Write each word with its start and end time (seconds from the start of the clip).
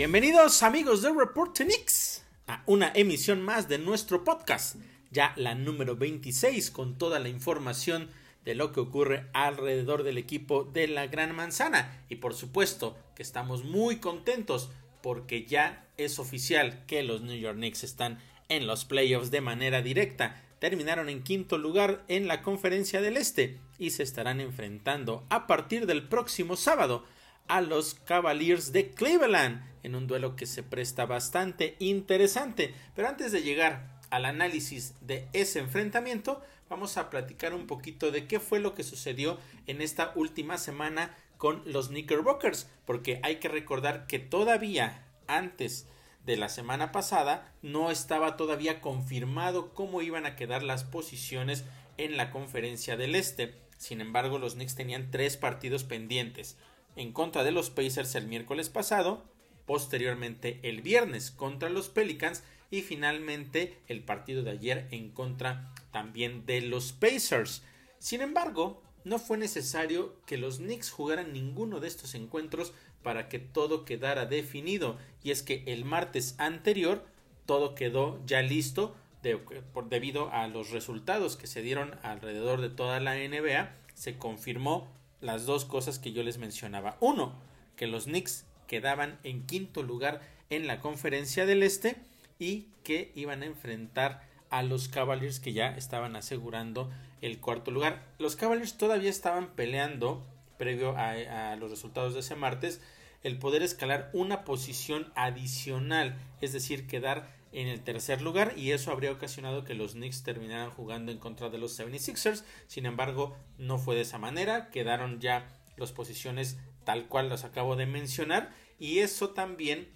Bienvenidos 0.00 0.62
amigos 0.62 1.02
de 1.02 1.12
Report 1.12 1.54
Knicks 1.58 2.24
a 2.46 2.62
una 2.64 2.90
emisión 2.94 3.42
más 3.42 3.68
de 3.68 3.76
nuestro 3.76 4.24
podcast, 4.24 4.76
ya 5.10 5.34
la 5.36 5.54
número 5.54 5.94
26 5.94 6.70
con 6.70 6.96
toda 6.96 7.18
la 7.18 7.28
información 7.28 8.08
de 8.42 8.54
lo 8.54 8.72
que 8.72 8.80
ocurre 8.80 9.26
alrededor 9.34 10.02
del 10.02 10.16
equipo 10.16 10.64
de 10.64 10.88
la 10.88 11.06
Gran 11.08 11.36
Manzana 11.36 12.02
y 12.08 12.16
por 12.16 12.32
supuesto 12.32 12.96
que 13.14 13.22
estamos 13.22 13.62
muy 13.62 13.96
contentos 13.96 14.70
porque 15.02 15.44
ya 15.44 15.86
es 15.98 16.18
oficial 16.18 16.86
que 16.86 17.02
los 17.02 17.20
New 17.20 17.36
York 17.36 17.58
Knicks 17.58 17.84
están 17.84 18.20
en 18.48 18.66
los 18.66 18.86
playoffs 18.86 19.30
de 19.30 19.42
manera 19.42 19.82
directa. 19.82 20.42
Terminaron 20.60 21.10
en 21.10 21.22
quinto 21.22 21.58
lugar 21.58 22.06
en 22.08 22.26
la 22.26 22.40
conferencia 22.40 23.02
del 23.02 23.18
Este 23.18 23.58
y 23.78 23.90
se 23.90 24.02
estarán 24.02 24.40
enfrentando 24.40 25.26
a 25.28 25.46
partir 25.46 25.84
del 25.84 26.08
próximo 26.08 26.56
sábado 26.56 27.04
a 27.50 27.60
los 27.60 27.94
Cavaliers 27.94 28.70
de 28.70 28.90
Cleveland 28.90 29.60
en 29.82 29.96
un 29.96 30.06
duelo 30.06 30.36
que 30.36 30.46
se 30.46 30.62
presta 30.62 31.04
bastante 31.04 31.74
interesante. 31.80 32.72
Pero 32.94 33.08
antes 33.08 33.32
de 33.32 33.42
llegar 33.42 33.98
al 34.10 34.24
análisis 34.24 34.94
de 35.00 35.26
ese 35.32 35.58
enfrentamiento, 35.58 36.40
vamos 36.68 36.96
a 36.96 37.10
platicar 37.10 37.52
un 37.52 37.66
poquito 37.66 38.12
de 38.12 38.28
qué 38.28 38.38
fue 38.38 38.60
lo 38.60 38.74
que 38.74 38.84
sucedió 38.84 39.36
en 39.66 39.82
esta 39.82 40.12
última 40.14 40.58
semana 40.58 41.16
con 41.38 41.62
los 41.66 41.88
Knickerbockers, 41.88 42.68
porque 42.84 43.18
hay 43.24 43.40
que 43.40 43.48
recordar 43.48 44.06
que 44.06 44.20
todavía 44.20 45.04
antes 45.26 45.88
de 46.24 46.36
la 46.36 46.48
semana 46.48 46.92
pasada 46.92 47.52
no 47.62 47.90
estaba 47.90 48.36
todavía 48.36 48.80
confirmado 48.80 49.74
cómo 49.74 50.02
iban 50.02 50.24
a 50.24 50.36
quedar 50.36 50.62
las 50.62 50.84
posiciones 50.84 51.64
en 51.96 52.16
la 52.16 52.30
conferencia 52.30 52.96
del 52.96 53.16
Este. 53.16 53.56
Sin 53.76 54.00
embargo, 54.00 54.38
los 54.38 54.54
Knicks 54.54 54.76
tenían 54.76 55.10
tres 55.10 55.36
partidos 55.36 55.82
pendientes 55.82 56.56
en 56.96 57.12
contra 57.12 57.44
de 57.44 57.52
los 57.52 57.70
Pacers 57.70 58.14
el 58.14 58.26
miércoles 58.26 58.68
pasado, 58.68 59.24
posteriormente 59.66 60.60
el 60.62 60.82
viernes 60.82 61.30
contra 61.30 61.70
los 61.70 61.88
Pelicans 61.88 62.42
y 62.70 62.82
finalmente 62.82 63.78
el 63.88 64.02
partido 64.02 64.42
de 64.42 64.50
ayer 64.50 64.88
en 64.90 65.10
contra 65.10 65.72
también 65.92 66.46
de 66.46 66.60
los 66.60 66.92
Pacers. 66.92 67.62
Sin 67.98 68.20
embargo, 68.20 68.82
no 69.04 69.18
fue 69.18 69.38
necesario 69.38 70.16
que 70.26 70.36
los 70.36 70.58
Knicks 70.58 70.90
jugaran 70.90 71.32
ninguno 71.32 71.80
de 71.80 71.88
estos 71.88 72.14
encuentros 72.14 72.72
para 73.02 73.28
que 73.28 73.38
todo 73.38 73.84
quedara 73.84 74.26
definido. 74.26 74.98
Y 75.22 75.30
es 75.30 75.42
que 75.42 75.64
el 75.66 75.84
martes 75.84 76.34
anterior 76.38 77.06
todo 77.46 77.74
quedó 77.74 78.20
ya 78.26 78.42
listo 78.42 78.94
debido 79.22 80.30
a 80.32 80.46
los 80.48 80.70
resultados 80.70 81.36
que 81.36 81.46
se 81.46 81.62
dieron 81.62 81.98
alrededor 82.02 82.60
de 82.60 82.70
toda 82.70 83.00
la 83.00 83.14
NBA. 83.14 83.74
Se 83.94 84.18
confirmó 84.18 84.88
las 85.20 85.46
dos 85.46 85.64
cosas 85.64 85.98
que 85.98 86.12
yo 86.12 86.22
les 86.22 86.38
mencionaba. 86.38 86.96
Uno, 87.00 87.34
que 87.76 87.86
los 87.86 88.04
Knicks 88.04 88.44
quedaban 88.66 89.18
en 89.24 89.46
quinto 89.46 89.82
lugar 89.82 90.20
en 90.48 90.66
la 90.66 90.80
conferencia 90.80 91.46
del 91.46 91.62
Este 91.62 91.96
y 92.38 92.68
que 92.84 93.12
iban 93.14 93.42
a 93.42 93.46
enfrentar 93.46 94.22
a 94.50 94.62
los 94.62 94.88
Cavaliers 94.88 95.40
que 95.40 95.52
ya 95.52 95.76
estaban 95.76 96.16
asegurando 96.16 96.90
el 97.20 97.40
cuarto 97.40 97.70
lugar. 97.70 98.04
Los 98.18 98.36
Cavaliers 98.36 98.76
todavía 98.76 99.10
estaban 99.10 99.48
peleando 99.54 100.26
previo 100.58 100.94
a, 100.96 101.56
los 101.56 101.70
resultados 101.70 102.14
de 102.14 102.20
ese 102.20 102.36
martes 102.36 102.80
el 103.22 103.38
poder 103.38 103.62
escalar 103.62 104.10
una 104.12 104.44
posición 104.44 105.12
adicional, 105.14 106.16
es 106.40 106.52
decir, 106.52 106.86
quedar 106.86 107.30
en 107.52 107.68
el 107.68 107.82
tercer 107.82 108.22
lugar 108.22 108.54
y 108.56 108.72
eso 108.72 108.92
habría 108.92 109.12
ocasionado 109.12 109.64
que 109.64 109.74
los 109.74 109.92
Knicks 109.92 110.22
terminaran 110.22 110.70
jugando 110.70 111.12
en 111.12 111.18
contra 111.18 111.50
de 111.50 111.58
los 111.58 111.78
76ers. 111.78 112.44
Sin 112.66 112.86
embargo, 112.86 113.36
no 113.58 113.78
fue 113.78 113.96
de 113.96 114.02
esa 114.02 114.18
manera, 114.18 114.70
quedaron 114.70 115.20
ya 115.20 115.48
las 115.76 115.92
posiciones 115.92 116.58
tal 116.84 117.06
cual 117.06 117.28
las 117.28 117.44
acabo 117.44 117.76
de 117.76 117.86
mencionar 117.86 118.52
y 118.78 118.98
eso 118.98 119.30
también 119.30 119.88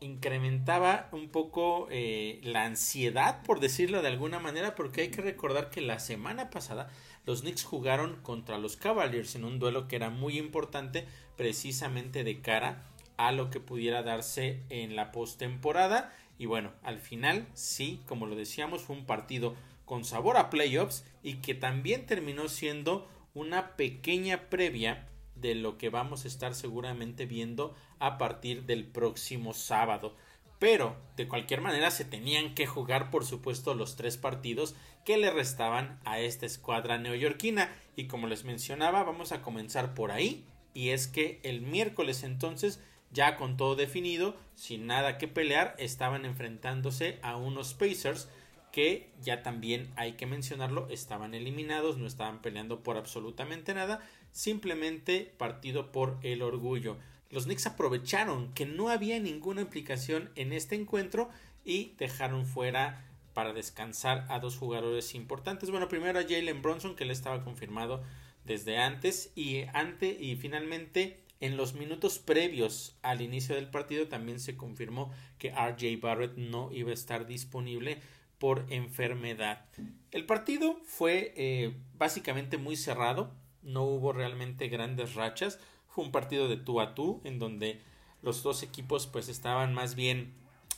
incrementaba 0.00 1.08
un 1.12 1.28
poco 1.28 1.86
eh, 1.90 2.40
la 2.42 2.64
ansiedad, 2.64 3.42
por 3.42 3.60
decirlo 3.60 4.02
de 4.02 4.08
alguna 4.08 4.38
manera, 4.38 4.74
porque 4.74 5.02
hay 5.02 5.10
que 5.10 5.20
recordar 5.20 5.70
que 5.70 5.82
la 5.82 5.98
semana 5.98 6.50
pasada 6.50 6.90
los 7.26 7.42
Knicks 7.42 7.64
jugaron 7.64 8.16
contra 8.22 8.58
los 8.58 8.76
Cavaliers 8.76 9.34
en 9.34 9.44
un 9.44 9.58
duelo 9.58 9.88
que 9.88 9.96
era 9.96 10.08
muy 10.08 10.38
importante 10.38 11.06
precisamente 11.36 12.24
de 12.24 12.40
cara 12.40 12.82
a 13.18 13.32
lo 13.32 13.50
que 13.50 13.60
pudiera 13.60 14.02
darse 14.02 14.62
en 14.70 14.96
la 14.96 15.12
postemporada 15.12 16.10
y 16.40 16.46
bueno, 16.46 16.72
al 16.82 17.00
final 17.00 17.46
sí, 17.52 18.00
como 18.06 18.24
lo 18.24 18.34
decíamos, 18.34 18.80
fue 18.80 18.96
un 18.96 19.04
partido 19.04 19.54
con 19.84 20.06
sabor 20.06 20.38
a 20.38 20.48
playoffs 20.48 21.04
y 21.22 21.34
que 21.42 21.54
también 21.54 22.06
terminó 22.06 22.48
siendo 22.48 23.06
una 23.34 23.76
pequeña 23.76 24.48
previa 24.48 25.06
de 25.34 25.54
lo 25.54 25.76
que 25.76 25.90
vamos 25.90 26.24
a 26.24 26.28
estar 26.28 26.54
seguramente 26.54 27.26
viendo 27.26 27.74
a 27.98 28.16
partir 28.16 28.64
del 28.64 28.86
próximo 28.86 29.52
sábado. 29.52 30.16
Pero 30.58 30.96
de 31.14 31.28
cualquier 31.28 31.60
manera 31.60 31.90
se 31.90 32.06
tenían 32.06 32.54
que 32.54 32.66
jugar 32.66 33.10
por 33.10 33.26
supuesto 33.26 33.74
los 33.74 33.96
tres 33.96 34.16
partidos 34.16 34.74
que 35.04 35.18
le 35.18 35.30
restaban 35.30 36.00
a 36.06 36.20
esta 36.20 36.46
escuadra 36.46 36.96
neoyorquina 36.96 37.70
y 37.96 38.06
como 38.06 38.28
les 38.28 38.44
mencionaba 38.44 39.04
vamos 39.04 39.32
a 39.32 39.42
comenzar 39.42 39.92
por 39.92 40.10
ahí 40.10 40.46
y 40.72 40.88
es 40.88 41.06
que 41.06 41.38
el 41.42 41.60
miércoles 41.60 42.22
entonces 42.22 42.80
ya 43.10 43.36
con 43.36 43.56
todo 43.56 43.76
definido, 43.76 44.36
sin 44.54 44.86
nada 44.86 45.18
que 45.18 45.28
pelear, 45.28 45.74
estaban 45.78 46.24
enfrentándose 46.24 47.18
a 47.22 47.36
unos 47.36 47.74
Pacers 47.74 48.28
que 48.72 49.10
ya 49.20 49.42
también 49.42 49.90
hay 49.96 50.12
que 50.12 50.26
mencionarlo, 50.26 50.88
estaban 50.90 51.34
eliminados, 51.34 51.98
no 51.98 52.06
estaban 52.06 52.40
peleando 52.40 52.82
por 52.82 52.96
absolutamente 52.96 53.74
nada, 53.74 54.00
simplemente 54.32 55.34
partido 55.38 55.90
por 55.90 56.18
el 56.22 56.42
orgullo. 56.42 56.96
Los 57.30 57.44
Knicks 57.44 57.66
aprovecharon 57.66 58.52
que 58.54 58.66
no 58.66 58.88
había 58.88 59.18
ninguna 59.18 59.62
implicación 59.62 60.30
en 60.36 60.52
este 60.52 60.76
encuentro 60.76 61.30
y 61.64 61.94
dejaron 61.98 62.46
fuera 62.46 63.06
para 63.34 63.52
descansar 63.52 64.26
a 64.28 64.40
dos 64.40 64.56
jugadores 64.56 65.14
importantes. 65.14 65.70
Bueno, 65.70 65.88
primero 65.88 66.18
a 66.18 66.22
Jalen 66.22 66.62
Bronson, 66.62 66.96
que 66.96 67.04
le 67.04 67.12
estaba 67.12 67.44
confirmado 67.44 68.02
desde 68.44 68.78
antes, 68.78 69.32
y, 69.36 69.62
ante, 69.72 70.08
y 70.08 70.36
finalmente 70.36 71.20
en 71.40 71.56
los 71.56 71.74
minutos 71.74 72.18
previos 72.18 72.96
al 73.02 73.22
inicio 73.22 73.54
del 73.54 73.70
partido 73.70 74.08
también 74.08 74.40
se 74.40 74.56
confirmó 74.56 75.10
que 75.38 75.50
RJ 75.50 76.00
Barrett 76.00 76.36
no 76.36 76.70
iba 76.70 76.90
a 76.90 76.94
estar 76.94 77.26
disponible 77.26 77.98
por 78.38 78.66
enfermedad. 78.68 79.66
El 80.10 80.26
partido 80.26 80.80
fue 80.84 81.32
eh, 81.36 81.74
básicamente 81.94 82.58
muy 82.58 82.76
cerrado, 82.76 83.32
no 83.62 83.84
hubo 83.84 84.12
realmente 84.12 84.68
grandes 84.68 85.14
rachas, 85.14 85.58
fue 85.88 86.04
un 86.04 86.12
partido 86.12 86.48
de 86.48 86.56
tú 86.56 86.80
a 86.80 86.94
tú 86.94 87.20
en 87.24 87.38
donde 87.38 87.80
los 88.22 88.42
dos 88.42 88.62
equipos 88.62 89.06
pues 89.06 89.28
estaban 89.28 89.74
más 89.74 89.94
bien 89.94 90.34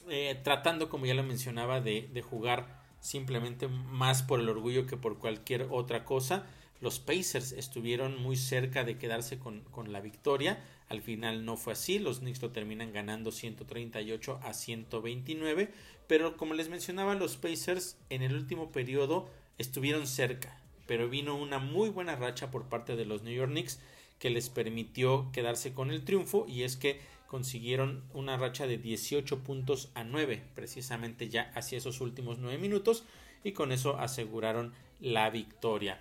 eh, 0.09 0.41
tratando 0.43 0.89
como 0.89 1.07
ya 1.07 1.15
lo 1.15 1.23
mencionaba 1.23 1.81
de, 1.81 2.09
de 2.13 2.23
jugar 2.23 2.81
simplemente 3.01 3.69
más 3.69 4.23
por 4.23 4.41
el 4.41 4.49
orgullo 4.49 4.87
que 4.87 4.97
por 4.97 5.19
cualquier 5.19 5.67
otra 5.71 6.05
cosa 6.05 6.47
los 6.83 6.99
Pacers 6.99 7.53
estuvieron 7.53 8.21
muy 8.21 8.35
cerca 8.35 8.83
de 8.83 8.99
quedarse 8.99 9.39
con, 9.39 9.63
la 9.93 10.01
victoria. 10.01 10.59
Al 10.89 11.01
final 11.01 11.45
no 11.45 11.57
fue 11.57 11.75
así. 11.75 12.01
Los 12.01 12.19
Knicks 12.19 12.43
lo 12.43 12.51
terminan 12.51 12.93
ganando 12.93 13.31
138 13.31 14.41
a 14.43 14.53
129. 14.53 15.71
Pero 16.09 16.37
como 16.37 16.55
les 16.55 16.69
mencionaba, 16.69 17.15
los 17.15 17.37
Pacers 17.37 17.97
en 18.11 18.23
el 18.23 18.35
último 18.35 18.73
periodo 18.73 19.31
estuvieron 19.59 20.09
cerca. 20.09 20.61
Pero 20.89 21.09
vino 21.09 21.37
una 21.37 21.61
muy 21.61 21.89
buena 21.89 22.17
racha 22.17 22.51
por 22.51 22.69
parte 22.69 22.97
de 22.97 23.05
los 23.07 23.23
New 23.23 23.33
York 23.33 23.53
Knicks 23.53 23.79
que 24.19 24.31
les 24.31 24.51
permitió 24.51 25.31
quedarse 25.33 25.75
con 25.75 25.93
el 25.93 26.05
triunfo. 26.05 26.47
Y 26.49 26.65
es 26.65 26.77
que 26.77 27.01
consiguieron 27.29 28.03
una 28.13 28.37
racha 28.37 28.67
de 28.67 28.79
18 28.79 29.45
puntos 29.45 29.93
a 29.95 30.03
9, 30.03 30.43
precisamente 30.57 31.29
ya 31.29 31.53
hacia 31.55 31.79
esos 31.79 32.01
últimos 32.01 32.39
9 32.39 32.59
minutos. 32.59 33.05
Y 33.45 33.53
con 33.53 33.71
eso 33.71 33.99
aseguraron 33.99 34.75
la 34.99 35.31
victoria. 35.31 36.01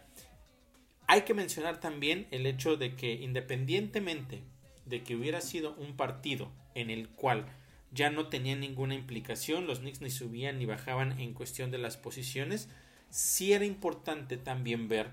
Hay 1.12 1.24
que 1.24 1.34
mencionar 1.34 1.82
también 1.82 2.26
el 2.32 2.46
hecho 2.46 2.78
de 2.78 2.96
que 2.96 3.16
independientemente 3.16 4.44
de 4.86 5.04
que 5.04 5.18
hubiera 5.18 5.42
sido 5.42 5.76
un 5.76 5.98
partido 5.98 6.50
en 6.74 6.90
el 6.90 7.10
cual 7.10 7.48
ya 7.92 8.10
no 8.10 8.30
tenía 8.30 8.56
ninguna 8.56 8.96
implicación, 8.96 9.68
los 9.68 9.80
Knicks 9.80 10.00
ni 10.00 10.10
subían 10.10 10.58
ni 10.58 10.66
bajaban 10.66 11.20
en 11.20 11.34
cuestión 11.34 11.70
de 11.70 11.80
las 11.80 11.98
posiciones, 11.98 12.70
sí 13.10 13.52
era 13.52 13.66
importante 13.66 14.38
también 14.38 14.88
ver 14.88 15.12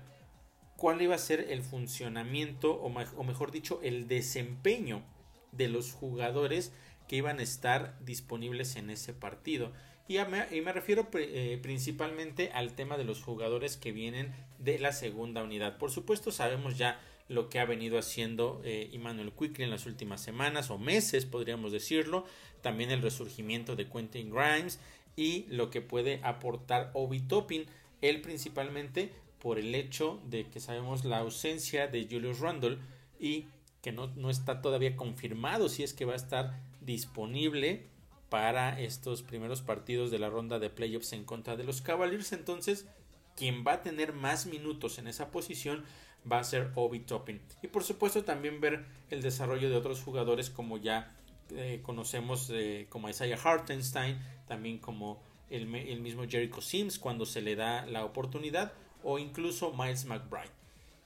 cuál 0.77 1.01
iba 1.01 1.15
a 1.15 1.17
ser 1.17 1.47
el 1.49 1.63
funcionamiento 1.63 2.75
o, 2.75 2.85
o 2.85 3.23
mejor 3.25 3.51
dicho 3.51 3.81
el 3.83 4.07
desempeño 4.07 5.03
de 5.51 5.67
los 5.67 5.91
jugadores 5.91 6.71
que 7.09 7.17
iban 7.17 7.39
a 7.39 7.43
estar 7.43 7.99
disponibles 8.05 8.77
en 8.77 8.89
ese 8.89 9.13
partido. 9.13 9.73
Y, 10.09 10.17
me, 10.17 10.73
refiero 10.73 11.07
eh, 11.13 11.59
principalmente 11.61 12.49
al 12.51 12.73
tema 12.73 12.97
de 12.97 13.03
los 13.03 13.21
jugadores 13.21 13.77
que 13.77 13.91
vienen 13.91 14.33
de 14.57 14.79
la 14.79 14.91
segunda 14.91 15.43
unidad. 15.43 15.77
Por 15.77 15.91
supuesto 15.91 16.31
sabemos 16.31 16.79
ya 16.79 16.99
lo 17.27 17.47
que 17.47 17.59
ha 17.59 17.65
venido 17.65 17.99
haciendo 17.99 18.59
eh, 18.65 18.89
Emmanuel 18.91 19.31
Quickly 19.31 19.65
en 19.65 19.69
las 19.69 19.85
últimas 19.85 20.19
semanas 20.19 20.71
o 20.71 20.79
meses, 20.79 21.27
podríamos 21.27 21.71
decirlo. 21.71 22.25
También 22.63 22.89
el 22.89 23.03
resurgimiento 23.03 23.75
de 23.75 23.87
Quentin 23.87 24.31
Grimes 24.31 24.79
y 25.15 25.45
lo 25.49 25.69
que 25.69 25.81
puede 25.81 26.21
aportar 26.23 26.89
Obi 26.95 27.19
Toppin. 27.19 27.67
Él 28.01 28.21
principalmente 28.21 29.11
por 29.37 29.59
el 29.59 29.75
hecho 29.75 30.19
de 30.25 30.47
que 30.47 30.59
sabemos 30.59 31.05
la 31.05 31.19
ausencia 31.19 31.87
de 31.87 32.07
Julius 32.09 32.39
Randle 32.39 32.79
y 33.19 33.45
que 33.83 33.91
no, 33.91 34.07
no, 34.15 34.31
está 34.31 34.63
todavía 34.63 34.95
confirmado 34.95 35.69
si 35.69 35.83
es 35.83 35.93
que 35.93 36.05
va 36.05 36.13
a 36.13 36.15
estar 36.15 36.59
disponible 36.81 37.85
para 38.29 38.79
estos 38.79 39.23
primeros 39.23 39.61
partidos 39.61 40.11
de 40.11 40.19
la 40.19 40.29
ronda 40.29 40.59
de 40.59 40.69
playoffs 40.69 41.13
en 41.13 41.25
contra 41.25 41.55
de 41.55 41.63
los 41.63 41.81
Cavaliers. 41.81 42.31
Entonces, 42.31 42.87
quien 43.35 43.63
va 43.65 43.73
a 43.73 43.81
tener 43.81 44.13
más 44.13 44.45
minutos 44.45 44.99
en 44.99 45.07
esa 45.07 45.31
posición 45.31 45.83
va 46.29 46.39
a 46.39 46.43
ser 46.43 46.71
Obi 46.75 46.99
Toppin. 46.99 47.41
Y 47.61 47.67
por 47.67 47.83
supuesto 47.83 48.23
también 48.23 48.61
ver 48.61 48.85
el 49.09 49.21
desarrollo 49.21 49.69
de 49.69 49.75
otros 49.75 50.01
jugadores 50.01 50.49
como 50.49 50.77
ya 50.77 51.15
eh, 51.51 51.79
conocemos 51.81 52.49
eh, 52.53 52.87
como 52.89 53.09
Isaiah 53.09 53.39
Hartenstein, 53.41 54.19
también 54.47 54.77
como 54.77 55.21
el, 55.49 55.65
mismo 55.65 56.23
Jericho 56.27 56.61
Sims 56.61 56.99
cuando 56.99 57.25
se 57.25 57.41
le 57.41 57.55
da 57.55 57.85
la 57.85 58.05
oportunidad 58.05 58.73
o 59.03 59.17
incluso 59.17 59.73
Miles 59.73 60.05
McBride. 60.05 60.51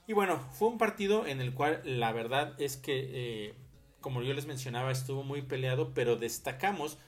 Y 0.06 0.12
bueno, 0.12 0.38
fue 0.52 0.68
un 0.68 0.76
partido 0.76 1.26
en 1.26 1.40
el 1.40 1.54
cual 1.54 1.80
la 1.84 2.12
verdad 2.12 2.54
es 2.60 2.76
que, 2.76 3.08
eh, 3.12 3.54
como 4.00 4.20
yo 4.22 4.34
les 4.34 4.46
mencionaba, 4.46 4.90
estuvo 4.90 5.22
muy 5.22 5.40
peleado, 5.40 5.94
pero 5.94 6.16
destacamos 6.16 6.98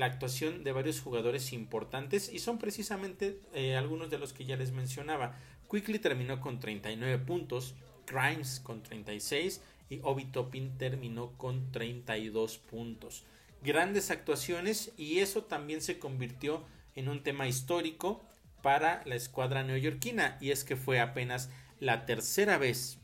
la 0.00 0.06
actuación 0.06 0.64
de 0.64 0.72
varios 0.72 1.02
jugadores 1.02 1.52
importantes 1.52 2.32
y 2.32 2.38
son 2.38 2.58
precisamente 2.58 3.38
algunos 3.76 4.08
de 4.08 4.18
los 4.18 4.32
que 4.32 4.46
ya 4.46 4.56
les 4.56 4.72
mencionaba. 4.72 5.38
Quickly 5.70 5.98
terminó 5.98 6.40
con 6.40 6.58
39 6.58 7.18
puntos, 7.18 7.74
Grimes 8.06 8.60
con 8.60 8.82
36 8.82 9.60
y 9.90 10.00
Obi 10.02 10.24
Toppin 10.24 10.78
terminó 10.78 11.36
con 11.36 11.70
32 11.70 12.56
puntos. 12.56 13.24
Grandes 13.62 14.10
actuaciones 14.10 14.92
y 14.96 15.18
eso 15.18 15.44
también 15.44 15.82
se 15.82 15.98
convirtió 15.98 16.64
en 16.94 17.10
un 17.10 17.22
tema 17.22 17.46
histórico 17.46 18.22
para 18.62 19.02
la 19.04 19.16
escuadra 19.16 19.64
neoyorquina 19.64 20.38
y 20.40 20.50
es 20.50 20.64
que 20.64 20.76
fue 20.76 20.98
apenas 20.98 21.50
la 21.78 22.06
tercera 22.06 22.56
vez 22.56 22.98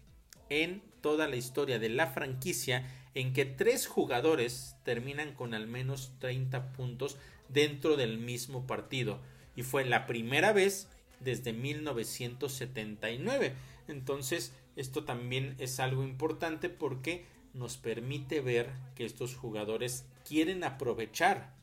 en 0.48 0.82
toda 1.02 1.28
la 1.28 1.36
historia 1.36 1.78
de 1.78 1.90
la 1.90 2.06
franquicia 2.06 2.86
en 3.16 3.32
que 3.32 3.44
tres 3.46 3.86
jugadores 3.86 4.76
terminan 4.84 5.32
con 5.32 5.54
al 5.54 5.66
menos 5.66 6.12
30 6.18 6.74
puntos 6.74 7.16
dentro 7.48 7.96
del 7.96 8.18
mismo 8.18 8.66
partido 8.66 9.20
y 9.56 9.62
fue 9.62 9.86
la 9.86 10.06
primera 10.06 10.52
vez 10.52 10.90
desde 11.20 11.54
1979. 11.54 13.54
Entonces, 13.88 14.52
esto 14.76 15.04
también 15.04 15.54
es 15.58 15.80
algo 15.80 16.04
importante 16.04 16.68
porque 16.68 17.24
nos 17.54 17.78
permite 17.78 18.42
ver 18.42 18.68
que 18.94 19.06
estos 19.06 19.34
jugadores 19.34 20.04
quieren 20.28 20.62
aprovechar 20.62 21.54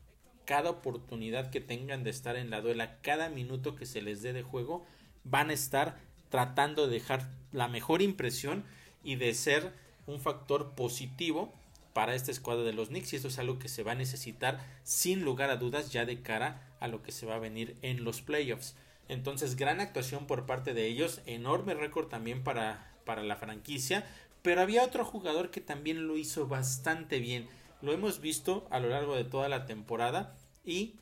cada 0.45 0.71
oportunidad 0.71 1.51
que 1.51 1.61
tengan 1.61 2.03
de 2.03 2.09
estar 2.09 2.35
en 2.35 2.49
la 2.49 2.61
duela, 2.61 2.97
cada 3.01 3.29
minuto 3.29 3.75
que 3.75 3.85
se 3.85 4.01
les 4.01 4.23
dé 4.23 4.33
de 4.33 4.41
juego, 4.41 4.87
van 5.23 5.51
a 5.51 5.53
estar 5.53 5.99
tratando 6.29 6.87
de 6.87 6.93
dejar 6.93 7.29
la 7.51 7.67
mejor 7.67 8.01
impresión 8.01 8.63
y 9.03 9.17
de 9.17 9.35
ser 9.35 9.82
un 10.07 10.19
factor 10.19 10.71
positivo 10.75 11.53
para 11.93 12.15
esta 12.15 12.31
escuadra 12.31 12.63
de 12.63 12.73
los 12.73 12.89
Knicks 12.89 13.13
y 13.13 13.15
esto 13.17 13.27
es 13.27 13.39
algo 13.39 13.59
que 13.59 13.69
se 13.69 13.83
va 13.83 13.91
a 13.91 13.95
necesitar 13.95 14.59
sin 14.83 15.23
lugar 15.23 15.49
a 15.49 15.57
dudas 15.57 15.91
ya 15.91 16.05
de 16.05 16.21
cara 16.21 16.67
a 16.79 16.87
lo 16.87 17.03
que 17.03 17.11
se 17.11 17.25
va 17.25 17.35
a 17.35 17.39
venir 17.39 17.77
en 17.81 18.03
los 18.03 18.21
playoffs. 18.21 18.75
Entonces, 19.07 19.55
gran 19.55 19.79
actuación 19.79 20.25
por 20.25 20.45
parte 20.45 20.73
de 20.73 20.87
ellos, 20.87 21.21
enorme 21.25 21.73
récord 21.73 22.07
también 22.07 22.43
para, 22.43 22.91
para 23.05 23.21
la 23.21 23.35
franquicia, 23.35 24.05
pero 24.41 24.61
había 24.61 24.83
otro 24.83 25.05
jugador 25.05 25.51
que 25.51 25.61
también 25.61 26.07
lo 26.07 26.17
hizo 26.17 26.47
bastante 26.47 27.19
bien. 27.19 27.47
Lo 27.81 27.93
hemos 27.93 28.21
visto 28.21 28.65
a 28.69 28.79
lo 28.79 28.89
largo 28.89 29.15
de 29.15 29.23
toda 29.23 29.49
la 29.49 29.65
temporada 29.65 30.35
y 30.65 30.95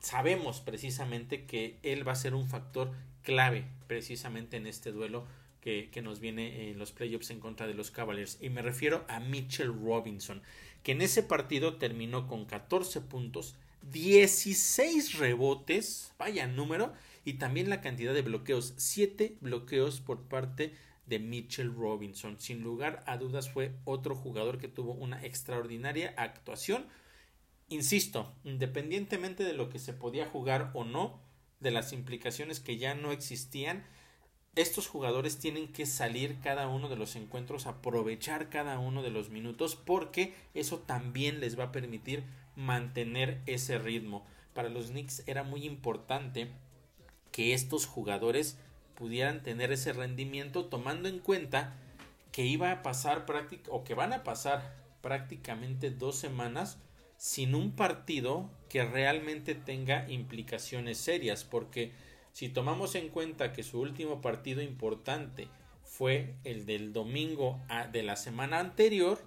sabemos 0.00 0.60
precisamente 0.60 1.46
que 1.46 1.78
él 1.82 2.06
va 2.06 2.12
a 2.12 2.16
ser 2.16 2.34
un 2.34 2.48
factor 2.48 2.92
clave 3.22 3.66
precisamente 3.86 4.56
en 4.56 4.66
este 4.66 4.92
duelo 4.92 5.26
que, 5.62 6.02
nos 6.02 6.18
viene 6.18 6.70
en 6.70 6.78
los 6.78 6.90
playoffs 6.90 7.30
en 7.30 7.38
contra 7.38 7.68
de 7.68 7.74
los 7.74 7.90
Cavaliers. 7.92 8.36
Y 8.40 8.50
me 8.50 8.62
refiero 8.62 9.04
a 9.08 9.20
Mitchell 9.20 9.72
Robinson, 9.72 10.42
que 10.82 10.92
en 10.92 11.02
ese 11.02 11.22
partido 11.22 11.76
terminó 11.76 12.26
con 12.26 12.44
14 12.44 13.00
puntos, 13.00 13.54
16 13.92 15.18
rebotes, 15.18 16.12
vaya 16.18 16.48
número, 16.48 16.92
y 17.24 17.34
también 17.34 17.70
la 17.70 17.80
cantidad 17.80 18.12
de 18.12 18.22
bloqueos, 18.22 18.74
7 18.76 19.36
bloqueos 19.40 20.00
por 20.00 20.22
parte 20.22 20.74
de 21.06 21.20
Mitchell 21.20 21.72
Robinson. 21.72 22.40
Sin 22.40 22.62
lugar 22.62 23.04
a 23.06 23.16
dudas 23.16 23.48
fue 23.48 23.72
otro 23.84 24.16
jugador 24.16 24.58
que 24.58 24.68
tuvo 24.68 24.92
una 24.92 25.24
extraordinaria 25.24 26.12
actuación. 26.16 26.86
Insisto, 27.68 28.34
independientemente 28.42 29.44
de 29.44 29.52
lo 29.52 29.68
que 29.68 29.78
se 29.78 29.92
podía 29.92 30.26
jugar 30.26 30.72
o 30.74 30.82
no, 30.82 31.20
de 31.60 31.70
las 31.70 31.92
implicaciones 31.92 32.58
que 32.58 32.78
ya 32.78 32.96
no 32.96 33.12
existían, 33.12 33.84
estos 34.54 34.86
jugadores 34.86 35.38
tienen 35.38 35.68
que 35.68 35.86
salir 35.86 36.38
cada 36.42 36.68
uno 36.68 36.88
de 36.88 36.96
los 36.96 37.16
encuentros, 37.16 37.66
aprovechar 37.66 38.50
cada 38.50 38.78
uno 38.78 39.02
de 39.02 39.10
los 39.10 39.30
minutos, 39.30 39.76
porque 39.76 40.34
eso 40.52 40.78
también 40.78 41.40
les 41.40 41.58
va 41.58 41.64
a 41.64 41.72
permitir 41.72 42.24
mantener 42.54 43.40
ese 43.46 43.78
ritmo. 43.78 44.26
Para 44.52 44.68
los 44.68 44.88
Knicks 44.88 45.22
era 45.26 45.42
muy 45.42 45.64
importante 45.64 46.48
que 47.30 47.54
estos 47.54 47.86
jugadores 47.86 48.58
pudieran 48.94 49.42
tener 49.42 49.72
ese 49.72 49.94
rendimiento 49.94 50.66
tomando 50.66 51.08
en 51.08 51.18
cuenta 51.18 51.74
que 52.30 52.44
iba 52.44 52.70
a 52.70 52.82
pasar 52.82 53.24
o 53.70 53.84
que 53.84 53.94
van 53.94 54.12
a 54.12 54.22
pasar 54.22 54.76
prácticamente 55.00 55.90
dos 55.90 56.16
semanas 56.16 56.78
sin 57.16 57.54
un 57.54 57.72
partido 57.72 58.50
que 58.68 58.84
realmente 58.84 59.54
tenga 59.54 60.10
implicaciones 60.10 60.98
serias 60.98 61.44
porque 61.44 61.92
si 62.32 62.48
tomamos 62.48 62.94
en 62.94 63.08
cuenta 63.08 63.52
que 63.52 63.62
su 63.62 63.80
último 63.80 64.20
partido 64.20 64.62
importante 64.62 65.48
fue 65.84 66.34
el 66.44 66.66
del 66.66 66.92
domingo 66.92 67.60
de 67.92 68.02
la 68.02 68.16
semana 68.16 68.58
anterior 68.58 69.18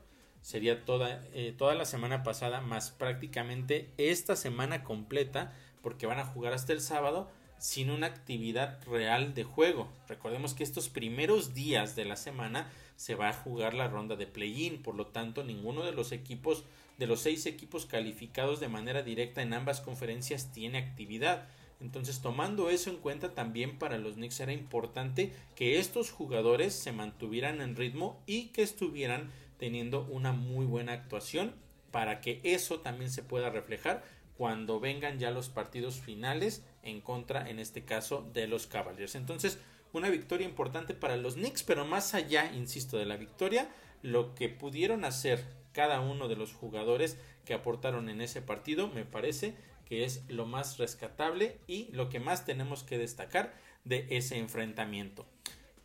sería 0.41 0.85
toda, 0.85 1.23
eh, 1.33 1.55
toda 1.57 1.73
la 1.73 1.85
semana 1.85 2.21
pasada 2.21 2.61
más 2.61 2.91
prácticamente 2.91 3.89
esta 3.97 4.35
semana 4.35 4.83
completa 4.83 5.53
porque 5.81 6.05
van 6.05 6.19
a 6.19 6.25
jugar 6.25 6.53
hasta 6.53 6.71
el 6.71 6.81
sábado 6.81 7.31
sin 7.57 7.89
una 7.89 8.07
actividad 8.07 8.79
real 8.85 9.33
de 9.33 9.43
juego. 9.43 9.89
Recordemos 10.07 10.53
que 10.53 10.63
estos 10.63 10.87
primeros 10.87 11.55
días 11.55 11.95
de 11.95 12.05
la 12.05 12.15
semana 12.15 12.69
se 12.95 13.15
va 13.15 13.29
a 13.29 13.33
jugar 13.33 13.73
la 13.73 13.87
ronda 13.87 14.15
de 14.15 14.27
play-in, 14.27 14.83
por 14.83 14.93
lo 14.93 15.07
tanto 15.07 15.43
ninguno 15.43 15.83
de 15.83 15.93
los 15.93 16.11
equipos, 16.11 16.63
de 16.99 17.07
los 17.07 17.21
seis 17.21 17.47
equipos 17.47 17.87
calificados 17.87 18.59
de 18.59 18.67
manera 18.67 19.01
directa 19.01 19.41
en 19.41 19.53
ambas 19.53 19.81
conferencias 19.81 20.51
tiene 20.51 20.77
actividad. 20.77 21.47
Entonces, 21.81 22.21
tomando 22.21 22.69
eso 22.69 22.89
en 22.89 22.97
cuenta, 22.97 23.33
también 23.33 23.77
para 23.77 23.97
los 23.97 24.15
Knicks 24.15 24.39
era 24.39 24.53
importante 24.53 25.33
que 25.55 25.79
estos 25.79 26.11
jugadores 26.11 26.73
se 26.73 26.91
mantuvieran 26.91 27.61
en 27.61 27.75
ritmo 27.75 28.21
y 28.25 28.47
que 28.47 28.63
estuvieran 28.63 29.31
teniendo 29.57 30.05
una 30.05 30.31
muy 30.31 30.65
buena 30.65 30.93
actuación 30.93 31.53
para 31.91 32.21
que 32.21 32.39
eso 32.43 32.79
también 32.79 33.11
se 33.11 33.23
pueda 33.23 33.49
reflejar 33.49 34.03
cuando 34.37 34.79
vengan 34.79 35.19
ya 35.19 35.31
los 35.31 35.49
partidos 35.49 35.95
finales 35.95 36.63
en 36.83 37.01
contra, 37.01 37.49
en 37.49 37.59
este 37.59 37.85
caso, 37.85 38.29
de 38.33 38.47
los 38.47 38.67
Cavaliers. 38.67 39.15
Entonces, 39.15 39.59
una 39.93 40.09
victoria 40.09 40.47
importante 40.47 40.93
para 40.93 41.15
los 41.15 41.35
Knicks, 41.35 41.63
pero 41.63 41.85
más 41.85 42.13
allá, 42.13 42.51
insisto, 42.53 42.97
de 42.97 43.05
la 43.05 43.15
victoria, 43.15 43.69
lo 44.01 44.35
que 44.35 44.49
pudieron 44.49 45.05
hacer 45.05 45.45
cada 45.71 46.01
uno 46.01 46.27
de 46.27 46.35
los 46.35 46.53
jugadores 46.53 47.17
que 47.45 47.53
aportaron 47.53 48.09
en 48.09 48.21
ese 48.21 48.41
partido, 48.41 48.87
me 48.87 49.05
parece 49.05 49.55
que 49.85 50.03
es 50.03 50.23
lo 50.27 50.45
más 50.45 50.77
rescatable 50.77 51.59
y 51.67 51.91
lo 51.91 52.09
que 52.09 52.19
más 52.19 52.45
tenemos 52.45 52.83
que 52.83 52.97
destacar 52.97 53.53
de 53.83 54.07
ese 54.09 54.37
enfrentamiento. 54.37 55.25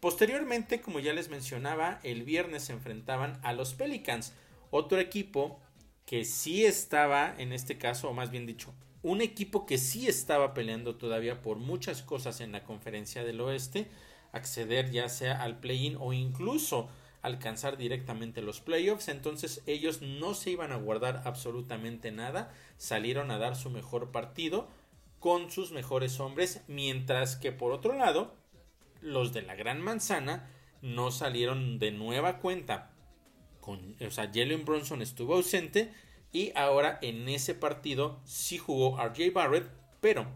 Posteriormente, 0.00 0.80
como 0.80 0.98
ya 0.98 1.12
les 1.12 1.28
mencionaba, 1.28 2.00
el 2.02 2.22
viernes 2.22 2.64
se 2.64 2.72
enfrentaban 2.72 3.38
a 3.42 3.52
los 3.52 3.74
Pelicans, 3.74 4.32
otro 4.70 4.98
equipo 4.98 5.60
que 6.06 6.24
sí 6.24 6.64
estaba, 6.64 7.34
en 7.36 7.52
este 7.52 7.76
caso, 7.76 8.08
o 8.08 8.14
más 8.14 8.30
bien 8.30 8.46
dicho, 8.46 8.74
un 9.02 9.20
equipo 9.20 9.66
que 9.66 9.78
sí 9.78 10.08
estaba 10.08 10.54
peleando 10.54 10.96
todavía 10.96 11.42
por 11.42 11.58
muchas 11.58 12.02
cosas 12.02 12.40
en 12.40 12.52
la 12.52 12.64
conferencia 12.64 13.24
del 13.24 13.40
oeste, 13.40 13.88
acceder 14.32 14.90
ya 14.90 15.08
sea 15.08 15.42
al 15.42 15.60
play-in 15.60 15.96
o 15.98 16.12
incluso 16.12 16.88
alcanzar 17.22 17.76
directamente 17.76 18.42
los 18.42 18.60
playoffs, 18.60 19.08
entonces 19.08 19.62
ellos 19.66 20.00
no 20.02 20.34
se 20.34 20.50
iban 20.50 20.72
a 20.72 20.76
guardar 20.76 21.22
absolutamente 21.24 22.12
nada, 22.12 22.52
salieron 22.76 23.30
a 23.30 23.38
dar 23.38 23.56
su 23.56 23.70
mejor 23.70 24.10
partido 24.10 24.68
con 25.18 25.50
sus 25.50 25.70
mejores 25.70 26.18
hombres, 26.18 26.62
mientras 26.66 27.36
que 27.36 27.52
por 27.52 27.72
otro 27.72 27.94
lado, 27.94 28.34
los 29.02 29.32
de 29.32 29.42
la 29.42 29.54
Gran 29.54 29.80
Manzana 29.80 30.50
no 30.82 31.10
salieron 31.10 31.78
de 31.78 31.92
nueva 31.92 32.38
cuenta 32.38 32.90
con, 33.60 33.96
o 34.04 34.10
sea, 34.10 34.30
Jalen 34.32 34.64
Bronson 34.64 35.02
estuvo 35.02 35.34
ausente 35.34 35.92
y 36.32 36.52
ahora 36.56 36.98
en 37.02 37.28
ese 37.28 37.54
partido 37.54 38.20
sí 38.24 38.56
jugó 38.56 38.96
RJ 38.98 39.32
Barrett, 39.32 39.70
pero 40.00 40.26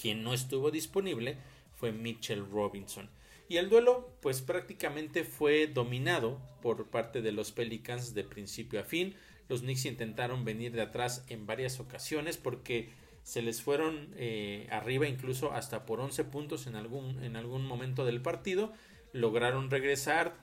quien 0.00 0.22
no 0.22 0.32
estuvo 0.32 0.70
disponible 0.70 1.36
fue 1.74 1.92
Mitchell 1.92 2.48
Robinson. 2.50 3.10
Y 3.48 3.58
el 3.58 3.68
duelo 3.68 4.10
pues 4.20 4.42
prácticamente 4.42 5.24
fue 5.24 5.66
dominado 5.66 6.40
por 6.62 6.86
parte 6.88 7.22
de 7.22 7.32
los 7.32 7.52
Pelicans 7.52 8.14
de 8.14 8.24
principio 8.24 8.80
a 8.80 8.84
fin. 8.84 9.14
Los 9.48 9.60
Knicks 9.60 9.84
intentaron 9.84 10.44
venir 10.44 10.72
de 10.72 10.82
atrás 10.82 11.24
en 11.28 11.46
varias 11.46 11.78
ocasiones 11.78 12.36
porque 12.36 12.90
se 13.22 13.42
les 13.42 13.62
fueron 13.62 14.08
eh, 14.16 14.68
arriba 14.70 15.06
incluso 15.06 15.52
hasta 15.52 15.86
por 15.86 16.00
11 16.00 16.24
puntos 16.24 16.66
en 16.66 16.76
algún, 16.76 17.22
en 17.22 17.36
algún 17.36 17.66
momento 17.66 18.04
del 18.04 18.20
partido. 18.20 18.72
Lograron 19.12 19.70
regresar, 19.70 20.36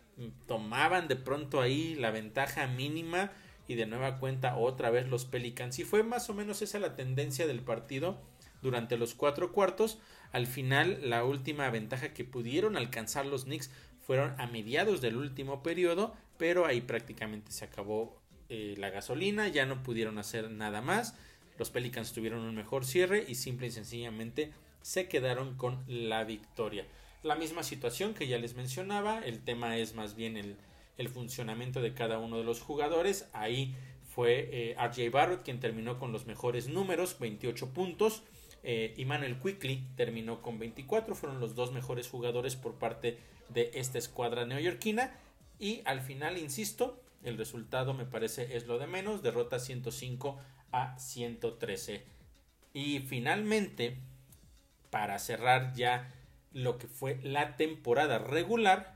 tomaban 0.48 1.08
de 1.08 1.16
pronto 1.16 1.62
ahí 1.62 1.96
la 1.96 2.12
ventaja 2.12 2.68
mínima 2.68 3.32
y 3.68 3.76
de 3.76 3.86
nueva 3.86 4.20
cuenta 4.20 4.58
otra 4.58 4.90
vez 4.90 5.08
los 5.08 5.26
Pelicans. 5.26 5.80
Y 5.80 5.84
fue 5.84 6.04
más 6.04 6.30
o 6.30 6.34
menos 6.34 6.62
esa 6.62 6.80
la 6.80 6.96
tendencia 6.96 7.48
del 7.48 7.62
partido 7.62 8.22
durante 8.62 8.98
los 8.98 9.14
cuatro 9.14 9.52
cuartos. 9.52 10.00
Al 10.34 10.48
final, 10.48 11.00
la 11.04 11.24
última 11.24 11.70
ventaja 11.70 12.14
que 12.14 12.26
pudieron 12.26 12.76
alcanzar 12.76 13.26
los 13.28 13.46
Knicks 13.46 13.70
fueron 14.06 14.34
a 14.42 14.48
mediados 14.48 15.00
del 15.00 15.16
último 15.16 15.62
periodo, 15.62 16.16
pero 16.38 16.66
ahí 16.66 16.82
prácticamente 16.82 17.52
se 17.52 17.66
acabó 17.66 18.20
eh, 18.50 18.74
la 18.78 18.90
gasolina, 18.90 19.48
ya 19.48 19.68
no 19.68 19.84
pudieron 19.84 20.18
hacer 20.18 20.50
nada 20.50 20.82
más. 20.82 21.16
Los 21.60 21.70
Pelicans 21.70 22.14
tuvieron 22.14 22.42
un 22.42 22.56
mejor 22.56 22.84
cierre 22.84 23.24
y 23.28 23.36
simple 23.36 23.68
y 23.68 23.72
sencillamente 23.72 24.52
se 24.82 25.08
quedaron 25.08 25.56
con 25.56 25.84
la 25.88 26.24
victoria. 26.24 26.88
La 27.22 27.36
misma 27.36 27.62
situación 27.62 28.16
que 28.16 28.28
ya 28.28 28.40
les 28.40 28.56
mencionaba, 28.56 29.20
el 29.20 29.44
tema 29.44 29.78
es 29.78 29.94
más 29.94 30.16
bien 30.16 30.36
el, 30.36 30.58
funcionamiento 31.10 31.82
de 31.82 31.94
cada 31.94 32.18
uno 32.18 32.38
de 32.38 32.44
los 32.44 32.60
jugadores. 32.60 33.30
Ahí 33.34 33.76
fue 34.04 34.50
eh, 34.52 34.76
RJ 34.78 35.12
Barrett 35.12 35.44
quien 35.44 35.60
terminó 35.60 36.00
con 36.00 36.12
los 36.12 36.26
mejores 36.26 36.68
números, 36.68 37.18
28 37.20 37.70
puntos. 37.70 38.24
Eh, 38.64 38.94
Emmanuel 38.98 39.40
Quickly 39.40 39.84
terminó 39.96 40.42
con 40.42 40.58
24, 40.58 41.16
fueron 41.16 41.40
los 41.40 41.54
dos 41.56 41.72
mejores 41.72 42.08
jugadores 42.08 42.56
por 42.56 42.76
parte 42.76 43.18
de 43.50 43.72
esta 43.76 43.98
escuadra 43.98 44.46
neoyorquina. 44.46 45.14
Y 45.60 45.82
al 45.86 46.02
final, 46.02 46.38
insisto, 46.38 47.02
el 47.24 47.38
resultado 47.38 47.94
me 47.94 48.06
parece 48.06 48.56
es 48.56 48.68
lo 48.68 48.80
de 48.80 48.88
menos, 48.88 49.22
derrota 49.22 49.60
105 49.60 50.40
a 50.72 50.98
113. 50.98 52.04
Y 52.74 53.00
finalmente, 53.00 53.98
para 54.90 55.20
cerrar 55.20 55.74
ya 55.76 56.14
lo 56.54 56.78
que 56.78 56.88
fue 56.88 57.20
la 57.24 57.56
temporada 57.58 58.20
regular, 58.20 58.96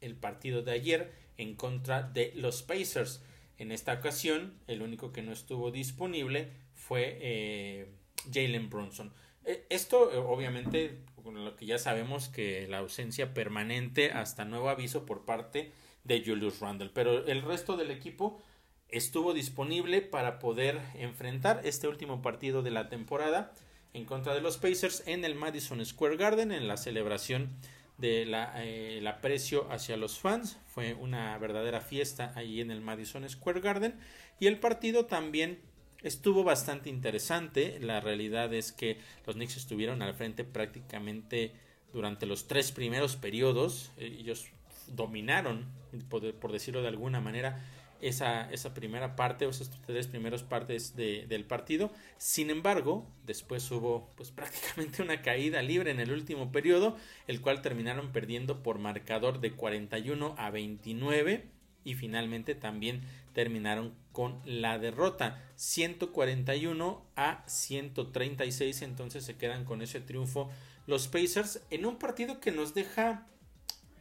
el 0.00 0.14
partido 0.14 0.62
de 0.62 0.72
ayer 0.72 1.12
en 1.38 1.54
contra 1.54 2.02
de 2.02 2.32
los 2.34 2.62
Pacers. 2.62 3.22
En 3.58 3.72
esta 3.72 3.94
ocasión, 3.94 4.54
el 4.66 4.82
único 4.82 5.12
que 5.12 5.22
no 5.22 5.32
estuvo 5.32 5.70
disponible 5.70 6.50
fue 6.74 7.18
eh, 7.20 7.88
Jalen 8.32 8.70
Brunson. 8.70 9.12
E, 9.44 9.66
esto, 9.70 10.12
eh, 10.12 10.18
obviamente, 10.18 11.00
lo 11.24 11.56
que 11.56 11.66
ya 11.66 11.78
sabemos 11.78 12.28
que 12.28 12.66
la 12.68 12.78
ausencia 12.78 13.34
permanente 13.34 14.12
hasta 14.12 14.44
nuevo 14.44 14.68
aviso 14.68 15.06
por 15.06 15.24
parte 15.24 15.72
de 16.04 16.22
Julius 16.24 16.60
Randle. 16.60 16.90
Pero 16.92 17.26
el 17.26 17.42
resto 17.42 17.76
del 17.76 17.90
equipo 17.90 18.40
estuvo 18.88 19.34
disponible 19.34 20.02
para 20.02 20.38
poder 20.38 20.80
enfrentar 20.94 21.60
este 21.64 21.88
último 21.88 22.22
partido 22.22 22.62
de 22.62 22.70
la 22.70 22.88
temporada 22.88 23.52
en 23.92 24.04
contra 24.04 24.34
de 24.34 24.40
los 24.40 24.58
Pacers 24.58 25.02
en 25.06 25.24
el 25.24 25.34
Madison 25.34 25.84
Square 25.84 26.16
Garden 26.16 26.52
en 26.52 26.68
la 26.68 26.76
celebración 26.76 27.50
del 27.98 28.32
de 28.32 28.98
eh, 28.98 29.08
aprecio 29.08 29.70
hacia 29.70 29.96
los 29.96 30.18
fans. 30.18 30.58
Fue 30.66 30.94
una 30.94 31.36
verdadera 31.38 31.80
fiesta 31.80 32.32
ahí 32.36 32.60
en 32.60 32.70
el 32.70 32.80
Madison 32.80 33.28
Square 33.28 33.60
Garden 33.60 33.98
y 34.38 34.46
el 34.46 34.58
partido 34.58 35.06
también 35.06 35.60
estuvo 36.06 36.44
bastante 36.44 36.88
interesante. 36.88 37.78
La 37.80 38.00
realidad 38.00 38.52
es 38.54 38.72
que 38.72 38.98
los 39.26 39.36
Knicks 39.36 39.56
estuvieron 39.56 40.02
al 40.02 40.14
frente 40.14 40.44
prácticamente 40.44 41.52
durante 41.92 42.26
los 42.26 42.46
tres 42.46 42.72
primeros 42.72 43.16
periodos. 43.16 43.92
Ellos 43.98 44.46
dominaron, 44.88 45.66
por 46.08 46.52
decirlo 46.52 46.82
de 46.82 46.88
alguna 46.88 47.20
manera, 47.20 47.60
esa, 48.00 48.50
esa 48.50 48.74
primera 48.74 49.16
parte 49.16 49.46
o 49.46 49.50
esas 49.50 49.70
tres 49.86 50.06
primeras 50.06 50.42
partes 50.42 50.96
de, 50.96 51.26
del 51.26 51.44
partido. 51.44 51.90
Sin 52.18 52.50
embargo, 52.50 53.06
después 53.24 53.68
hubo 53.70 54.10
pues 54.16 54.30
prácticamente 54.32 55.02
una 55.02 55.22
caída 55.22 55.62
libre 55.62 55.90
en 55.90 56.00
el 56.00 56.12
último 56.12 56.52
periodo, 56.52 56.96
el 57.26 57.40
cual 57.40 57.62
terminaron 57.62 58.12
perdiendo 58.12 58.62
por 58.62 58.78
marcador 58.78 59.40
de 59.40 59.52
41 59.52 60.34
a 60.38 60.50
29 60.50 61.55
y 61.86 61.94
finalmente 61.94 62.54
también 62.54 63.00
terminaron 63.32 63.94
con 64.12 64.40
la 64.44 64.78
derrota 64.78 65.42
141 65.54 67.02
a 67.16 67.42
136 67.46 68.82
entonces 68.82 69.24
se 69.24 69.36
quedan 69.36 69.64
con 69.64 69.80
ese 69.80 70.00
triunfo 70.00 70.50
los 70.86 71.08
Pacers 71.08 71.62
en 71.70 71.86
un 71.86 71.98
partido 71.98 72.40
que 72.40 72.52
nos 72.52 72.74
deja 72.74 73.26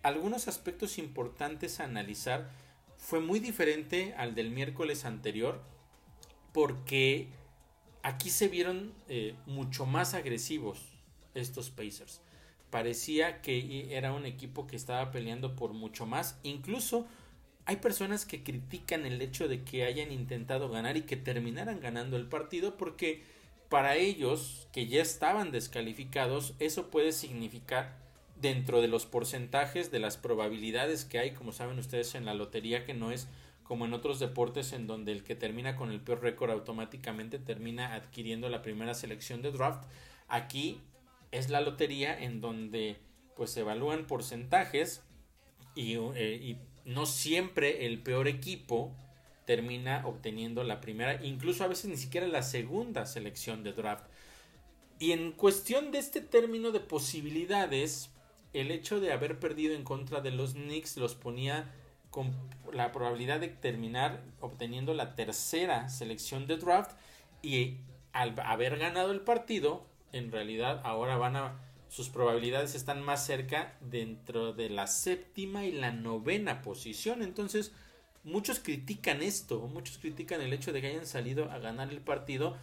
algunos 0.03 0.47
aspectos 0.49 0.97
importantes 0.97 1.79
a 1.79 1.85
analizar 1.85 2.49
fue 2.97 3.19
muy 3.19 3.39
diferente 3.39 4.13
al 4.17 4.35
del 4.35 4.51
miércoles 4.51 5.05
anterior 5.05 5.61
porque 6.51 7.27
aquí 8.03 8.29
se 8.29 8.47
vieron 8.47 8.93
eh, 9.09 9.35
mucho 9.45 9.85
más 9.85 10.13
agresivos 10.13 10.79
estos 11.33 11.69
Pacers. 11.69 12.21
Parecía 12.69 13.41
que 13.41 13.95
era 13.95 14.13
un 14.13 14.25
equipo 14.25 14.67
que 14.67 14.75
estaba 14.75 15.11
peleando 15.11 15.55
por 15.55 15.73
mucho 15.73 16.05
más. 16.05 16.39
Incluso 16.43 17.07
hay 17.65 17.77
personas 17.77 18.25
que 18.25 18.43
critican 18.43 19.05
el 19.05 19.21
hecho 19.21 19.47
de 19.47 19.63
que 19.63 19.85
hayan 19.85 20.11
intentado 20.11 20.69
ganar 20.69 20.97
y 20.97 21.01
que 21.01 21.17
terminaran 21.17 21.79
ganando 21.79 22.15
el 22.17 22.27
partido 22.27 22.77
porque 22.77 23.23
para 23.69 23.95
ellos 23.95 24.67
que 24.71 24.87
ya 24.87 25.01
estaban 25.01 25.51
descalificados 25.51 26.53
eso 26.59 26.91
puede 26.91 27.11
significar 27.11 27.97
dentro 28.39 28.81
de 28.81 28.87
los 28.87 29.05
porcentajes 29.05 29.91
de 29.91 29.99
las 29.99 30.17
probabilidades 30.17 31.05
que 31.05 31.19
hay, 31.19 31.31
como 31.31 31.51
saben 31.51 31.79
ustedes 31.79 32.15
en 32.15 32.25
la 32.25 32.33
lotería, 32.33 32.85
que 32.85 32.93
no 32.93 33.11
es 33.11 33.27
como 33.63 33.85
en 33.85 33.93
otros 33.93 34.19
deportes 34.19 34.73
en 34.73 34.85
donde 34.85 35.11
el 35.11 35.23
que 35.23 35.35
termina 35.35 35.75
con 35.75 35.89
el 35.89 35.99
peor 35.99 36.21
récord 36.21 36.51
automáticamente 36.51 37.39
termina 37.39 37.95
adquiriendo 37.95 38.49
la 38.49 38.61
primera 38.61 38.93
selección 38.93 39.41
de 39.41 39.51
draft. 39.51 39.83
Aquí 40.27 40.81
es 41.31 41.49
la 41.49 41.61
lotería 41.61 42.17
en 42.17 42.41
donde 42.41 42.97
pues 43.35 43.51
se 43.51 43.61
evalúan 43.61 44.05
porcentajes 44.05 45.01
y, 45.73 45.95
eh, 45.95 46.39
y 46.41 46.57
no 46.85 47.05
siempre 47.05 47.85
el 47.85 47.99
peor 48.01 48.27
equipo 48.27 48.95
termina 49.45 50.05
obteniendo 50.05 50.63
la 50.63 50.81
primera, 50.81 51.23
incluso 51.23 51.63
a 51.63 51.67
veces 51.67 51.89
ni 51.89 51.97
siquiera 51.97 52.27
la 52.27 52.43
segunda 52.43 53.05
selección 53.05 53.63
de 53.63 53.73
draft. 53.73 54.05
Y 54.99 55.11
en 55.11 55.31
cuestión 55.33 55.91
de 55.91 55.99
este 55.99 56.21
término 56.21 56.71
de 56.71 56.79
posibilidades, 56.79 58.09
el 58.53 58.71
hecho 58.71 58.99
de 58.99 59.11
haber 59.11 59.39
perdido 59.39 59.75
en 59.75 59.83
contra 59.83 60.21
de 60.21 60.31
los 60.31 60.53
Knicks 60.53 60.97
los 60.97 61.15
ponía 61.15 61.71
con 62.09 62.33
la 62.71 62.91
probabilidad 62.91 63.41
de 63.41 63.49
terminar 63.49 64.23
obteniendo 64.39 64.93
la 64.93 65.15
tercera 65.15 65.89
selección 65.89 66.47
de 66.47 66.57
draft 66.57 66.91
y 67.41 67.79
al 68.13 68.39
haber 68.39 68.77
ganado 68.77 69.11
el 69.11 69.19
partido, 69.19 69.85
en 70.13 70.31
realidad 70.31 70.81
ahora 70.85 71.17
van 71.17 71.35
a 71.35 71.59
sus 71.95 72.09
probabilidades 72.09 72.75
están 72.75 73.01
más 73.01 73.25
cerca 73.25 73.77
dentro 73.79 74.51
de 74.51 74.69
la 74.69 74.85
séptima 74.85 75.63
y 75.63 75.71
la 75.71 75.93
novena 75.93 76.61
posición. 76.61 77.21
Entonces, 77.21 77.71
muchos 78.25 78.59
critican 78.59 79.23
esto, 79.23 79.61
muchos 79.61 79.97
critican 79.99 80.41
el 80.41 80.51
hecho 80.51 80.73
de 80.73 80.81
que 80.81 80.87
hayan 80.87 81.05
salido 81.05 81.49
a 81.49 81.57
ganar 81.57 81.91
el 81.91 82.01
partido 82.01 82.57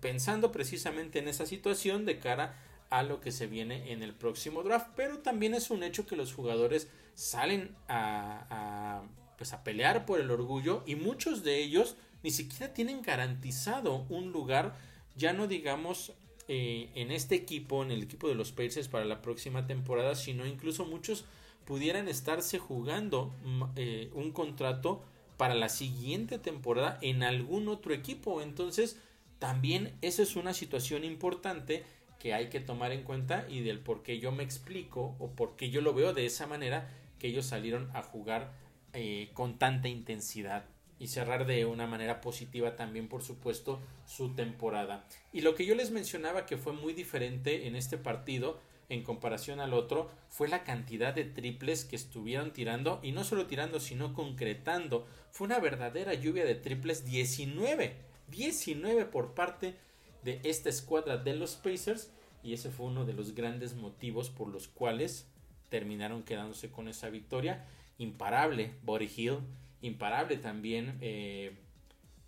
pensando 0.00 0.52
precisamente 0.52 1.18
en 1.18 1.28
esa 1.28 1.44
situación 1.44 2.06
de 2.06 2.18
cara 2.18 2.56
a 2.88 3.02
lo 3.02 3.20
que 3.20 3.30
se 3.30 3.46
viene 3.46 3.92
en 3.92 4.02
el 4.02 4.14
próximo 4.14 4.62
draft, 4.62 4.86
pero 4.96 5.18
también 5.18 5.52
es 5.52 5.68
un 5.68 5.82
hecho 5.82 6.06
que 6.06 6.16
los 6.16 6.32
jugadores 6.32 6.88
salen 7.14 7.76
a, 7.88 9.02
pues 9.36 9.52
a 9.52 9.64
pelear 9.64 10.06
por 10.06 10.18
el 10.18 10.30
orgullo 10.30 10.82
y 10.86 10.94
muchos 10.94 11.44
de 11.44 11.58
ellos 11.58 11.96
ni 12.22 12.30
siquiera 12.30 12.72
tienen 12.72 13.02
garantizado 13.02 14.06
un 14.08 14.32
lugar, 14.32 14.74
ya 15.14 15.34
no 15.34 15.46
digamos 15.46 16.14
eh, 16.48 16.88
en 16.94 17.10
este 17.10 17.34
equipo, 17.34 17.82
en 17.82 17.90
el 17.90 18.02
equipo 18.02 18.28
de 18.28 18.34
los 18.34 18.52
Pacers 18.52 18.88
para 18.88 19.04
la 19.04 19.20
próxima 19.20 19.66
temporada, 19.66 20.14
sino 20.14 20.46
incluso 20.46 20.86
muchos 20.86 21.26
pudieran 21.66 22.08
estarse 22.08 22.58
jugando 22.58 23.34
mm, 23.44 23.62
eh, 23.76 24.10
un 24.14 24.32
contrato 24.32 25.02
para 25.36 25.54
la 25.54 25.68
siguiente 25.68 26.38
temporada 26.38 26.98
en 27.02 27.22
algún 27.22 27.68
otro 27.68 27.92
equipo. 27.92 28.40
Entonces, 28.40 28.98
también 29.38 29.92
esa 30.00 30.22
es 30.22 30.36
una 30.36 30.54
situación 30.54 31.04
importante 31.04 31.84
que 32.18 32.32
hay 32.32 32.48
que 32.48 32.60
tomar 32.60 32.92
en 32.92 33.02
cuenta 33.02 33.46
y 33.48 33.60
del 33.60 33.78
por 33.78 34.02
qué 34.02 34.18
yo 34.18 34.32
me 34.32 34.42
explico 34.42 35.14
o 35.18 35.30
por 35.30 35.54
qué 35.56 35.70
yo 35.70 35.80
lo 35.82 35.94
veo 35.94 36.14
de 36.14 36.26
esa 36.26 36.46
manera 36.46 36.88
que 37.18 37.28
ellos 37.28 37.46
salieron 37.46 37.90
a 37.94 38.02
jugar 38.02 38.52
eh, 38.94 39.30
con 39.34 39.58
tanta 39.58 39.88
intensidad 39.88 40.64
y 40.98 41.08
cerrar 41.08 41.46
de 41.46 41.64
una 41.64 41.86
manera 41.86 42.20
positiva 42.20 42.76
también 42.76 43.08
por 43.08 43.22
supuesto 43.22 43.80
su 44.06 44.34
temporada 44.34 45.06
y 45.32 45.40
lo 45.40 45.54
que 45.54 45.64
yo 45.64 45.74
les 45.74 45.90
mencionaba 45.90 46.46
que 46.46 46.56
fue 46.56 46.72
muy 46.72 46.92
diferente 46.92 47.66
en 47.66 47.76
este 47.76 47.98
partido 47.98 48.60
en 48.88 49.02
comparación 49.02 49.60
al 49.60 49.74
otro 49.74 50.10
fue 50.28 50.48
la 50.48 50.64
cantidad 50.64 51.14
de 51.14 51.24
triples 51.24 51.84
que 51.84 51.96
estuvieron 51.96 52.52
tirando 52.52 53.00
y 53.02 53.12
no 53.12 53.24
solo 53.24 53.46
tirando 53.46 53.80
sino 53.80 54.14
concretando 54.14 55.06
fue 55.30 55.46
una 55.46 55.58
verdadera 55.58 56.14
lluvia 56.14 56.44
de 56.44 56.54
triples 56.54 57.04
19 57.04 57.96
19 58.28 59.04
por 59.06 59.34
parte 59.34 59.76
de 60.22 60.40
esta 60.44 60.68
escuadra 60.68 61.16
de 61.16 61.34
los 61.34 61.56
Pacers 61.56 62.10
y 62.42 62.52
ese 62.52 62.70
fue 62.70 62.86
uno 62.86 63.04
de 63.04 63.12
los 63.12 63.34
grandes 63.34 63.74
motivos 63.74 64.30
por 64.30 64.48
los 64.48 64.68
cuales 64.68 65.26
terminaron 65.68 66.22
quedándose 66.22 66.70
con 66.70 66.88
esa 66.88 67.08
victoria. 67.08 67.66
Imparable 67.98 68.74
Body 68.82 69.10
Hill, 69.14 69.38
imparable 69.80 70.36
también 70.36 70.98
eh, 71.00 71.52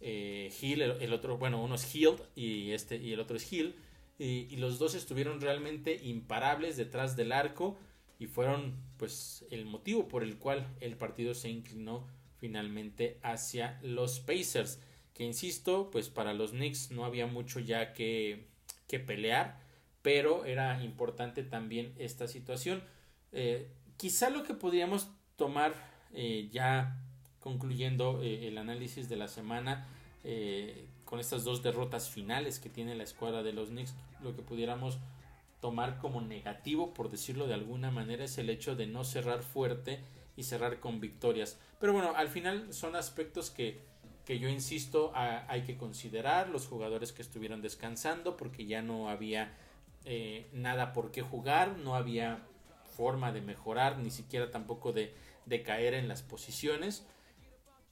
eh, 0.00 0.52
Hill, 0.60 0.82
el, 0.82 1.12
otro, 1.12 1.36
bueno, 1.36 1.62
uno 1.62 1.74
es 1.74 1.94
Hill 1.94 2.16
y, 2.34 2.72
este, 2.72 2.96
y 2.96 3.12
el 3.12 3.20
otro 3.20 3.36
es 3.36 3.52
Hill. 3.52 3.76
Y, 4.18 4.56
los 4.56 4.78
dos 4.78 4.94
estuvieron 4.94 5.40
realmente 5.40 5.98
imparables 6.02 6.76
detrás 6.76 7.16
del 7.16 7.32
arco 7.32 7.78
y 8.18 8.26
fueron 8.26 8.76
pues 8.98 9.46
el 9.50 9.64
motivo 9.64 10.08
por 10.08 10.22
el 10.22 10.36
cual 10.36 10.66
el 10.80 10.96
partido 10.96 11.32
se 11.32 11.48
inclinó 11.48 12.06
finalmente 12.38 13.18
hacia 13.22 13.78
los 13.82 14.20
Pacers. 14.20 14.78
Que 15.14 15.24
insisto, 15.24 15.90
pues 15.90 16.10
para 16.10 16.34
los 16.34 16.50
Knicks 16.50 16.90
no 16.90 17.04
había 17.06 17.26
mucho 17.26 17.60
ya 17.60 17.94
que, 17.94 18.46
que 18.88 19.00
pelear, 19.00 19.58
pero 20.02 20.44
era 20.44 20.82
importante 20.82 21.42
también 21.42 21.94
esta 21.98 22.28
situación. 22.28 22.82
Eh, 23.32 23.70
quizá 23.96 24.28
lo 24.28 24.44
que 24.44 24.54
podríamos 24.54 25.10
tomar 25.36 25.74
ya 26.50 27.00
concluyendo 27.40 28.22
eh, 28.22 28.48
el 28.48 28.58
análisis 28.58 29.08
de 29.08 29.16
la 29.16 29.28
semana 29.28 29.86
con 31.06 31.18
estas 31.18 31.44
dos 31.44 31.62
derrotas 31.62 32.10
finales 32.10 32.60
que 32.60 32.68
tiene 32.68 32.94
la 32.94 33.04
escuadra 33.04 33.42
de 33.42 33.54
los 33.54 33.70
Knicks, 33.70 33.94
lo 34.22 34.36
que 34.36 34.42
pudiéramos 34.42 34.98
tomar 35.60 35.98
como 35.98 36.20
negativo, 36.20 36.94
por 36.94 37.10
decirlo 37.10 37.46
de 37.46 37.54
alguna 37.54 37.90
manera, 37.90 38.24
es 38.24 38.38
el 38.38 38.50
hecho 38.50 38.76
de 38.76 38.86
no 38.86 39.04
cerrar 39.04 39.42
fuerte 39.42 40.00
y 40.36 40.42
cerrar 40.42 40.80
con 40.80 41.00
victorias. 41.00 41.58
Pero 41.78 41.92
bueno, 41.92 42.12
al 42.16 42.28
final 42.28 42.72
son 42.72 42.96
aspectos 42.96 43.50
que, 43.50 43.80
que 44.24 44.38
yo 44.38 44.48
insisto 44.48 45.12
hay 45.14 45.62
que 45.62 45.76
considerar, 45.76 46.48
los 46.48 46.66
jugadores 46.66 47.12
que 47.12 47.22
estuvieron 47.22 47.62
descansando 47.62 48.36
porque 48.36 48.64
ya 48.66 48.82
no 48.82 49.08
había 49.08 49.54
eh, 50.04 50.48
nada 50.52 50.92
por 50.92 51.10
qué 51.10 51.22
jugar, 51.22 51.76
no 51.78 51.94
había 51.94 52.40
forma 52.96 53.32
de 53.32 53.40
mejorar, 53.40 53.98
ni 53.98 54.10
siquiera 54.10 54.50
tampoco 54.50 54.92
de, 54.92 55.14
de 55.46 55.62
caer 55.62 55.94
en 55.94 56.08
las 56.08 56.22
posiciones. 56.22 57.06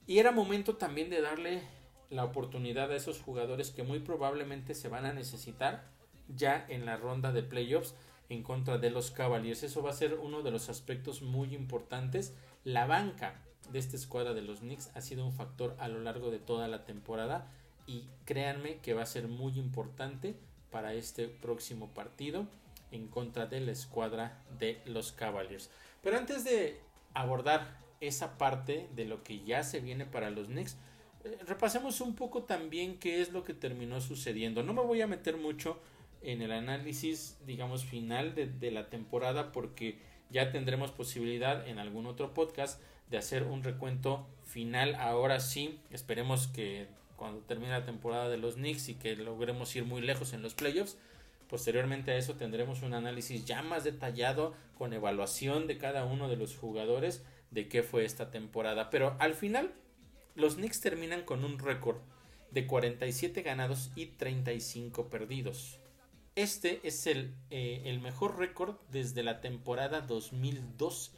Y 0.07 0.19
era 0.19 0.31
momento 0.31 0.75
también 0.77 1.09
de 1.09 1.21
darle 1.21 1.61
la 2.09 2.23
oportunidad 2.23 2.91
a 2.91 2.95
esos 2.95 3.21
jugadores 3.21 3.71
que 3.71 3.83
muy 3.83 3.99
probablemente 3.99 4.73
se 4.73 4.89
van 4.89 5.05
a 5.05 5.13
necesitar 5.13 5.85
ya 6.27 6.65
en 6.69 6.85
la 6.85 6.97
ronda 6.97 7.31
de 7.31 7.43
playoffs 7.43 7.93
en 8.29 8.43
contra 8.43 8.77
de 8.77 8.89
los 8.89 9.11
Cavaliers. 9.11 9.63
Eso 9.63 9.81
va 9.81 9.91
a 9.91 9.93
ser 9.93 10.15
uno 10.15 10.41
de 10.41 10.51
los 10.51 10.69
aspectos 10.69 11.21
muy 11.21 11.53
importantes. 11.53 12.33
La 12.63 12.85
banca 12.85 13.41
de 13.71 13.79
esta 13.79 13.95
escuadra 13.95 14.33
de 14.33 14.41
los 14.41 14.59
Knicks 14.59 14.89
ha 14.95 15.01
sido 15.01 15.25
un 15.25 15.33
factor 15.33 15.75
a 15.79 15.87
lo 15.87 15.99
largo 15.99 16.31
de 16.31 16.39
toda 16.39 16.67
la 16.67 16.85
temporada 16.85 17.51
y 17.87 18.05
créanme 18.25 18.77
que 18.77 18.93
va 18.93 19.03
a 19.03 19.07
ser 19.07 19.27
muy 19.27 19.57
importante 19.57 20.35
para 20.71 20.93
este 20.93 21.27
próximo 21.27 21.89
partido 21.89 22.45
en 22.91 23.07
contra 23.07 23.45
de 23.47 23.61
la 23.61 23.71
escuadra 23.71 24.43
de 24.59 24.81
los 24.85 25.11
Cavaliers. 25.11 25.69
Pero 26.01 26.17
antes 26.17 26.43
de 26.43 26.79
abordar 27.13 27.77
esa 28.01 28.37
parte 28.37 28.89
de 28.95 29.05
lo 29.05 29.23
que 29.23 29.43
ya 29.43 29.63
se 29.63 29.79
viene 29.79 30.05
para 30.05 30.29
los 30.29 30.47
Knicks, 30.47 30.77
eh, 31.23 31.37
repasemos 31.45 32.01
un 32.01 32.15
poco 32.15 32.43
también 32.43 32.97
qué 32.97 33.21
es 33.21 33.31
lo 33.31 33.43
que 33.43 33.53
terminó 33.53 34.01
sucediendo. 34.01 34.63
No 34.63 34.73
me 34.73 34.81
voy 34.81 35.01
a 35.01 35.07
meter 35.07 35.37
mucho 35.37 35.79
en 36.21 36.41
el 36.41 36.51
análisis, 36.51 37.37
digamos, 37.45 37.85
final 37.85 38.35
de, 38.35 38.71
la 38.71 38.89
temporada 38.89 39.51
porque 39.51 39.99
ya 40.29 40.51
tendremos 40.51 40.91
posibilidad 40.91 41.67
en 41.67 41.79
algún 41.79 42.05
otro 42.05 42.33
podcast 42.33 42.81
de 43.09 43.17
hacer 43.17 43.43
un 43.43 43.63
recuento 43.63 44.27
final. 44.43 44.95
Ahora 44.95 45.39
sí, 45.39 45.79
esperemos 45.91 46.47
que 46.47 46.87
cuando 47.15 47.41
termine 47.41 47.71
la 47.71 47.85
temporada 47.85 48.29
de 48.29 48.37
los 48.37 48.55
Knicks 48.55 48.89
y 48.89 48.95
que 48.95 49.15
logremos 49.15 49.75
ir 49.75 49.85
muy 49.85 50.01
lejos 50.01 50.33
en 50.33 50.41
los 50.41 50.53
playoffs. 50.53 50.97
Posteriormente 51.49 52.11
a 52.11 52.17
eso 52.17 52.35
tendremos 52.35 52.83
un 52.83 52.93
análisis 52.93 53.45
ya 53.45 53.63
más 53.63 53.83
detallado 53.83 54.53
con 54.77 54.93
evaluación 54.93 55.67
de 55.67 55.77
cada 55.77 56.05
uno 56.05 56.29
de 56.29 56.37
los 56.37 56.55
jugadores 56.55 57.23
de 57.51 57.67
qué 57.67 57.83
fue 57.83 58.05
esta 58.05 58.31
temporada. 58.31 58.89
Pero 58.89 59.15
al 59.19 59.35
final 59.35 59.71
los 60.35 60.55
Knicks 60.55 60.81
terminan 60.81 61.23
con 61.23 61.43
un 61.43 61.59
récord 61.59 61.97
de 62.51 62.65
47 62.67 63.41
ganados 63.41 63.91
y 63.95 64.07
35 64.07 65.09
perdidos. 65.09 65.79
Este 66.35 66.79
es 66.83 67.05
el, 67.07 67.35
eh, 67.49 67.81
el 67.85 67.99
mejor 67.99 68.37
récord 68.37 68.75
desde 68.91 69.23
la 69.23 69.41
temporada 69.41 70.01
2012. 70.01 71.11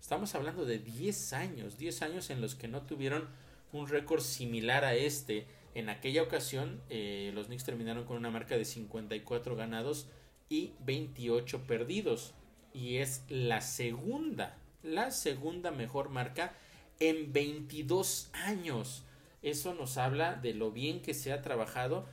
Estamos 0.00 0.34
hablando 0.34 0.64
de 0.64 0.78
10 0.78 1.32
años, 1.32 1.78
10 1.78 2.02
años 2.02 2.30
en 2.30 2.40
los 2.40 2.54
que 2.54 2.68
no 2.68 2.82
tuvieron 2.82 3.28
un 3.72 3.88
récord 3.88 4.22
similar 4.22 4.84
a 4.84 4.94
este. 4.94 5.46
En 5.74 5.88
aquella 5.88 6.22
ocasión, 6.22 6.80
eh, 6.88 7.32
los 7.34 7.46
Knicks 7.46 7.64
terminaron 7.64 8.04
con 8.04 8.16
una 8.16 8.30
marca 8.30 8.56
de 8.56 8.64
54 8.64 9.56
ganados 9.56 10.08
y 10.48 10.72
28 10.84 11.66
perdidos. 11.66 12.34
Y 12.72 12.96
es 12.96 13.24
la 13.28 13.60
segunda, 13.60 14.56
la 14.82 15.10
segunda 15.10 15.70
mejor 15.70 16.08
marca 16.08 16.54
en 17.00 17.32
22 17.32 18.30
años. 18.32 19.04
Eso 19.42 19.74
nos 19.74 19.98
habla 19.98 20.34
de 20.34 20.54
lo 20.54 20.72
bien 20.72 21.00
que 21.00 21.14
se 21.14 21.32
ha 21.32 21.42
trabajado 21.42 22.06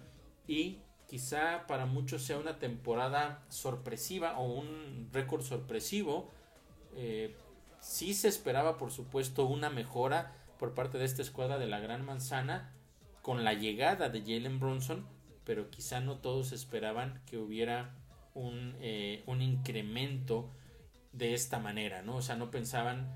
y 0.47 0.79
quizá 1.07 1.65
para 1.67 1.85
muchos 1.85 2.23
sea 2.23 2.37
una 2.37 2.59
temporada 2.59 3.43
sorpresiva 3.49 4.37
o 4.37 4.45
un 4.45 5.09
récord 5.11 5.41
sorpresivo. 5.41 6.31
Eh, 6.95 7.35
sí 7.79 8.13
se 8.13 8.27
esperaba, 8.27 8.77
por 8.77 8.91
supuesto, 8.91 9.45
una 9.45 9.69
mejora 9.69 10.33
por 10.59 10.73
parte 10.73 10.97
de 10.97 11.05
esta 11.05 11.21
escuadra 11.21 11.57
de 11.57 11.67
la 11.67 11.79
Gran 11.79 12.05
Manzana 12.05 12.71
con 13.21 13.43
la 13.43 13.53
llegada 13.53 14.09
de 14.09 14.21
Jalen 14.21 14.59
Bronson, 14.59 15.05
pero 15.45 15.69
quizá 15.69 15.99
no 15.99 16.17
todos 16.17 16.51
esperaban 16.51 17.21
que 17.25 17.37
hubiera 17.37 17.95
un, 18.33 18.75
eh, 18.79 19.23
un 19.25 19.41
incremento 19.41 20.49
de 21.17 21.33
esta 21.33 21.59
manera, 21.59 22.01
¿no? 22.01 22.17
O 22.17 22.21
sea, 22.21 22.35
no 22.35 22.51
pensaban, 22.51 23.09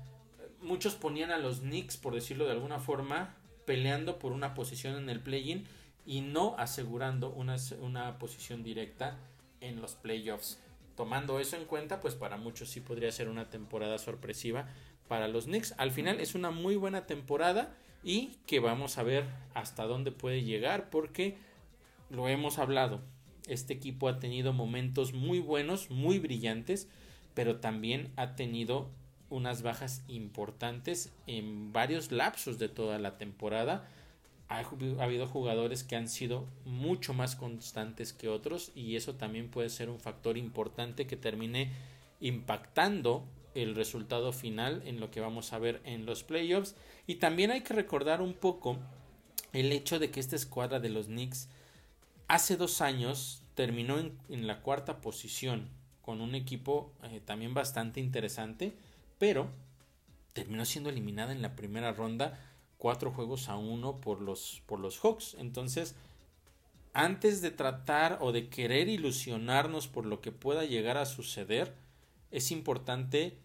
muchos 0.60 0.94
ponían 0.94 1.30
a 1.30 1.38
los 1.38 1.60
Knicks, 1.60 1.96
por 1.96 2.14
decirlo 2.14 2.46
de 2.46 2.52
alguna 2.52 2.78
forma, 2.78 3.36
peleando 3.66 4.18
por 4.18 4.32
una 4.32 4.54
posición 4.54 4.96
en 4.96 5.08
el 5.10 5.20
play-in 5.20 5.66
y 6.06 6.22
no 6.22 6.54
asegurando 6.58 7.30
una, 7.30 7.56
una 7.80 8.18
posición 8.18 8.62
directa 8.62 9.18
en 9.60 9.80
los 9.80 9.94
playoffs. 9.94 10.58
Tomando 10.96 11.38
eso 11.40 11.56
en 11.56 11.64
cuenta, 11.64 12.00
pues 12.00 12.14
para 12.14 12.36
muchos 12.36 12.70
sí 12.70 12.80
podría 12.80 13.12
ser 13.12 13.28
una 13.28 13.48
temporada 13.48 13.98
sorpresiva 13.98 14.68
para 15.08 15.28
los 15.28 15.44
Knicks. 15.44 15.74
Al 15.76 15.90
final 15.90 16.20
es 16.20 16.34
una 16.34 16.50
muy 16.50 16.76
buena 16.76 17.06
temporada 17.06 17.74
y 18.02 18.38
que 18.46 18.60
vamos 18.60 18.98
a 18.98 19.02
ver 19.02 19.24
hasta 19.54 19.84
dónde 19.84 20.12
puede 20.12 20.42
llegar 20.42 20.90
porque 20.90 21.36
lo 22.08 22.28
hemos 22.28 22.58
hablado. 22.58 23.00
Este 23.46 23.72
equipo 23.72 24.08
ha 24.08 24.20
tenido 24.20 24.52
momentos 24.52 25.12
muy 25.12 25.38
buenos, 25.38 25.90
muy 25.90 26.18
brillantes, 26.18 26.88
pero 27.34 27.56
también 27.56 28.12
ha 28.16 28.36
tenido 28.36 28.88
unas 29.28 29.62
bajas 29.62 30.02
importantes 30.08 31.12
en 31.26 31.72
varios 31.72 32.10
lapsos 32.10 32.58
de 32.58 32.68
toda 32.68 32.98
la 32.98 33.16
temporada. 33.16 33.88
Ha, 34.48 34.64
habido 35.00 35.26
jugadores 35.28 35.84
que 35.84 35.94
han 35.96 36.08
sido 36.08 36.46
mucho 36.64 37.14
más 37.14 37.36
constantes 37.36 38.12
que 38.12 38.28
otros 38.28 38.72
y 38.74 38.96
eso 38.96 39.14
también 39.14 39.48
puede 39.48 39.70
ser 39.70 39.88
un 39.88 40.00
factor 40.00 40.36
importante 40.36 41.06
que 41.06 41.16
termine 41.16 41.70
impactando 42.20 43.24
el 43.54 43.74
resultado 43.74 44.32
final 44.32 44.82
en 44.84 45.00
lo 45.00 45.10
que 45.10 45.20
vamos 45.20 45.52
a 45.52 45.58
ver 45.58 45.80
en 45.84 46.06
los 46.06 46.24
playoffs. 46.24 46.74
Y 47.06 47.16
también 47.16 47.50
hay 47.52 47.62
que 47.62 47.74
recordar 47.74 48.20
un 48.20 48.34
poco 48.34 48.76
el 49.52 49.72
hecho 49.72 49.98
de 49.98 50.10
que 50.10 50.20
esta 50.20 50.36
escuadra 50.36 50.80
de 50.80 50.90
los 50.90 51.06
Knicks 51.06 51.48
hace 52.28 52.56
dos 52.56 52.80
años 52.80 53.42
terminó 53.54 53.98
en, 53.98 54.46
la 54.46 54.62
cuarta 54.62 55.00
posición 55.00 55.68
con 56.02 56.20
un 56.20 56.34
equipo 56.34 56.92
eh, 57.04 57.20
también 57.24 57.54
bastante 57.54 58.00
interesante 58.00 58.74
pero 59.20 59.50
terminó 60.32 60.64
siendo 60.64 60.88
eliminada 60.88 61.32
en 61.32 61.42
la 61.42 61.54
primera 61.54 61.92
ronda 61.92 62.40
cuatro 62.78 63.12
juegos 63.12 63.50
a 63.50 63.56
uno 63.56 64.00
por 64.00 64.22
los, 64.22 64.62
por 64.64 64.80
los 64.80 64.98
Hawks. 64.98 65.36
Entonces, 65.38 65.94
antes 66.94 67.42
de 67.42 67.50
tratar 67.50 68.18
o 68.22 68.32
de 68.32 68.48
querer 68.48 68.88
ilusionarnos 68.88 69.88
por 69.88 70.06
lo 70.06 70.22
que 70.22 70.32
pueda 70.32 70.64
llegar 70.64 70.96
a 70.96 71.04
suceder, 71.04 71.74
es 72.30 72.50
importante 72.50 73.36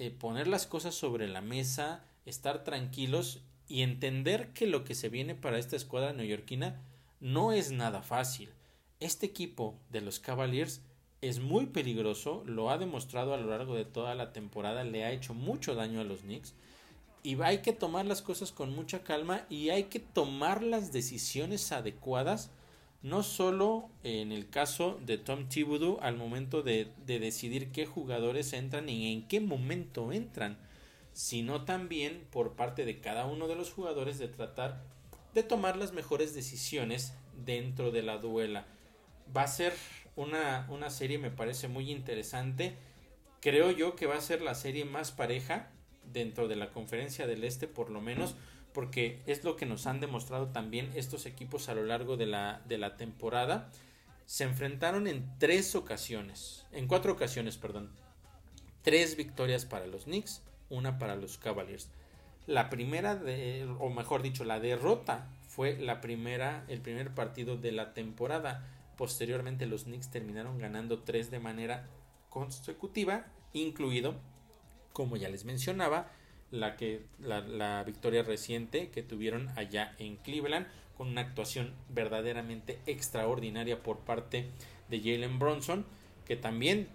eh, 0.00 0.10
poner 0.10 0.48
las 0.48 0.66
cosas 0.66 0.96
sobre 0.96 1.28
la 1.28 1.40
mesa, 1.40 2.04
estar 2.26 2.64
tranquilos 2.64 3.40
y 3.68 3.82
entender 3.82 4.52
que 4.52 4.66
lo 4.66 4.84
que 4.84 4.96
se 4.96 5.08
viene 5.08 5.36
para 5.36 5.58
esta 5.58 5.76
escuadra 5.76 6.12
neoyorquina 6.12 6.80
no 7.20 7.52
es 7.52 7.70
nada 7.70 8.02
fácil. 8.02 8.50
Este 8.98 9.26
equipo 9.26 9.78
de 9.90 10.00
los 10.00 10.18
Cavaliers 10.18 10.82
es 11.22 11.40
muy 11.40 11.66
peligroso, 11.66 12.42
lo 12.46 12.70
ha 12.70 12.78
demostrado 12.78 13.34
a 13.34 13.36
lo 13.36 13.50
largo 13.50 13.74
de 13.74 13.84
toda 13.84 14.14
la 14.14 14.32
temporada, 14.32 14.84
le 14.84 15.04
ha 15.04 15.12
hecho 15.12 15.34
mucho 15.34 15.74
daño 15.74 16.00
a 16.00 16.04
los 16.04 16.20
Knicks 16.20 16.54
y 17.22 17.40
hay 17.42 17.58
que 17.58 17.72
tomar 17.72 18.06
las 18.06 18.22
cosas 18.22 18.52
con 18.52 18.74
mucha 18.74 19.02
calma 19.02 19.44
y 19.50 19.68
hay 19.68 19.84
que 19.84 20.00
tomar 20.00 20.62
las 20.62 20.92
decisiones 20.92 21.72
adecuadas, 21.72 22.50
no 23.02 23.22
solo 23.22 23.90
en 24.02 24.32
el 24.32 24.48
caso 24.48 24.98
de 25.04 25.18
Tom 25.18 25.48
Thibodeau 25.48 25.98
al 26.00 26.16
momento 26.16 26.62
de, 26.62 26.88
de 27.06 27.18
decidir 27.18 27.70
qué 27.72 27.84
jugadores 27.84 28.52
entran 28.54 28.88
y 28.88 29.12
en 29.12 29.28
qué 29.28 29.40
momento 29.40 30.12
entran, 30.12 30.58
sino 31.12 31.64
también 31.64 32.26
por 32.30 32.54
parte 32.54 32.86
de 32.86 33.00
cada 33.00 33.26
uno 33.26 33.48
de 33.48 33.56
los 33.56 33.70
jugadores 33.70 34.18
de 34.18 34.28
tratar 34.28 34.82
de 35.34 35.42
tomar 35.42 35.76
las 35.76 35.92
mejores 35.92 36.34
decisiones 36.34 37.12
dentro 37.44 37.90
de 37.90 38.02
la 38.02 38.18
duela. 38.18 38.66
Va 39.36 39.42
a 39.42 39.48
ser 39.48 39.74
una, 40.20 40.66
una 40.68 40.90
serie, 40.90 41.18
me 41.18 41.30
parece 41.30 41.68
muy 41.68 41.90
interesante. 41.90 42.76
Creo 43.40 43.70
yo 43.70 43.96
que 43.96 44.06
va 44.06 44.16
a 44.16 44.20
ser 44.20 44.42
la 44.42 44.54
serie 44.54 44.84
más 44.84 45.12
pareja 45.12 45.70
dentro 46.12 46.48
de 46.48 46.56
la 46.56 46.70
conferencia 46.70 47.26
del 47.26 47.44
Este 47.44 47.66
por 47.66 47.90
lo 47.90 48.00
menos 48.00 48.34
porque 48.72 49.20
es 49.26 49.44
lo 49.44 49.56
que 49.56 49.66
nos 49.66 49.86
han 49.86 50.00
demostrado 50.00 50.48
también 50.48 50.90
estos 50.94 51.26
equipos 51.26 51.68
a 51.68 51.74
lo 51.74 51.84
largo 51.84 52.16
de 52.16 52.26
la, 52.26 52.62
de 52.66 52.78
la 52.78 52.96
temporada. 52.96 53.68
Se 54.26 54.44
enfrentaron 54.44 55.06
en 55.06 55.28
tres 55.38 55.74
ocasiones, 55.74 56.66
en 56.72 56.86
cuatro 56.86 57.12
ocasiones, 57.12 57.56
perdón. 57.56 57.90
Tres 58.82 59.16
victorias 59.16 59.64
para 59.64 59.86
los 59.86 60.04
Knicks, 60.04 60.42
una 60.68 60.98
para 60.98 61.16
los 61.16 61.36
Cavaliers. 61.36 61.88
la 62.46 62.70
primera 62.70 63.16
de, 63.16 63.68
o 63.80 63.90
mejor 63.90 64.22
dicho, 64.22 64.44
la 64.44 64.60
derrota 64.60 65.28
fue 65.48 65.76
la 65.76 66.00
primera, 66.00 66.64
el 66.68 66.80
primer 66.80 67.12
partido 67.12 67.56
de 67.56 67.72
la 67.72 67.92
temporada. 67.92 68.66
Posteriormente 69.00 69.64
los 69.64 69.84
Knicks 69.84 70.10
terminaron 70.10 70.58
ganando 70.58 70.98
tres 70.98 71.30
de 71.30 71.38
manera 71.38 71.88
consecutiva, 72.28 73.24
incluido, 73.54 74.14
como 74.92 75.16
ya 75.16 75.30
les 75.30 75.46
mencionaba, 75.46 76.12
la 76.50 76.76
que 76.76 77.06
la, 77.18 77.40
la 77.40 77.82
victoria 77.82 78.22
reciente 78.22 78.90
que 78.90 79.02
tuvieron 79.02 79.48
allá 79.56 79.94
en 79.98 80.16
Cleveland 80.16 80.66
con 80.98 81.08
una 81.08 81.22
actuación 81.22 81.72
verdaderamente 81.88 82.78
extraordinaria 82.84 83.82
por 83.82 84.00
parte 84.00 84.50
de 84.90 85.00
Jalen 85.00 85.38
Bronson, 85.38 85.86
que 86.26 86.36
también 86.36 86.86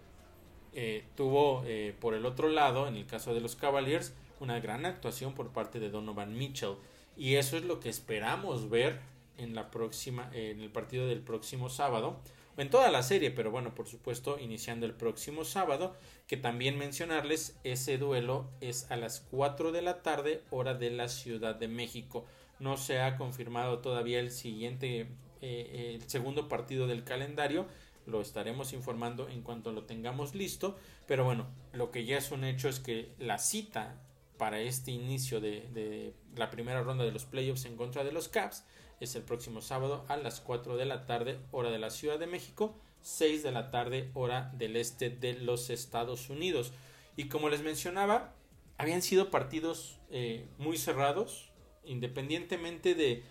eh, 0.74 1.06
tuvo 1.15 1.63
eh, 1.65 1.96
por 2.00 2.13
el 2.13 2.28
otro 2.28 2.50
lado, 2.50 2.88
en 2.88 2.98
el 2.98 3.08
caso 3.08 3.34
de 3.34 3.41
los 3.41 3.56
Cavaliers, 3.56 4.13
una 4.39 4.60
gran 4.60 4.86
actuación 4.86 5.34
por 5.34 5.54
parte 5.54 5.80
de 5.80 5.89
Donovan 5.89 6.38
Mitchell. 6.38 6.76
Y 7.18 7.38
eso 7.38 7.58
es 7.58 7.63
lo 7.63 7.80
que 7.80 7.89
esperamos 7.89 8.70
ver 8.70 9.00
en 9.38 9.56
la 9.56 9.71
próxima, 9.71 10.30
en 10.34 10.62
el 10.62 10.71
partido 10.71 11.08
del 11.08 11.21
próximo 11.21 11.69
sábado, 11.69 12.21
en 12.58 12.69
toda 12.69 12.89
la 12.89 13.04
serie, 13.04 13.32
pero 13.32 13.52
bueno, 13.52 13.76
por 13.76 13.88
supuesto, 13.88 14.39
iniciando 14.39 14.86
el 14.86 14.93
próximo 14.93 15.43
sábado, 15.43 15.93
que 16.26 16.38
también 16.38 16.78
mencionarles, 16.78 17.60
ese 17.65 17.98
duelo 17.98 18.50
es 18.62 18.89
a 18.91 18.95
las 18.95 19.19
4 19.32 19.74
de 19.74 19.82
la 19.82 20.02
tarde, 20.02 20.41
hora 20.52 20.74
de 20.74 20.89
la 20.89 21.10
Ciudad 21.10 21.56
de 21.56 21.67
México. 21.67 22.26
No 22.60 22.78
se 22.78 23.02
ha 23.02 23.17
confirmado 23.17 23.80
todavía 23.80 24.21
el 24.21 24.32
siguiente, 24.32 25.10
eh, 25.41 25.98
el 26.02 26.10
segundo 26.10 26.48
partido 26.48 26.88
del 26.88 27.04
calendario. 27.04 27.65
Lo 28.06 28.21
estaremos 28.21 28.71
informando 28.71 29.28
en 29.28 29.41
cuanto 29.41 29.74
lo 29.74 29.84
tengamos 29.84 30.34
listo. 30.34 30.78
Pero 31.08 31.26
bueno, 31.26 31.48
lo 31.74 31.91
que 31.91 32.06
ya 32.06 32.17
es 32.17 32.32
un 32.32 32.45
hecho 32.45 32.69
es 32.69 32.80
que 32.80 33.12
la 33.19 33.38
cita 33.38 34.02
para 34.38 34.62
este 34.62 34.91
inicio 34.91 35.41
de, 35.41 35.67
de 35.74 36.13
la 36.38 36.50
primera 36.50 36.82
ronda 36.84 37.04
de 37.04 37.12
los 37.12 37.26
playoffs 37.26 37.65
en 37.65 37.76
contra 37.76 38.06
de 38.06 38.13
los 38.13 38.30
Caps 38.30 38.63
es 39.06 39.15
el 39.15 39.24
próximo 39.24 39.62
sábado 39.62 40.06
a 40.08 40.18
las 40.18 40.41
4 40.41 40.78
de 40.78 40.86
la 40.86 41.06
tarde, 41.06 41.39
hora 41.52 41.72
de 41.72 41.80
la 41.80 41.89
Ciudad 41.89 42.20
de 42.20 42.28
México, 42.28 42.76
6 43.02 43.44
de 43.44 43.52
la 43.52 43.72
tarde, 43.72 44.10
hora 44.13 44.52
del 44.58 44.76
este 44.76 45.10
de 45.10 45.34
los 45.34 45.70
Estados 45.70 46.30
Unidos. 46.30 46.74
Y 47.15 47.28
como 47.30 47.50
les 47.50 47.62
mencionaba, 47.62 48.34
habían 48.78 49.02
sido 49.02 49.32
partidos 49.32 50.00
eh, 50.10 50.48
muy 50.58 50.78
cerrados, 50.78 51.52
independientemente 51.86 52.96
de 52.96 53.24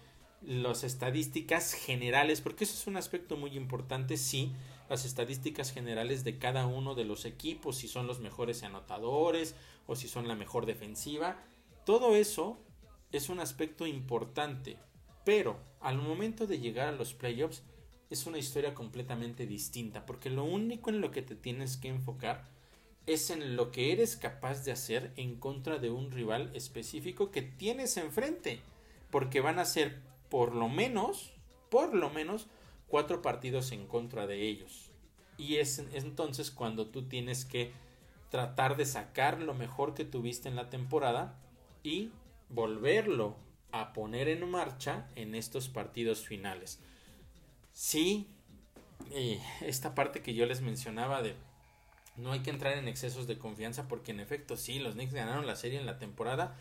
las 0.42 0.84
estadísticas 0.84 1.72
generales, 1.72 2.40
porque 2.40 2.64
eso 2.64 2.74
es 2.74 2.86
un 2.86 2.96
aspecto 2.96 3.36
muy 3.36 3.56
importante, 3.56 4.16
sí, 4.16 4.52
las 4.88 5.04
estadísticas 5.04 5.72
generales 5.72 6.24
de 6.24 6.38
cada 6.38 6.66
uno 6.66 6.94
de 6.94 7.04
los 7.04 7.24
equipos, 7.24 7.76
si 7.76 7.88
son 7.88 8.06
los 8.06 8.20
mejores 8.20 8.62
anotadores 8.62 9.54
o 9.86 9.96
si 9.96 10.08
son 10.08 10.28
la 10.28 10.34
mejor 10.34 10.66
defensiva, 10.66 11.42
todo 11.84 12.16
eso 12.16 12.58
es 13.12 13.28
un 13.28 13.40
aspecto 13.40 13.86
importante, 13.86 14.76
pero 15.24 15.58
al 15.80 15.98
momento 15.98 16.46
de 16.46 16.58
llegar 16.58 16.88
a 16.88 16.92
los 16.92 17.14
playoffs 17.14 17.62
es 18.10 18.26
una 18.26 18.38
historia 18.38 18.74
completamente 18.74 19.46
distinta, 19.46 20.06
porque 20.06 20.30
lo 20.30 20.44
único 20.44 20.90
en 20.90 21.00
lo 21.00 21.10
que 21.10 21.22
te 21.22 21.34
tienes 21.34 21.76
que 21.76 21.88
enfocar 21.88 22.44
es 23.06 23.30
en 23.30 23.56
lo 23.56 23.70
que 23.70 23.92
eres 23.92 24.16
capaz 24.16 24.64
de 24.64 24.72
hacer 24.72 25.12
en 25.16 25.36
contra 25.36 25.78
de 25.78 25.90
un 25.90 26.10
rival 26.10 26.50
específico 26.54 27.30
que 27.30 27.42
tienes 27.42 27.96
enfrente. 27.96 28.60
Porque 29.10 29.40
van 29.40 29.58
a 29.58 29.64
ser 29.64 30.00
por 30.30 30.54
lo 30.54 30.68
menos, 30.68 31.32
por 31.70 31.94
lo 31.94 32.10
menos, 32.10 32.46
cuatro 32.88 33.22
partidos 33.22 33.72
en 33.72 33.86
contra 33.86 34.26
de 34.26 34.42
ellos. 34.42 34.90
Y 35.36 35.56
es, 35.56 35.78
entonces 35.92 36.50
cuando 36.50 36.86
tú 36.86 37.02
tienes 37.08 37.44
que 37.44 37.72
tratar 38.30 38.76
de 38.76 38.86
sacar 38.86 39.40
lo 39.40 39.54
mejor 39.54 39.94
que 39.94 40.04
tuviste 40.04 40.48
en 40.48 40.56
la 40.56 40.70
temporada 40.70 41.38
y 41.82 42.10
volverlo 42.48 43.36
a 43.74 43.92
poner 43.92 44.28
en 44.28 44.48
marcha 44.48 45.08
en 45.16 45.34
estos 45.34 45.68
partidos 45.68 46.20
finales. 46.24 46.78
Sí, 47.72 48.28
eh, 49.10 49.40
esta 49.62 49.96
parte 49.96 50.22
que 50.22 50.32
yo 50.34 50.46
les 50.46 50.60
mencionaba 50.60 51.22
de 51.22 51.34
no 52.16 52.30
hay 52.30 52.40
que 52.40 52.50
entrar 52.50 52.78
en 52.78 52.86
excesos 52.86 53.26
de 53.26 53.36
confianza 53.36 53.88
porque 53.88 54.12
en 54.12 54.20
efecto 54.20 54.56
sí, 54.56 54.78
los 54.78 54.94
Knicks 54.94 55.12
ganaron 55.12 55.48
la 55.48 55.56
serie 55.56 55.80
en 55.80 55.86
la 55.86 55.98
temporada, 55.98 56.56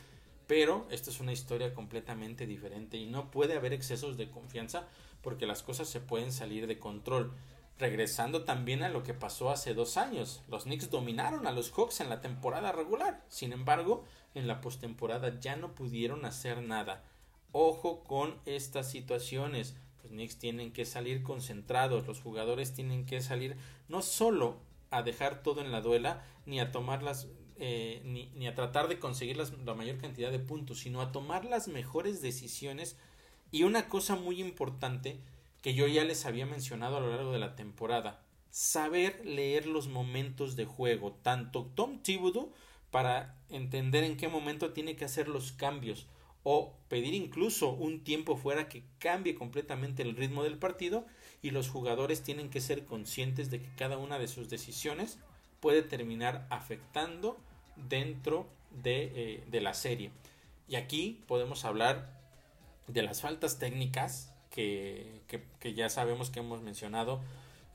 pero 0.48 0.88
esta 0.90 1.12
es 1.12 1.20
una 1.20 1.32
historia 1.32 1.76
completamente 1.76 2.48
diferente 2.48 2.98
y 2.98 3.06
no 3.06 3.30
puede 3.30 3.56
haber 3.56 3.74
excesos 3.74 4.18
de 4.18 4.32
confianza 4.32 4.88
porque 5.22 5.46
las 5.46 5.62
cosas 5.62 5.88
se 5.88 6.00
pueden 6.00 6.32
salir 6.32 6.66
de 6.66 6.80
control. 6.80 7.32
Regresando 7.78 8.44
también 8.44 8.82
a 8.82 8.90
lo 8.90 9.04
que 9.04 9.14
pasó 9.14 9.52
hace 9.52 9.76
dos 9.76 9.98
años, 9.98 10.42
los 10.48 10.64
Knicks 10.64 10.90
dominaron 10.90 11.46
a 11.46 11.52
los 11.52 11.72
Hawks 11.72 12.02
en 12.02 12.10
la 12.10 12.22
temporada 12.22 12.72
regular, 12.72 13.24
sin 13.30 13.54
embargo, 13.54 14.04
en 14.36 14.48
la 14.48 14.62
postemporada 14.62 15.40
ya 15.40 15.56
no 15.56 15.76
pudieron 15.76 16.26
hacer 16.26 16.62
nada. 16.62 17.04
Ojo 17.52 18.04
con 18.04 18.36
estas 18.46 18.90
situaciones. 18.90 19.76
Los 20.02 20.12
Knicks 20.12 20.38
tienen 20.38 20.74
que 20.74 20.86
salir 20.86 21.24
concentrados, 21.24 22.08
los 22.08 22.22
jugadores 22.22 22.74
tienen 22.74 23.06
que 23.06 23.22
salir 23.22 23.56
no 23.88 24.02
solo 24.02 24.58
a 24.90 25.02
dejar 25.02 25.44
todo 25.44 25.62
en 25.62 25.72
la 25.72 25.82
duela, 25.82 26.24
ni 26.46 26.60
a 26.60 26.72
tomar 26.72 27.04
las, 27.04 27.28
eh, 27.58 28.02
ni, 28.06 28.30
ni, 28.36 28.48
a 28.48 28.56
tratar 28.56 28.88
de 28.88 29.00
conseguir 29.00 29.38
las, 29.38 29.54
la 29.60 29.74
mayor 29.74 29.98
cantidad 29.98 30.32
de 30.32 30.40
puntos, 30.40 30.80
sino 30.80 31.02
a 31.02 31.12
tomar 31.12 31.46
las 31.46 31.68
mejores 31.68 32.22
decisiones. 32.22 32.98
Y 33.52 33.64
una 33.64 33.88
cosa 33.88 34.16
muy 34.16 34.42
importante 34.42 35.20
que 35.62 35.74
yo 35.74 35.88
ya 35.88 36.04
les 36.04 36.26
había 36.26 36.46
mencionado 36.46 36.98
a 36.98 37.00
lo 37.00 37.10
largo 37.10 37.32
de 37.32 37.40
la 37.40 37.56
temporada, 37.56 38.22
saber 38.50 39.26
leer 39.26 39.66
los 39.66 39.88
momentos 39.88 40.56
de 40.56 40.66
juego, 40.66 41.14
tanto 41.24 41.72
Tom 41.74 42.04
Thibodeau 42.04 42.52
para 42.94 43.36
entender 43.50 44.04
en 44.04 44.18
qué 44.18 44.28
momento 44.28 44.72
tiene 44.72 44.96
que 44.96 45.04
hacer 45.04 45.28
los 45.28 45.52
cambios 45.52 46.06
o 46.44 46.78
pedir 46.90 47.16
incluso 47.16 47.72
un 47.72 48.04
tiempo 48.04 48.38
fuera 48.38 48.70
que 48.70 48.84
cambie 49.00 49.34
completamente 49.34 50.04
el 50.04 50.16
ritmo 50.16 50.44
del 50.44 50.60
partido 50.60 51.08
y 51.42 51.50
los 51.50 51.70
jugadores 51.70 52.22
tienen 52.22 52.52
que 52.52 52.62
ser 52.62 52.86
conscientes 52.86 53.50
de 53.50 53.62
que 53.62 53.70
cada 53.78 53.98
una 53.98 54.20
de 54.20 54.28
sus 54.28 54.48
decisiones 54.48 55.18
puede 55.60 55.82
terminar 55.82 56.46
afectando 56.52 57.40
dentro 57.90 58.46
de, 58.84 59.12
eh, 59.16 59.44
de 59.50 59.62
la 59.62 59.74
serie. 59.74 60.12
Y 60.68 60.76
aquí 60.76 61.24
podemos 61.26 61.66
hablar 61.66 62.22
de 62.86 63.02
las 63.02 63.22
faltas 63.22 63.58
técnicas 63.58 64.32
que, 64.52 65.24
que, 65.28 65.44
que 65.60 65.74
ya 65.74 65.90
sabemos 65.90 66.30
que 66.30 66.42
hemos 66.42 66.62
mencionado 66.62 67.22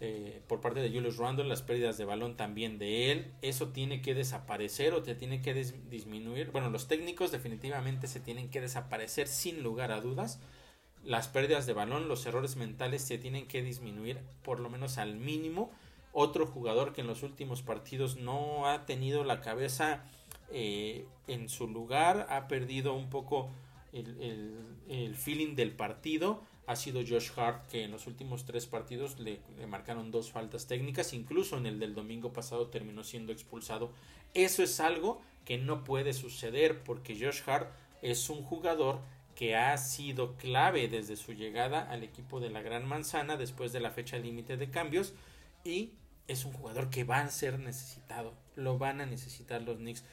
eh, 0.01 0.43
por 0.47 0.61
parte 0.61 0.81
de 0.81 0.91
Julius 0.91 1.17
Randle, 1.17 1.49
las 1.49 1.63
pérdidas 1.63 1.99
de 1.99 2.05
balón 2.05 2.37
también 2.37 2.79
de 2.79 3.13
él. 3.13 3.33
Eso 3.43 3.69
tiene 3.69 4.03
que 4.03 4.15
desaparecer 4.15 4.95
o 4.95 5.03
te 5.03 5.15
tiene 5.15 5.43
que 5.43 5.55
disminuir. 5.55 6.51
Bueno, 6.51 6.71
los 6.71 6.89
técnicos 6.89 7.33
definitivamente 7.33 8.07
se 8.07 8.21
tienen 8.21 8.51
que 8.51 8.61
desaparecer 8.61 9.29
sin 9.29 9.63
lugar 9.63 9.93
a 9.93 10.01
dudas 10.01 10.41
las 11.05 11.29
pérdidas 11.29 11.67
de 11.67 11.73
balón, 11.73 12.09
los 12.09 12.27
errores 12.27 12.57
mentales 12.57 13.03
se 13.03 13.19
tienen 13.19 13.47
que 13.47 13.63
disminuir 13.63 14.21
por 14.43 14.61
lo 14.61 14.69
menos 14.69 14.99
al 14.99 15.17
mínimo. 15.17 15.71
Otro 16.13 16.47
jugador 16.47 16.93
que 16.93 17.03
en 17.03 17.07
los 17.07 17.23
últimos 17.23 17.63
partidos 17.63 18.17
no 18.17 18.69
ha 18.69 18.87
tenido 18.87 19.25
la 19.25 19.41
cabeza 19.41 20.05
eh, 20.51 21.07
en 21.27 21.49
su 21.49 21.69
lugar, 21.69 22.27
ha 22.31 22.49
perdido 22.49 22.95
un 22.95 23.11
poco 23.11 23.51
el, 23.93 25.15
feeling 25.17 25.55
del 25.55 25.73
partido. 25.73 26.43
Ha 26.69 26.77
sido 26.77 27.01
Josh 27.01 27.31
Hart 27.37 27.67
que 27.69 27.83
en 27.85 27.91
los 27.91 28.07
últimos 28.07 28.45
tres 28.45 28.67
partidos 28.67 29.19
le, 29.19 29.41
marcaron 29.67 30.11
dos 30.11 30.31
faltas 30.31 30.67
técnicas, 30.67 31.15
incluso 31.15 31.57
en 31.57 31.67
el 31.67 31.81
del 31.81 31.95
domingo 31.95 32.33
pasado 32.33 32.69
terminó 32.69 33.05
siendo 33.05 33.33
expulsado. 33.33 33.91
Eso 34.35 34.63
es 34.63 34.79
algo 34.79 35.21
que 35.45 35.59
no 35.59 35.83
puede 35.83 36.13
suceder 36.13 36.85
porque 36.85 37.19
Josh 37.19 37.41
Hart 37.47 37.73
es 38.03 38.29
un 38.29 38.43
jugador 38.45 39.01
que 39.35 39.57
ha 39.57 39.77
sido 39.79 40.37
clave 40.37 40.89
desde 40.89 41.17
su 41.17 41.33
llegada 41.33 41.91
al 41.91 42.03
equipo 42.03 42.39
de 42.39 42.51
la 42.51 42.61
Gran 42.61 42.87
Manzana 42.87 43.37
después 43.37 43.73
de 43.73 43.81
la 43.81 43.91
fecha 43.91 44.19
límite 44.19 44.57
de 44.57 44.69
cambios 44.69 45.15
y 45.65 45.93
es 46.27 46.45
un 46.45 46.53
jugador 46.53 46.91
que 46.91 47.05
va 47.05 47.21
a 47.21 47.31
ser 47.31 47.59
necesitado, 47.59 48.35
lo 48.57 48.77
van 48.77 49.01
a 49.01 49.07
necesitar 49.07 49.63
los 49.63 49.79
Knicks. 49.79 50.05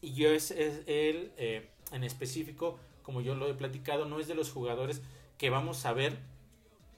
Y 0.00 0.14
yo 0.14 0.30
es, 0.30 0.50
él 0.50 1.32
eh, 1.36 1.68
en 1.92 2.04
específico, 2.04 2.78
como 3.02 3.20
yo 3.20 3.34
lo 3.34 3.48
he 3.48 3.54
platicado, 3.54 4.06
no 4.06 4.18
es 4.18 4.26
de 4.26 4.34
los 4.34 4.50
jugadores 4.50 5.02
que 5.38 5.50
vamos 5.50 5.84
a 5.86 5.92
ver 5.92 6.18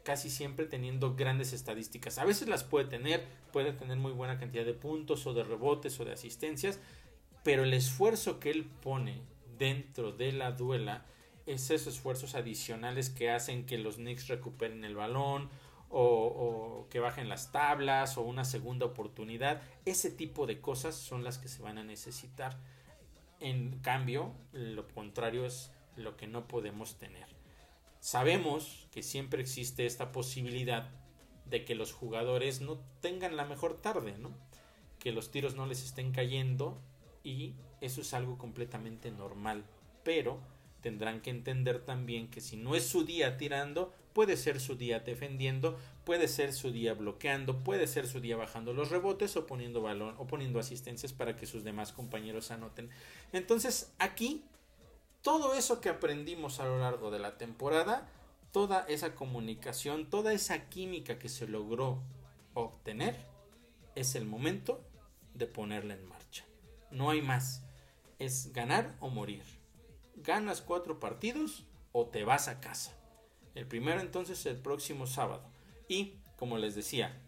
casi 0.05 0.31
siempre 0.31 0.67
teniendo 0.67 1.17
grandes 1.17 1.53
estadísticas. 1.53 2.19
A 2.19 2.25
veces 2.25 2.49
las 2.49 2.63
puede 2.63 2.87
tener, 2.87 3.27
puede 3.53 3.73
tener 3.73 3.97
muy 3.97 4.13
buena 4.13 4.39
cantidad 4.39 4.65
de 4.65 4.75
puntos 4.75 5.27
o 5.27 5.35
de 5.35 5.43
rebotes 5.43 5.99
o 5.99 6.05
de 6.05 6.13
asistencias, 6.13 6.79
pero 7.43 7.65
el 7.65 7.75
esfuerzo 7.75 8.39
que 8.39 8.51
él 8.51 8.65
pone 8.83 9.21
dentro 9.59 10.13
de 10.13 10.33
la 10.33 10.53
duela 10.53 11.05
esos 11.47 11.87
esfuerzos 11.87 12.35
adicionales 12.35 13.09
que 13.09 13.31
hacen 13.31 13.67
que 13.67 13.79
los 13.79 13.97
Knicks 13.97 14.29
recuperen 14.29 14.85
el 14.85 14.97
balón 14.97 15.49
o, 15.89 16.87
que 16.91 16.99
bajen 16.99 17.29
las 17.29 17.53
tablas 17.53 18.19
o 18.19 18.23
una 18.23 18.45
segunda 18.45 18.87
oportunidad. 18.87 19.63
Ese 19.85 20.11
tipo 20.11 20.47
de 20.47 20.61
cosas 20.61 20.97
son 20.97 21.25
las 21.25 21.39
que 21.39 21.49
se 21.49 21.63
van 21.63 21.79
a 21.79 21.85
necesitar. 21.85 22.57
En 23.41 23.79
cambio, 23.81 24.33
lo 24.53 24.89
contrario 24.89 25.47
es 25.47 25.71
lo 25.95 26.17
que 26.17 26.27
no 26.27 26.49
podemos 26.49 26.99
tener. 26.99 27.36
Sabemos 28.07 28.87
que 28.93 29.03
siempre 29.03 29.43
existe 29.43 29.85
esta 29.85 30.13
posibilidad 30.13 30.91
de 31.45 31.65
que 31.65 31.75
los 31.75 31.93
jugadores 31.93 32.61
no 32.61 32.79
tengan 33.01 33.37
la 33.37 33.45
mejor 33.45 33.83
tarde, 33.83 34.17
¿no? 34.17 34.31
Que 35.01 35.11
los 35.11 35.33
tiros 35.33 35.57
no 35.57 35.67
les 35.67 35.83
estén 35.83 36.13
cayendo 36.13 36.81
y 37.25 37.55
eso 37.81 38.03
es 38.03 38.15
algo 38.15 38.39
completamente 38.39 39.11
normal 39.11 39.65
pero 40.07 40.39
tendrán 40.83 41.21
que 41.21 41.31
entender 41.31 41.85
también 41.85 42.31
que 42.31 42.41
si 42.41 42.57
no 42.57 42.77
es 42.77 42.87
su 42.87 43.05
día 43.05 43.37
tirando, 43.39 43.93
puede 44.13 44.37
ser 44.37 44.61
su 44.61 44.77
día 44.77 45.01
defendiendo, 45.01 45.77
puede 46.05 46.29
ser 46.29 46.53
su 46.53 46.71
día 46.71 46.95
bloqueando, 46.95 47.59
puede 47.65 47.89
ser 47.89 48.07
su 48.07 48.21
día 48.21 48.37
bajando 48.37 48.73
los 48.73 48.91
rebotes 48.91 49.37
o 49.37 49.49
poniendo 49.49 49.83
balón 49.83 50.15
o 50.19 50.29
poniendo 50.29 50.61
asistencias 50.61 51.13
para 51.13 51.37
que 51.37 51.47
sus 51.47 51.65
demás 51.65 51.93
compañeros 51.93 52.53
anoten. 52.53 52.89
Entonces, 53.33 53.93
aquí 53.99 54.45
todo 55.27 55.55
eso 55.55 55.81
que 55.81 55.89
aprendimos 55.89 56.61
a 56.61 56.67
lo 56.67 56.79
largo 56.79 57.11
de 57.11 57.19
la 57.19 57.37
temporada, 57.37 58.09
toda 58.53 58.85
esa 58.87 59.17
comunicación, 59.17 60.09
toda 60.09 60.33
esa 60.33 60.69
química 60.69 61.19
que 61.19 61.29
se 61.29 61.49
logró 61.49 62.01
obtener, 62.55 63.27
es 63.97 64.15
el 64.15 64.25
momento 64.25 64.85
de 65.35 65.49
ponerla 65.49 65.95
en 65.95 66.07
marcha. 66.07 66.45
No 66.93 67.11
hay 67.11 67.23
más. 67.23 67.65
Es 68.21 68.53
ganar 68.53 68.95
o 69.01 69.09
morir 69.09 69.43
ganas 70.17 70.63
cuatro 70.63 71.01
partidos 71.01 71.65
o 71.91 72.07
te 72.07 72.23
vas 72.23 72.47
a 72.47 72.61
casa. 72.61 72.93
El 73.57 73.67
primero 73.67 74.01
entonces 74.01 74.47
el 74.47 74.57
próximo 74.57 75.09
sábado. 75.09 75.51
Y, 75.89 76.15
como 76.37 76.57
les 76.57 76.77
decía, 76.77 77.21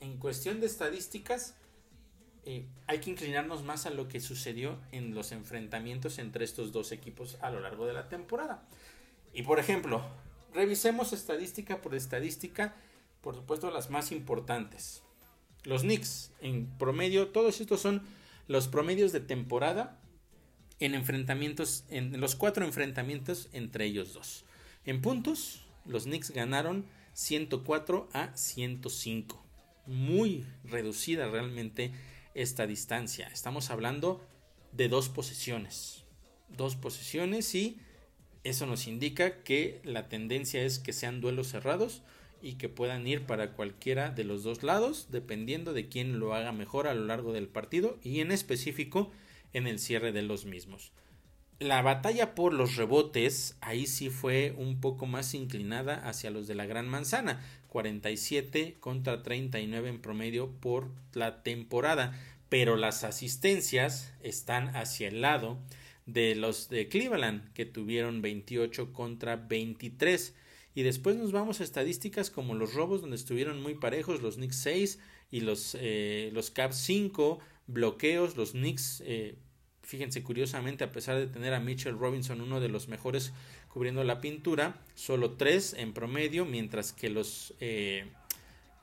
en 0.00 0.16
cuestión 0.16 0.60
de 0.60 0.66
estadísticas, 0.66 1.54
eh, 2.44 2.66
hay 2.86 2.98
que 2.98 3.10
inclinarnos 3.10 3.62
más 3.62 3.86
a 3.86 3.90
lo 3.90 4.08
que 4.08 4.20
sucedió 4.20 4.78
en 4.90 5.14
los 5.14 5.32
enfrentamientos 5.32 6.18
entre 6.18 6.44
estos 6.44 6.72
dos 6.72 6.90
equipos 6.90 7.38
a 7.40 7.50
lo 7.50 7.60
largo 7.60 7.86
de 7.86 7.92
la 7.92 8.08
temporada. 8.08 8.62
Y 9.32 9.42
por 9.42 9.60
ejemplo, 9.60 10.02
revisemos 10.52 11.12
estadística 11.12 11.80
por 11.80 11.94
estadística, 11.94 12.74
por 13.20 13.36
supuesto 13.36 13.70
las 13.70 13.90
más 13.90 14.10
importantes. 14.10 15.02
Los 15.62 15.82
Knicks, 15.82 16.32
en 16.40 16.66
promedio, 16.78 17.28
todos 17.28 17.60
estos 17.60 17.80
son 17.80 18.02
los 18.48 18.66
promedios 18.66 19.12
de 19.12 19.20
temporada 19.20 20.00
en 20.80 20.94
enfrentamientos, 20.94 21.84
en 21.90 22.20
los 22.20 22.34
cuatro 22.34 22.64
enfrentamientos 22.64 23.48
entre 23.52 23.84
ellos 23.84 24.12
dos. 24.14 24.44
En 24.84 25.00
puntos, 25.00 25.64
los 25.86 26.04
Knicks 26.04 26.32
ganaron 26.32 26.84
104 27.12 28.08
a 28.12 28.36
105. 28.36 29.40
Muy 29.86 30.44
reducida 30.64 31.28
realmente 31.28 31.92
esta 32.34 32.66
distancia. 32.66 33.28
Estamos 33.28 33.70
hablando 33.70 34.20
de 34.72 34.88
dos 34.88 35.08
posiciones. 35.08 36.04
Dos 36.48 36.76
posiciones 36.76 37.54
y 37.54 37.78
eso 38.44 38.66
nos 38.66 38.86
indica 38.86 39.42
que 39.42 39.80
la 39.84 40.08
tendencia 40.08 40.62
es 40.62 40.78
que 40.78 40.92
sean 40.92 41.20
duelos 41.20 41.48
cerrados 41.48 42.02
y 42.42 42.54
que 42.54 42.68
puedan 42.68 43.06
ir 43.06 43.24
para 43.24 43.52
cualquiera 43.52 44.10
de 44.10 44.24
los 44.24 44.42
dos 44.42 44.62
lados 44.62 45.08
dependiendo 45.10 45.72
de 45.72 45.88
quién 45.88 46.18
lo 46.18 46.34
haga 46.34 46.52
mejor 46.52 46.88
a 46.88 46.94
lo 46.94 47.04
largo 47.04 47.32
del 47.32 47.48
partido 47.48 47.98
y 48.02 48.20
en 48.20 48.32
específico 48.32 49.12
en 49.52 49.66
el 49.66 49.78
cierre 49.78 50.12
de 50.12 50.22
los 50.22 50.44
mismos. 50.44 50.92
La 51.60 51.80
batalla 51.80 52.34
por 52.34 52.52
los 52.52 52.74
rebotes 52.74 53.56
ahí 53.60 53.86
sí 53.86 54.10
fue 54.10 54.52
un 54.58 54.80
poco 54.80 55.06
más 55.06 55.32
inclinada 55.34 55.94
hacia 56.08 56.30
los 56.32 56.48
de 56.48 56.56
la 56.56 56.66
Gran 56.66 56.88
Manzana, 56.88 57.40
47 57.72 58.76
contra 58.80 59.22
39 59.22 59.88
en 59.88 60.02
promedio 60.02 60.50
por 60.60 60.90
la 61.14 61.42
temporada, 61.42 62.12
pero 62.50 62.76
las 62.76 63.02
asistencias 63.02 64.12
están 64.22 64.76
hacia 64.76 65.08
el 65.08 65.22
lado 65.22 65.58
de 66.04 66.34
los 66.34 66.68
de 66.68 66.88
Cleveland 66.88 67.50
que 67.54 67.64
tuvieron 67.64 68.20
28 68.20 68.92
contra 68.92 69.36
23 69.36 70.34
y 70.74 70.82
después 70.82 71.16
nos 71.16 71.32
vamos 71.32 71.60
a 71.60 71.64
estadísticas 71.64 72.28
como 72.28 72.54
los 72.54 72.74
robos 72.74 73.00
donde 73.00 73.16
estuvieron 73.16 73.62
muy 73.62 73.74
parejos 73.74 74.20
los 74.20 74.34
Knicks 74.34 74.56
6 74.56 74.98
y 75.30 75.40
los, 75.40 75.74
eh, 75.80 76.28
los 76.34 76.50
Cavs 76.50 76.76
5 76.76 77.38
bloqueos, 77.68 78.36
los 78.36 78.50
Knicks, 78.50 79.02
eh, 79.06 79.36
fíjense 79.80 80.22
curiosamente, 80.22 80.84
a 80.84 80.92
pesar 80.92 81.16
de 81.16 81.26
tener 81.26 81.54
a 81.54 81.60
Mitchell 81.60 81.96
Robinson, 81.98 82.42
uno 82.42 82.60
de 82.60 82.68
los 82.68 82.88
mejores 82.88 83.32
cubriendo 83.72 84.04
la 84.04 84.20
pintura, 84.20 84.76
solo 84.94 85.32
tres 85.32 85.74
en 85.74 85.92
promedio, 85.92 86.44
mientras 86.44 86.92
que 86.92 87.08
los, 87.08 87.54
eh, 87.60 88.06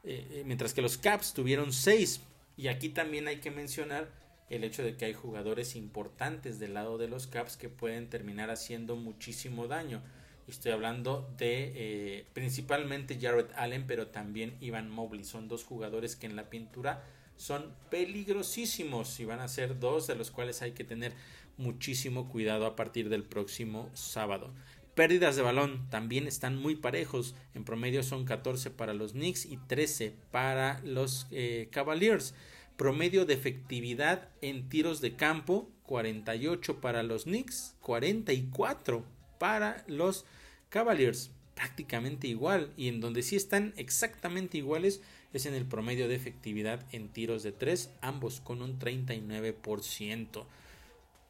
eh, 0.03 0.43
mientras 0.45 0.73
que 0.73 0.81
los 0.81 0.97
Caps 0.97 1.33
tuvieron 1.33 1.71
seis. 1.73 2.21
Y 2.57 2.67
aquí 2.67 2.89
también 2.89 3.27
hay 3.27 3.37
que 3.37 3.51
mencionar 3.51 4.09
el 4.49 4.63
hecho 4.63 4.83
de 4.83 4.97
que 4.97 5.05
hay 5.05 5.13
jugadores 5.13 5.75
importantes 5.75 6.59
del 6.59 6.73
lado 6.73 6.97
de 6.97 7.07
los 7.07 7.27
Caps 7.27 7.55
que 7.55 7.69
pueden 7.69 8.09
terminar 8.09 8.49
haciendo 8.49 8.95
muchísimo 8.95 9.67
daño. 9.67 10.01
Estoy 10.47 10.71
hablando 10.71 11.31
de 11.37 12.25
principalmente 12.33 13.19
Jared 13.21 13.45
Allen, 13.55 13.85
pero 13.85 14.07
también 14.07 14.57
Ivan 14.59 14.89
Mobley. 14.89 15.23
Son 15.23 15.47
dos 15.47 15.63
jugadores 15.63 16.15
que 16.15 16.25
en 16.25 16.35
la 16.35 16.49
pintura 16.49 17.03
son 17.39 17.73
peligrosísimos 17.89 19.17
y 19.21 19.25
van 19.25 19.39
a 19.39 19.47
ser 19.47 19.79
dos 19.79 20.07
de 20.07 20.15
los 20.15 20.29
cuales 20.29 20.61
hay 20.61 20.73
que 20.73 20.83
tener 20.83 21.13
muchísimo 21.57 22.27
cuidado 22.27 22.65
a 22.65 22.75
partir 22.75 23.07
del 23.07 23.23
próximo 23.23 23.89
sábado. 23.93 24.51
Pérdidas 24.99 25.37
de 25.37 25.43
balón 25.43 25.87
también 25.89 26.27
están 26.27 26.57
muy 26.57 26.75
parejos. 26.75 27.33
En 27.55 27.63
promedio 27.63 28.03
son 28.03 28.25
14 28.25 28.69
para 28.69 28.93
los 28.93 29.13
Knicks 29.13 29.45
y 29.45 29.55
13 29.55 30.13
para 30.29 30.81
los 30.83 31.25
eh, 31.31 31.69
Cavaliers. 31.71 32.33
Promedio 32.75 33.25
de 33.25 33.33
efectividad 33.33 34.27
en 34.41 34.67
tiros 34.67 34.99
de 34.99 35.15
campo 35.15 35.69
48 35.83 36.81
para 36.81 37.01
los 37.01 37.23
Knicks, 37.23 37.77
44 37.79 39.05
para 39.37 39.85
los 39.87 40.25
Cavaliers. 40.67 41.31
Prácticamente 41.55 42.27
igual. 42.27 42.73
Y 42.75 42.89
en 42.89 42.99
donde 42.99 43.23
sí 43.23 43.37
están 43.37 43.73
exactamente 43.77 44.57
iguales 44.57 45.01
es 45.31 45.45
en 45.45 45.53
el 45.53 45.63
promedio 45.63 46.09
de 46.09 46.15
efectividad 46.15 46.85
en 46.91 47.07
tiros 47.07 47.43
de 47.43 47.53
3, 47.53 47.89
ambos 48.01 48.41
con 48.41 48.61
un 48.61 48.77
39%. 48.77 50.43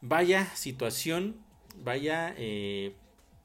Vaya 0.02 0.56
situación, 0.56 1.36
vaya 1.84 2.34
eh, 2.36 2.96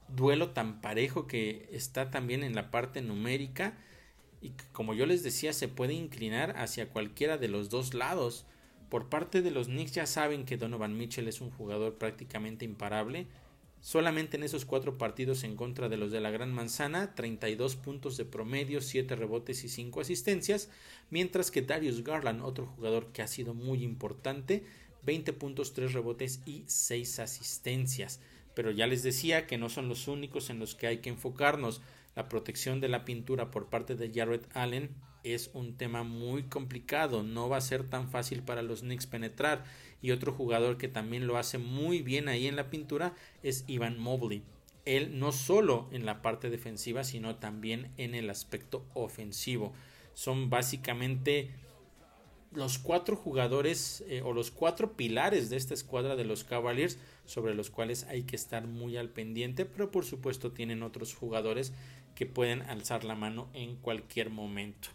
duelo 0.07 0.51
tan 0.51 0.81
parejo 0.81 1.27
que 1.27 1.69
está 1.71 2.11
también 2.11 2.43
en 2.43 2.55
la 2.55 2.71
parte 2.71 3.01
numérica 3.01 3.77
y 4.41 4.51
como 4.71 4.93
yo 4.93 5.05
les 5.05 5.23
decía 5.23 5.53
se 5.53 5.67
puede 5.67 5.93
inclinar 5.93 6.55
hacia 6.57 6.89
cualquiera 6.89 7.37
de 7.37 7.47
los 7.47 7.69
dos 7.69 7.93
lados. 7.93 8.45
Por 8.89 9.09
parte 9.09 9.41
de 9.41 9.51
los 9.51 9.67
Knicks 9.67 9.93
ya 9.93 10.05
saben 10.05 10.45
que 10.45 10.57
Donovan 10.57 10.97
Mitchell 10.97 11.27
es 11.27 11.41
un 11.41 11.49
jugador 11.49 11.97
prácticamente 11.97 12.65
imparable 12.65 13.27
Solamente 13.85 14.35
en 14.35 14.41
esos 14.41 14.65
cuatro 14.65 14.97
partidos 14.97 15.43
en 15.43 15.55
contra 15.55 15.89
de 15.89 15.97
los 15.97 16.11
de 16.11 16.19
la 16.19 16.31
Gran 16.31 16.51
Manzana, 16.51 17.13
32 17.13 17.75
puntos 17.75 18.17
de 18.17 18.25
promedio, 18.25 18.81
7 18.81 19.15
rebotes 19.15 19.63
y 19.63 19.69
5 19.69 20.01
asistencias, 20.01 20.71
mientras 21.11 21.51
que 21.51 21.61
Darius 21.61 22.03
Garland, 22.03 22.41
otro 22.41 22.65
jugador 22.65 23.11
que 23.11 23.21
ha 23.21 23.27
sido 23.27 23.53
muy 23.53 23.83
importante, 23.83 24.63
20 25.03 25.33
puntos, 25.33 25.73
3 25.73 25.93
rebotes 25.93 26.39
y 26.47 26.63
6 26.65 27.19
asistencias. 27.19 28.21
Pero 28.55 28.71
ya 28.71 28.87
les 28.87 29.03
decía 29.03 29.45
que 29.45 29.57
no 29.57 29.69
son 29.69 29.87
los 29.89 30.07
únicos 30.07 30.49
en 30.49 30.59
los 30.59 30.73
que 30.73 30.87
hay 30.87 30.97
que 30.97 31.09
enfocarnos. 31.09 31.81
La 32.15 32.29
protección 32.29 32.79
de 32.79 32.87
la 32.89 33.05
pintura 33.05 33.51
por 33.51 33.69
parte 33.69 33.95
de 33.95 34.11
Jared 34.13 34.41
Allen 34.53 34.95
es 35.23 35.49
un 35.53 35.75
tema 35.75 36.03
muy 36.03 36.43
complicado, 36.43 37.23
no 37.23 37.49
va 37.49 37.57
a 37.57 37.61
ser 37.61 37.83
tan 37.89 38.09
fácil 38.09 38.43
para 38.43 38.61
los 38.61 38.81
Knicks 38.81 39.07
penetrar 39.07 39.65
y 40.01 40.11
otro 40.11 40.31
jugador 40.31 40.77
que 40.77 40.87
también 40.87 41.25
lo 41.25 41.37
hace 41.37 41.57
muy 41.57 42.01
bien 42.01 42.29
ahí 42.29 42.47
en 42.47 42.55
la 42.55 42.69
pintura 42.69 43.15
es 43.41 43.63
Ivan 43.67 43.99
Mobley. 43.99 44.43
Él 44.85 45.19
no 45.19 45.31
solo 45.31 45.89
en 45.91 46.05
la 46.05 46.21
parte 46.21 46.51
defensiva, 46.51 47.03
sino 47.03 47.37
también 47.37 47.91
en 47.97 48.13
el 48.13 48.29
aspecto 48.29 48.85
ofensivo. 48.93 49.73
Son 50.13 50.51
básicamente 50.51 51.49
los 52.51 52.77
cuatro 52.77 53.15
jugadores 53.15 54.03
eh, 54.07 54.21
o 54.23 54.31
los 54.31 54.51
cuatro 54.51 54.93
pilares 54.93 55.49
de 55.49 55.57
esta 55.57 55.73
escuadra 55.73 56.15
de 56.15 56.23
los 56.23 56.43
Cavaliers 56.43 56.99
sobre 57.25 57.55
los 57.55 57.69
cuales 57.69 58.03
hay 58.05 58.23
que 58.23 58.35
estar 58.35 58.67
muy 58.67 58.97
al 58.97 59.09
pendiente, 59.09 59.65
pero 59.65 59.91
por 59.91 60.05
supuesto 60.05 60.51
tienen 60.51 60.83
otros 60.83 61.13
jugadores 61.13 61.73
que 62.15 62.25
pueden 62.25 62.61
alzar 62.63 63.03
la 63.03 63.15
mano 63.15 63.49
en 63.53 63.75
cualquier 63.75 64.29
momento. 64.29 64.89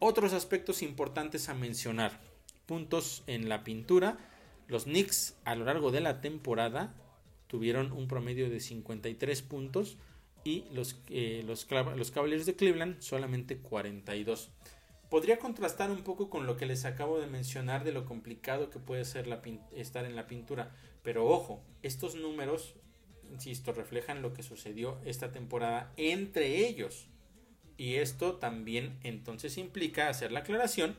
Otros 0.00 0.32
aspectos 0.32 0.82
importantes 0.82 1.48
a 1.48 1.54
mencionar. 1.54 2.20
Puntos 2.66 3.22
en 3.26 3.48
la 3.48 3.64
pintura. 3.64 4.18
Los 4.66 4.84
Knicks 4.84 5.36
a 5.44 5.54
lo 5.54 5.64
largo 5.64 5.90
de 5.90 6.00
la 6.00 6.20
temporada 6.20 6.94
tuvieron 7.46 7.92
un 7.92 8.06
promedio 8.06 8.50
de 8.50 8.60
53 8.60 9.42
puntos 9.42 9.96
y 10.44 10.64
los, 10.72 11.00
eh, 11.08 11.42
los, 11.46 11.66
los 11.96 12.10
Cavaliers 12.10 12.46
de 12.46 12.54
Cleveland 12.54 13.00
solamente 13.00 13.58
42. 13.58 14.50
Podría 15.10 15.38
contrastar 15.38 15.90
un 15.90 16.02
poco 16.02 16.28
con 16.28 16.46
lo 16.46 16.56
que 16.56 16.66
les 16.66 16.84
acabo 16.84 17.18
de 17.18 17.26
mencionar 17.26 17.82
de 17.82 17.92
lo 17.92 18.04
complicado 18.04 18.68
que 18.68 18.78
puede 18.78 19.04
ser 19.04 19.26
estar 19.74 20.04
en 20.04 20.14
la 20.14 20.26
pintura, 20.26 20.74
pero 21.02 21.26
ojo, 21.26 21.62
estos 21.82 22.14
números, 22.14 22.74
insisto, 23.30 23.72
reflejan 23.72 24.22
lo 24.22 24.32
que 24.32 24.42
sucedió 24.42 24.98
esta 25.04 25.32
temporada 25.32 25.92
entre 25.96 26.66
ellos. 26.66 27.06
Y 27.76 27.94
esto 27.94 28.36
también 28.36 28.98
entonces 29.02 29.56
implica 29.56 30.08
hacer 30.08 30.32
la 30.32 30.40
aclaración 30.40 30.96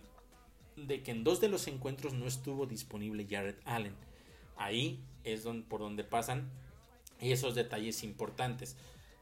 de 0.75 1.03
que 1.03 1.11
en 1.11 1.23
dos 1.23 1.41
de 1.41 1.49
los 1.49 1.67
encuentros 1.67 2.13
no 2.13 2.25
estuvo 2.25 2.65
disponible 2.65 3.27
Jared 3.29 3.55
Allen. 3.65 3.95
Ahí 4.55 5.03
es 5.23 5.43
donde, 5.43 5.67
por 5.67 5.81
donde 5.81 6.03
pasan 6.03 6.49
esos 7.19 7.55
detalles 7.55 8.03
importantes. 8.03 8.77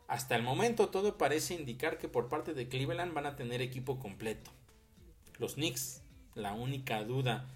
Hasta 0.08 0.36
el 0.36 0.44
momento 0.44 0.90
todo 0.90 1.18
parece 1.18 1.56
indicar 1.56 1.98
que 1.98 2.08
por 2.08 2.30
parte 2.30 2.54
de 2.54 2.70
Cleveland 2.70 3.14
van 3.14 3.26
a 3.26 3.36
tener 3.36 3.62
equipo 3.62 4.00
completo. 4.00 4.52
Los 5.38 5.56
Knicks, 5.56 6.02
la 6.36 6.54
única 6.54 7.04
duda 7.04 7.48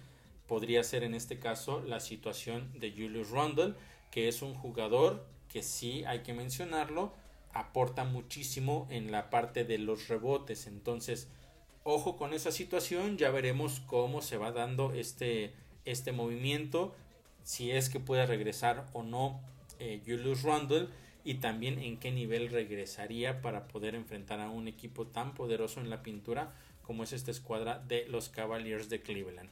podría 0.52 0.84
ser 0.84 1.02
en 1.02 1.14
este 1.14 1.38
caso 1.38 1.80
la 1.80 1.98
situación 1.98 2.78
de 2.78 2.90
Julius 2.90 3.30
Rundle, 3.30 3.72
que 4.10 4.28
es 4.28 4.42
un 4.42 4.52
jugador 4.52 5.24
que 5.48 5.62
sí 5.62 6.04
hay 6.04 6.18
que 6.18 6.34
mencionarlo, 6.34 7.14
aporta 7.54 8.04
muchísimo 8.04 8.86
en 8.90 9.10
la 9.10 9.30
parte 9.30 9.64
de 9.64 9.78
los 9.78 10.08
rebotes. 10.08 10.66
Entonces, 10.66 11.30
ojo 11.84 12.18
con 12.18 12.34
esa 12.34 12.52
situación, 12.52 13.16
ya 13.16 13.30
veremos 13.30 13.80
cómo 13.86 14.20
se 14.20 14.36
va 14.36 14.52
dando 14.52 14.92
este, 14.92 15.54
este 15.86 16.12
movimiento, 16.12 16.94
si 17.44 17.70
es 17.70 17.88
que 17.88 17.98
puede 17.98 18.26
regresar 18.26 18.90
o 18.92 19.02
no 19.02 19.40
eh, 19.78 20.02
Julius 20.04 20.42
Randle 20.42 20.88
y 21.24 21.36
también 21.36 21.78
en 21.78 21.96
qué 21.96 22.12
nivel 22.12 22.50
regresaría 22.50 23.40
para 23.40 23.68
poder 23.68 23.94
enfrentar 23.94 24.38
a 24.38 24.50
un 24.50 24.68
equipo 24.68 25.06
tan 25.06 25.32
poderoso 25.32 25.80
en 25.80 25.88
la 25.88 26.02
pintura 26.02 26.52
como 26.82 27.04
es 27.04 27.14
esta 27.14 27.30
escuadra 27.30 27.78
de 27.78 28.06
los 28.08 28.28
Cavaliers 28.28 28.90
de 28.90 29.00
Cleveland. 29.00 29.48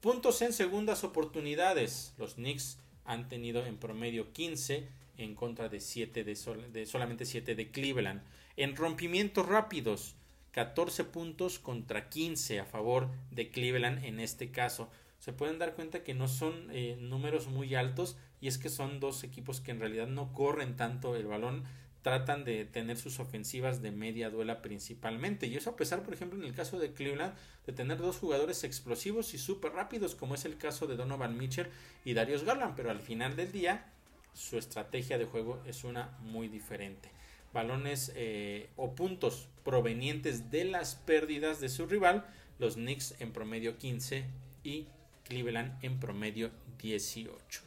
Puntos 0.00 0.40
en 0.40 0.54
segundas 0.54 1.04
oportunidades. 1.04 2.14
Los 2.16 2.34
Knicks 2.36 2.78
han 3.04 3.28
tenido 3.28 3.66
en 3.66 3.76
promedio 3.76 4.32
15 4.32 4.88
en 5.18 5.34
contra 5.34 5.68
de, 5.68 5.78
7 5.78 6.24
de, 6.24 6.86
solamente 6.86 7.26
7 7.26 7.54
de 7.54 7.70
Cleveland. 7.70 8.22
En 8.56 8.76
rompimientos 8.76 9.46
rápidos, 9.46 10.14
14 10.52 11.04
puntos 11.04 11.58
contra 11.58 12.08
15 12.08 12.60
a 12.60 12.64
favor 12.64 13.10
de 13.30 13.50
Cleveland 13.50 14.02
en 14.02 14.20
este 14.20 14.50
caso. 14.50 14.88
Se 15.18 15.34
pueden 15.34 15.58
dar 15.58 15.74
cuenta 15.74 16.02
que 16.02 16.14
no 16.14 16.28
son 16.28 16.68
eh, 16.70 16.96
números 16.98 17.48
muy 17.48 17.74
altos 17.74 18.16
y 18.40 18.48
es 18.48 18.56
que 18.56 18.70
son 18.70 19.00
dos 19.00 19.22
equipos 19.22 19.60
que 19.60 19.70
en 19.70 19.80
realidad 19.80 20.06
no 20.06 20.32
corren 20.32 20.76
tanto 20.76 21.14
el 21.14 21.26
balón, 21.26 21.64
tratan 22.02 22.44
de 22.44 22.64
tener 22.64 22.96
sus 22.96 23.20
ofensivas 23.20 23.82
de 23.82 23.90
media 23.90 24.30
duela 24.30 24.62
principalmente. 24.62 25.46
Y 25.46 25.56
eso 25.56 25.70
a 25.70 25.76
pesar, 25.76 26.02
por 26.02 26.14
ejemplo, 26.14 26.38
en 26.38 26.44
el 26.44 26.54
caso 26.54 26.78
de 26.78 26.92
Cleveland, 26.92 27.34
de 27.66 27.72
tener 27.72 27.98
dos 27.98 28.16
jugadores 28.16 28.64
explosivos 28.64 29.34
y 29.34 29.38
súper 29.38 29.72
rápidos, 29.72 30.14
como 30.14 30.34
es 30.34 30.44
el 30.44 30.56
caso 30.56 30.86
de 30.86 30.96
Donovan 30.96 31.36
Mitchell 31.36 31.68
y 32.04 32.14
Darius 32.14 32.44
Garland. 32.44 32.74
Pero 32.74 32.90
al 32.90 33.00
final 33.00 33.36
del 33.36 33.52
día, 33.52 33.92
su 34.32 34.56
estrategia 34.58 35.18
de 35.18 35.26
juego 35.26 35.62
es 35.66 35.84
una 35.84 36.16
muy 36.20 36.48
diferente. 36.48 37.10
Balones 37.52 38.12
eh, 38.14 38.70
o 38.76 38.94
puntos 38.94 39.48
provenientes 39.64 40.50
de 40.50 40.64
las 40.64 40.94
pérdidas 40.94 41.60
de 41.60 41.68
su 41.68 41.86
rival, 41.86 42.26
los 42.58 42.74
Knicks 42.74 43.16
en 43.20 43.32
promedio 43.32 43.76
15 43.76 44.24
y 44.62 44.86
Cleveland 45.24 45.84
en 45.84 45.98
promedio 45.98 46.50
18. 46.80 47.62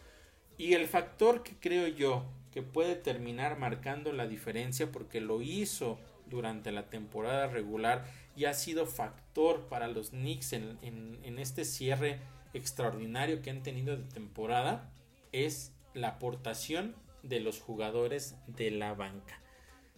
Y 0.57 0.73
el 0.73 0.87
factor 0.87 1.43
que 1.43 1.55
creo 1.59 1.87
yo 1.87 2.25
que 2.53 2.61
puede 2.61 2.95
terminar 2.95 3.57
marcando 3.57 4.13
la 4.13 4.27
diferencia 4.27 4.91
porque 4.91 5.19
lo 5.19 5.41
hizo 5.41 5.99
durante 6.27 6.71
la 6.71 6.89
temporada 6.89 7.47
regular 7.47 8.05
y 8.35 8.45
ha 8.45 8.53
sido 8.53 8.85
factor 8.85 9.67
para 9.69 9.87
los 9.87 10.11
Knicks 10.11 10.53
en, 10.53 11.39
este 11.39 11.65
cierre 11.65 12.19
extraordinario 12.53 13.41
que 13.41 13.49
han 13.49 13.63
tenido 13.63 13.97
de 13.97 14.03
temporada 14.03 14.91
es 15.31 15.73
la 15.95 16.09
aportación 16.09 16.95
de 17.23 17.39
los 17.39 17.59
jugadores 17.59 18.35
de 18.45 18.69
la 18.69 18.93
banca. 18.93 19.39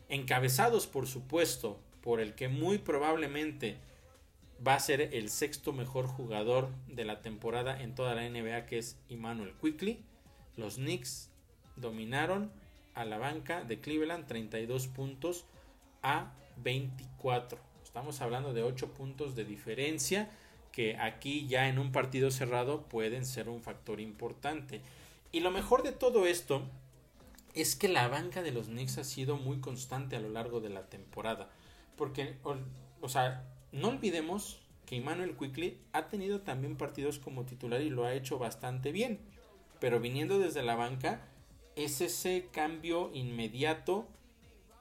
Encabezados, 0.08 0.88
por 0.88 1.08
supuesto, 1.08 1.80
por 2.02 2.22
el 2.22 2.36
que 2.36 2.48
muy 2.48 2.78
probablemente 2.78 3.78
va 4.66 4.76
a 4.76 4.80
ser 4.80 5.02
el 5.02 5.30
sexto 5.30 5.74
mejor 5.74 6.08
jugador 6.08 6.70
de 6.88 7.04
la 7.04 7.22
temporada 7.22 7.82
en 7.82 7.96
toda 7.96 8.16
la 8.16 8.30
NBA, 8.30 8.66
que 8.66 8.78
es 8.78 8.98
Emmanuel 9.10 9.54
Quickly. 9.60 10.06
Los 10.56 10.76
Knicks 10.76 11.32
dominaron 11.76 12.52
a 12.94 13.06
la 13.06 13.18
banca 13.18 13.64
de 13.64 13.80
Cleveland 13.80 14.28
32 14.28 14.88
puntos 14.88 15.46
a 16.02 16.34
24. 16.58 17.60
Estamos 17.84 18.22
hablando 18.22 18.54
de 18.54 18.64
8 18.64 18.94
puntos 18.94 19.36
de 19.36 19.46
diferencia 19.46 20.30
que 20.72 20.98
aquí 20.98 21.48
ya 21.48 21.70
en 21.70 21.80
un 21.80 21.94
partido 21.94 22.32
cerrado 22.32 22.84
pueden 22.84 23.26
ser 23.26 23.48
un 23.48 23.62
factor 23.62 24.02
importante. 24.02 24.82
Y 25.32 25.40
lo 25.40 25.52
mejor 25.52 25.84
de 25.84 25.94
todo 25.94 26.28
esto 26.28 26.64
es 27.54 27.78
que 27.78 27.88
la 27.88 28.10
banca 28.10 28.42
de 28.42 28.52
los 28.52 28.68
Knicks 28.68 28.98
ha 28.98 29.06
sido 29.06 29.38
muy 29.38 29.60
constante 29.60 30.18
a 30.18 30.20
lo 30.20 30.30
largo 30.30 30.60
de 30.60 30.70
la 30.70 30.90
temporada. 30.90 31.50
Porque, 31.96 32.36
o, 33.00 33.08
sea, 33.08 33.46
no 33.72 33.88
olvidemos 33.88 34.60
que 34.86 34.98
Emmanuel 34.98 35.38
Quickly 35.38 35.80
ha 35.94 36.10
tenido 36.10 36.42
también 36.42 36.76
partidos 36.76 37.20
como 37.20 37.46
titular 37.46 37.82
y 37.82 37.90
lo 37.90 38.04
ha 38.04 38.14
hecho 38.14 38.38
bastante 38.38 38.92
bien. 38.92 39.20
Pero 39.80 40.02
viniendo 40.02 40.40
desde 40.40 40.62
la 40.62 40.76
banca, 40.76 41.22
es 41.76 42.02
ese 42.02 42.48
cambio 42.52 43.12
inmediato 43.14 44.08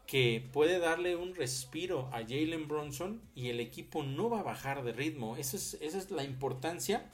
que 0.06 0.46
puede 0.52 0.78
darle 0.78 1.16
un 1.16 1.34
respiro 1.34 2.08
a 2.12 2.20
Jalen 2.20 2.68
Bronson 2.68 3.22
y 3.34 3.48
el 3.48 3.60
equipo 3.60 4.02
no 4.02 4.28
va 4.28 4.40
a 4.40 4.44
bajar 4.44 4.84
de 4.84 4.92
ritmo. 4.92 5.36
Esa 5.36 5.56
es, 5.56 5.78
esa 5.80 5.98
es 5.98 6.10
la 6.10 6.24
importancia 6.24 7.10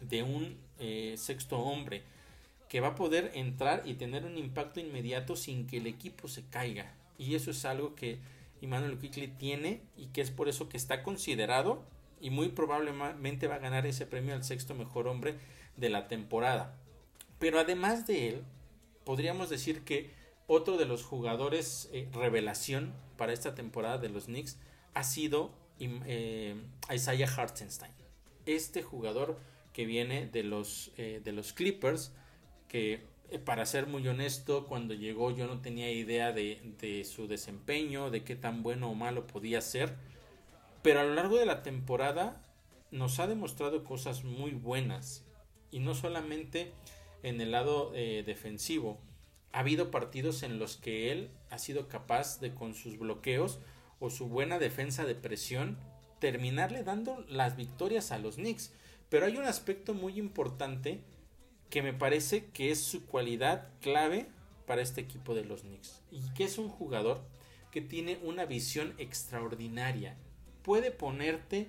de 0.00 0.22
un 0.22 0.56
eh, 0.78 1.14
sexto 1.18 1.58
hombre 1.58 2.02
que 2.68 2.80
va 2.80 2.88
a 2.88 2.94
poder 2.94 3.32
entrar 3.34 3.82
y 3.84 3.94
tener 3.94 4.24
un 4.24 4.38
impacto 4.38 4.78
inmediato 4.78 5.34
sin 5.34 5.66
que 5.66 5.78
el 5.78 5.86
equipo 5.86 6.28
se 6.28 6.44
caiga. 6.46 6.94
Y 7.18 7.34
eso 7.34 7.50
es 7.50 7.64
algo 7.64 7.96
que 7.96 8.20
Emmanuel 8.62 8.98
Quickly 8.98 9.28
tiene 9.28 9.82
y 9.96 10.06
que 10.06 10.20
es 10.20 10.30
por 10.30 10.48
eso 10.48 10.68
que 10.68 10.76
está 10.76 11.02
considerado 11.02 11.82
y 12.20 12.30
muy 12.30 12.50
probablemente 12.50 13.48
va 13.48 13.56
a 13.56 13.58
ganar 13.58 13.86
ese 13.86 14.06
premio 14.06 14.34
al 14.34 14.44
sexto 14.44 14.74
mejor 14.74 15.08
hombre 15.08 15.34
de 15.76 15.90
la 15.90 16.06
temporada. 16.06 16.76
Pero 17.38 17.58
además 17.58 18.06
de 18.06 18.28
él, 18.28 18.44
podríamos 19.04 19.48
decir 19.48 19.84
que 19.84 20.10
otro 20.46 20.76
de 20.76 20.84
los 20.84 21.04
jugadores 21.04 21.88
eh, 21.92 22.08
revelación 22.12 22.92
para 23.16 23.32
esta 23.32 23.54
temporada 23.54 23.98
de 23.98 24.08
los 24.08 24.24
Knicks 24.24 24.58
ha 24.94 25.04
sido 25.04 25.52
eh, 25.78 26.56
Isaiah 26.92 27.28
Hartenstein. 27.28 27.92
Este 28.46 28.82
jugador 28.82 29.38
que 29.72 29.84
viene 29.84 30.26
de 30.26 30.42
los, 30.42 30.90
eh, 30.96 31.20
de 31.22 31.32
los 31.32 31.52
Clippers, 31.52 32.12
que 32.66 33.04
para 33.44 33.64
ser 33.64 33.86
muy 33.86 34.06
honesto, 34.08 34.66
cuando 34.66 34.92
llegó 34.92 35.30
yo 35.30 35.46
no 35.46 35.60
tenía 35.60 35.90
idea 35.92 36.32
de, 36.32 36.74
de, 36.80 37.04
su 37.04 37.28
desempeño, 37.28 38.10
de 38.10 38.24
qué 38.24 38.34
tan 38.34 38.64
bueno 38.64 38.90
o 38.90 38.94
malo 38.94 39.28
podía 39.28 39.60
ser. 39.60 39.94
Pero 40.82 41.00
a 41.00 41.04
lo 41.04 41.14
largo 41.14 41.38
de 41.38 41.46
la 41.46 41.62
temporada 41.62 42.42
nos 42.90 43.20
ha 43.20 43.28
demostrado 43.28 43.84
cosas 43.84 44.24
muy 44.24 44.50
buenas. 44.50 45.24
Y 45.70 45.78
no 45.78 45.94
solamente 45.94 46.72
en 47.22 47.40
el 47.40 47.52
lado 47.52 47.92
eh, 47.94 48.22
defensivo. 48.24 48.98
Ha 49.52 49.60
habido 49.60 49.90
partidos 49.90 50.42
en 50.42 50.58
los 50.58 50.76
que 50.76 51.10
él 51.12 51.30
ha 51.50 51.58
sido 51.58 51.88
capaz 51.88 52.40
de 52.40 52.54
con 52.54 52.74
sus 52.74 52.98
bloqueos 52.98 53.58
o 53.98 54.10
su 54.10 54.28
buena 54.28 54.58
defensa 54.58 55.04
de 55.04 55.14
presión 55.14 55.78
terminarle 56.20 56.84
dando 56.84 57.24
las 57.28 57.56
victorias 57.56 58.12
a 58.12 58.18
los 58.18 58.36
Knicks. 58.36 58.72
Pero 59.08 59.26
hay 59.26 59.36
un 59.36 59.44
aspecto 59.44 59.94
muy 59.94 60.18
importante 60.18 61.00
que 61.68 61.82
me 61.82 61.92
parece 61.92 62.46
que 62.46 62.70
es 62.70 62.80
su 62.80 63.06
cualidad 63.06 63.68
clave 63.80 64.26
para 64.66 64.82
este 64.82 65.00
equipo 65.00 65.34
de 65.34 65.44
los 65.44 65.62
Knicks. 65.62 66.00
Y 66.12 66.20
que 66.34 66.44
es 66.44 66.58
un 66.58 66.68
jugador 66.68 67.22
que 67.70 67.80
tiene 67.80 68.18
una 68.22 68.44
visión 68.44 68.94
extraordinaria. 68.98 70.16
Puede 70.62 70.90
ponerte, 70.90 71.68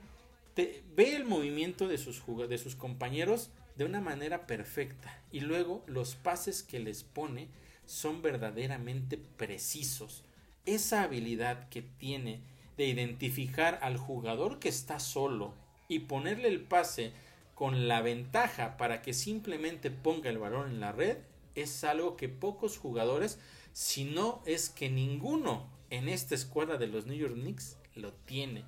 ve 0.56 1.16
el 1.16 1.26
movimiento 1.26 1.88
de 1.88 1.98
sus, 1.98 2.24
de 2.48 2.58
sus 2.58 2.76
compañeros 2.76 3.50
de 3.82 3.88
una 3.88 4.00
manera 4.00 4.46
perfecta 4.46 5.12
y 5.32 5.39
luego 5.39 5.84
los 5.88 6.13
pases 6.13 6.62
que 6.62 6.80
les 6.80 7.02
pone 7.04 7.48
son 7.88 8.22
verdaderamente 8.22 9.17
precisos. 9.17 10.24
Esa 10.68 11.01
habilidad 11.01 11.68
que 11.70 11.82
tiene 11.82 12.41
de 12.78 12.86
identificar 12.86 13.80
al 13.82 13.97
jugador 13.97 14.60
que 14.60 14.70
está 14.70 14.99
solo 14.99 15.55
y 15.88 15.97
ponerle 15.97 16.47
el 16.47 16.62
pase 16.62 17.12
con 17.55 17.88
la 17.88 18.03
ventaja 18.03 18.78
para 18.78 19.01
que 19.01 19.16
simplemente 19.16 19.89
ponga 19.89 20.30
el 20.30 20.38
balón 20.38 20.70
en 20.70 20.80
la 20.80 20.91
red 20.91 21.18
es 21.55 21.84
algo 21.84 22.18
que 22.18 22.30
pocos 22.30 22.78
jugadores, 22.78 23.39
si 23.74 24.03
no 24.03 24.43
es 24.45 24.70
que 24.70 24.91
ninguno 24.91 25.66
en 25.89 26.08
esta 26.08 26.36
escuadra 26.36 26.78
de 26.78 26.86
los 26.86 27.08
New 27.08 27.18
York 27.18 27.34
Knicks 27.34 27.78
lo 27.95 28.14
tiene. 28.14 28.64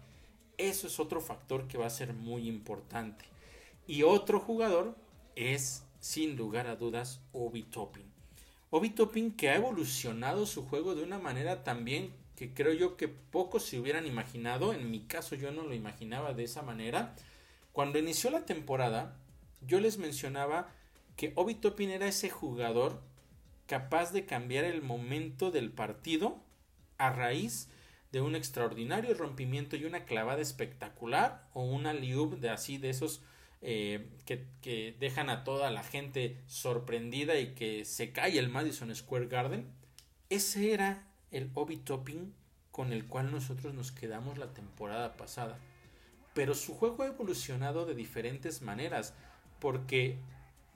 Eso 0.58 0.88
es 0.88 1.00
otro 1.00 1.22
factor 1.22 1.68
que 1.68 1.78
va 1.78 1.86
a 1.86 1.92
ser 1.92 2.16
muy 2.16 2.48
importante. 2.48 3.26
Y 3.86 4.04
otro 4.04 4.40
jugador 4.40 5.03
es, 5.36 5.84
sin 6.00 6.36
lugar 6.36 6.68
a 6.68 6.76
dudas, 6.76 7.22
Obi 7.32 7.64
Toppin. 7.64 8.06
Obi 8.70 8.90
Toppin 8.90 9.32
que 9.32 9.50
ha 9.50 9.56
evolucionado 9.56 10.46
su 10.46 10.66
juego 10.66 10.96
de 10.96 11.04
una 11.04 11.20
manera 11.20 11.64
también 11.64 12.12
que 12.36 12.54
creo 12.54 12.74
yo 12.74 12.98
que 12.98 13.08
pocos 13.08 13.64
se 13.64 13.80
hubieran 13.80 14.08
imaginado. 14.08 14.74
En 14.74 14.90
mi 14.90 15.02
caso 15.02 15.36
yo 15.36 15.52
no 15.52 15.64
lo 15.64 15.74
imaginaba 15.74 16.34
de 16.34 16.44
esa 16.44 16.62
manera. 16.62 17.16
Cuando 17.72 18.00
inició 18.00 18.32
la 18.32 18.46
temporada, 18.46 19.16
yo 19.62 19.80
les 19.80 19.98
mencionaba 19.98 20.72
que 21.16 21.34
Obi 21.36 21.56
Toppin 21.56 21.92
era 21.92 22.08
ese 22.08 22.30
jugador 22.30 23.02
capaz 23.68 24.12
de 24.12 24.26
cambiar 24.26 24.66
el 24.66 24.82
momento 24.82 25.52
del 25.52 25.72
partido 25.72 26.38
a 26.98 27.12
raíz 27.12 27.70
de 28.12 28.22
un 28.22 28.36
extraordinario 28.36 29.14
rompimiento 29.16 29.76
y 29.76 29.86
una 29.86 30.06
clavada 30.06 30.42
espectacular 30.42 31.48
o 31.54 31.64
una 31.64 31.94
liub 31.94 32.40
de 32.40 32.50
así 32.50 32.78
de 32.78 32.90
esos 32.90 33.22
eh, 33.66 34.10
que, 34.26 34.96
dejan 35.00 35.30
a 35.30 35.46
toda 35.46 35.72
la 35.72 35.84
gente 35.84 36.38
sorprendida 36.48 37.40
y 37.40 37.56
que 37.56 37.86
se 37.86 38.12
cae 38.12 38.38
el 38.38 38.50
Madison 38.50 38.94
Square 38.94 39.28
Garden. 39.28 39.66
Ese 40.30 40.74
era 40.74 41.08
el 41.32 41.50
Obi 41.54 41.78
Topping 41.78 42.34
con 42.72 42.92
el 42.92 43.06
cual 43.06 43.32
nosotros 43.32 43.74
nos 43.74 43.94
quedamos 43.94 44.38
la 44.38 44.54
temporada 44.54 45.16
pasada. 45.16 45.58
Pero 46.34 46.56
su 46.56 46.74
juego 46.74 47.04
ha 47.04 47.08
evolucionado 47.08 47.86
de 47.86 47.96
diferentes 47.96 48.62
maneras, 48.62 49.14
porque, 49.60 50.18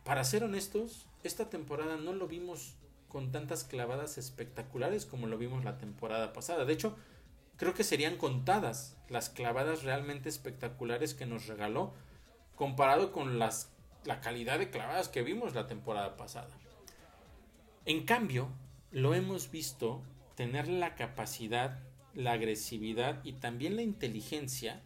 para 0.06 0.24
ser 0.24 0.46
honestos, 0.46 1.08
esta 1.24 1.50
temporada 1.50 1.98
no 1.98 2.14
lo 2.14 2.28
vimos 2.28 2.76
con 3.10 3.34
tantas 3.34 3.66
clavadas 3.66 4.18
espectaculares 4.18 5.06
como 5.06 5.28
lo 5.28 5.38
vimos 5.38 5.66
la 5.66 5.78
temporada 5.78 6.32
pasada. 6.32 6.64
De 6.64 6.74
hecho, 6.74 6.96
creo 7.58 7.74
que 7.74 7.84
serían 7.84 8.16
contadas 8.16 8.96
las 9.10 9.30
clavadas 9.30 9.84
realmente 9.84 10.30
espectaculares 10.30 11.14
que 11.14 11.26
nos 11.26 11.48
regaló 11.48 11.94
comparado 12.58 13.14
con 13.14 13.40
las, 13.40 13.72
la 14.04 14.20
calidad 14.20 14.60
de 14.60 14.70
clavadas 14.70 15.08
que 15.08 15.22
vimos 15.22 15.54
la 15.56 15.68
temporada 15.68 16.18
pasada. 16.18 16.50
En 17.86 18.04
cambio, 18.04 18.50
lo 18.92 19.14
hemos 19.14 19.50
visto 19.52 20.02
tener 20.36 20.68
la 20.68 20.96
capacidad, 20.96 21.80
la 22.14 22.34
agresividad 22.34 23.24
y 23.24 23.34
también 23.34 23.76
la 23.76 23.84
inteligencia 23.84 24.82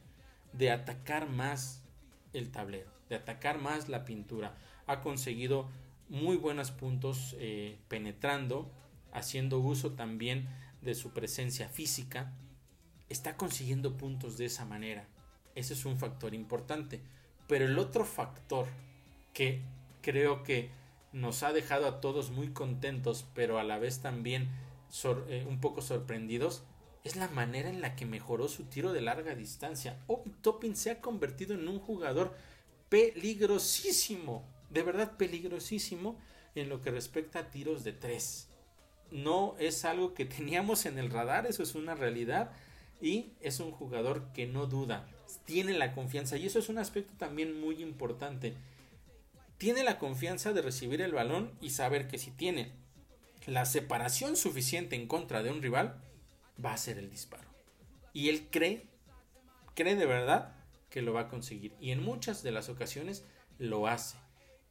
de 0.54 0.70
atacar 0.70 1.30
más 1.30 1.82
el 2.34 2.52
tablero, 2.52 2.92
de 3.10 3.16
atacar 3.16 3.60
más 3.60 3.90
la 3.90 4.06
pintura. 4.06 4.56
Ha 4.86 5.02
conseguido 5.02 5.70
muy 6.10 6.36
buenos 6.36 6.72
puntos 6.72 7.36
eh, 7.40 7.80
penetrando, 7.88 8.70
haciendo 9.14 9.60
uso 9.60 9.94
también 9.94 10.50
de 10.82 10.94
su 10.94 11.12
presencia 11.12 11.70
física. 11.70 12.34
Está 13.08 13.38
consiguiendo 13.38 13.98
puntos 13.98 14.38
de 14.38 14.46
esa 14.46 14.66
manera. 14.66 15.08
Ese 15.56 15.74
es 15.74 15.86
un 15.86 15.98
factor 15.98 16.34
importante. 16.34 17.02
Pero 17.52 17.66
el 17.66 17.78
otro 17.80 18.06
factor 18.06 18.66
que 19.34 19.62
creo 20.02 20.42
que 20.42 20.70
nos 21.12 21.44
ha 21.44 21.52
dejado 21.52 21.86
a 21.86 22.00
todos 22.00 22.32
muy 22.32 22.54
contentos, 22.54 23.26
pero 23.36 23.60
a 23.60 23.66
la 23.66 23.78
vez 23.78 24.00
también 24.00 24.48
eh, 25.28 25.46
un 25.46 25.60
poco 25.60 25.82
sorprendidos, 25.82 26.64
es 27.04 27.18
la 27.18 27.28
manera 27.28 27.68
en 27.70 27.82
la 27.82 27.98
que 27.98 28.06
mejoró 28.06 28.48
su 28.48 28.64
tiro 28.64 28.94
de 28.94 29.02
larga 29.02 29.36
distancia. 29.36 30.00
Obi 30.08 30.32
Toppin 30.42 30.78
se 30.78 30.92
ha 30.92 31.02
convertido 31.02 31.54
en 31.54 31.68
un 31.68 31.80
jugador 31.80 32.34
peligrosísimo, 32.88 34.46
de 34.70 34.84
verdad 34.84 35.18
peligrosísimo 35.18 36.18
en 36.56 36.70
lo 36.70 36.82
que 36.82 36.92
respecta 36.92 37.40
a 37.40 37.50
tiros 37.50 37.84
de 37.84 37.92
tres. 37.92 38.48
No 39.12 39.56
es 39.60 39.84
algo 39.84 40.14
que 40.14 40.24
teníamos 40.38 40.86
en 40.86 40.98
el 40.98 41.10
radar, 41.10 41.46
eso 41.48 41.64
es 41.64 41.76
una 41.76 41.96
realidad 41.96 42.54
y 43.02 43.34
es 43.42 43.60
un 43.60 43.72
jugador 43.72 44.32
que 44.32 44.48
no 44.48 44.68
duda, 44.68 45.10
tiene 45.46 45.74
la 45.74 45.94
confianza 45.94 46.38
y 46.38 46.46
eso 46.46 46.60
es 46.60 46.70
un 46.70 46.78
aspecto 46.78 47.14
también 47.18 47.60
muy 47.60 47.82
importante. 47.82 48.56
Tiene 49.58 49.84
la 49.84 50.00
confianza 50.00 50.54
de 50.54 50.62
recibir 50.62 51.02
el 51.02 51.14
balón 51.14 51.52
y 51.62 51.72
saber 51.72 52.08
que 52.08 52.18
si 52.18 52.32
tiene 52.32 52.72
la 53.46 53.66
separación 53.66 54.36
suficiente 54.36 54.96
en 54.96 55.08
contra 55.08 55.44
de 55.44 55.52
un 55.52 55.62
rival, 55.62 56.02
va 56.64 56.74
a 56.74 56.78
ser 56.78 56.98
el 56.98 57.10
disparo. 57.10 57.50
Y 58.14 58.30
él 58.30 58.48
cree, 58.50 58.88
cree 59.74 59.96
de 59.96 60.06
verdad 60.06 60.56
que 60.90 61.02
lo 61.02 61.14
va 61.14 61.22
a 61.22 61.30
conseguir. 61.30 61.74
Y 61.80 61.92
en 61.92 62.04
muchas 62.04 62.44
de 62.44 62.52
las 62.52 62.70
ocasiones 62.70 63.24
lo 63.58 63.88
hace. 63.88 64.18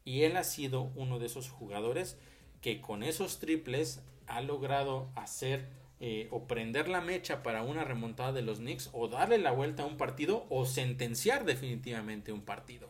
Y 0.04 0.22
él 0.22 0.36
ha 0.36 0.44
sido 0.44 0.92
uno 0.94 1.18
de 1.18 1.26
esos 1.26 1.50
jugadores 1.50 2.16
que 2.60 2.80
con 2.80 3.02
esos 3.02 3.38
triples 3.38 4.02
ha 4.26 4.40
logrado 4.40 5.10
hacer 5.16 5.68
eh, 6.00 6.28
o 6.30 6.44
prender 6.46 6.88
la 6.88 7.00
mecha 7.00 7.42
para 7.42 7.62
una 7.62 7.84
remontada 7.84 8.32
de 8.32 8.42
los 8.42 8.58
Knicks 8.58 8.88
o 8.92 9.08
darle 9.08 9.38
la 9.38 9.52
vuelta 9.52 9.82
a 9.82 9.86
un 9.86 9.98
partido 9.98 10.46
o 10.48 10.64
sentenciar 10.64 11.44
definitivamente 11.44 12.32
un 12.32 12.40
partido. 12.40 12.88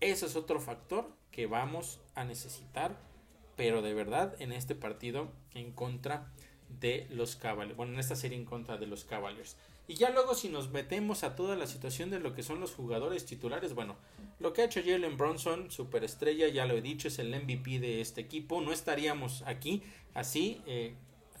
Ese 0.00 0.26
es 0.26 0.36
otro 0.36 0.60
factor 0.60 1.10
que 1.30 1.46
vamos 1.46 2.00
a 2.14 2.24
necesitar, 2.24 2.96
pero 3.56 3.80
de 3.80 3.94
verdad 3.94 4.34
en 4.40 4.52
este 4.52 4.74
partido 4.74 5.30
en 5.54 5.72
contra 5.72 6.30
de 6.68 7.06
los 7.10 7.36
Cavaliers. 7.36 7.76
Bueno, 7.76 7.94
en 7.94 7.98
esta 7.98 8.16
serie 8.16 8.36
en 8.36 8.44
contra 8.44 8.76
de 8.76 8.86
los 8.86 9.04
Cavaliers. 9.04 9.56
Y 9.86 9.94
ya 9.94 10.10
luego 10.10 10.34
si 10.34 10.48
nos 10.48 10.70
metemos 10.70 11.24
a 11.24 11.36
toda 11.36 11.56
la 11.56 11.66
situación 11.66 12.10
de 12.10 12.18
lo 12.18 12.34
que 12.34 12.42
son 12.42 12.60
los 12.60 12.72
jugadores 12.72 13.26
titulares, 13.26 13.74
bueno, 13.74 13.96
lo 14.40 14.52
que 14.52 14.62
ha 14.62 14.64
hecho 14.64 14.80
Jalen 14.84 15.16
Bronson, 15.16 15.70
superestrella, 15.70 16.48
ya 16.48 16.66
lo 16.66 16.74
he 16.74 16.82
dicho, 16.82 17.08
es 17.08 17.18
el 17.18 17.34
MVP 17.34 17.78
de 17.80 18.00
este 18.00 18.22
equipo. 18.22 18.60
No 18.60 18.72
estaríamos 18.72 19.42
aquí 19.42 19.82
así, 20.14 20.62
eh, 20.66 20.94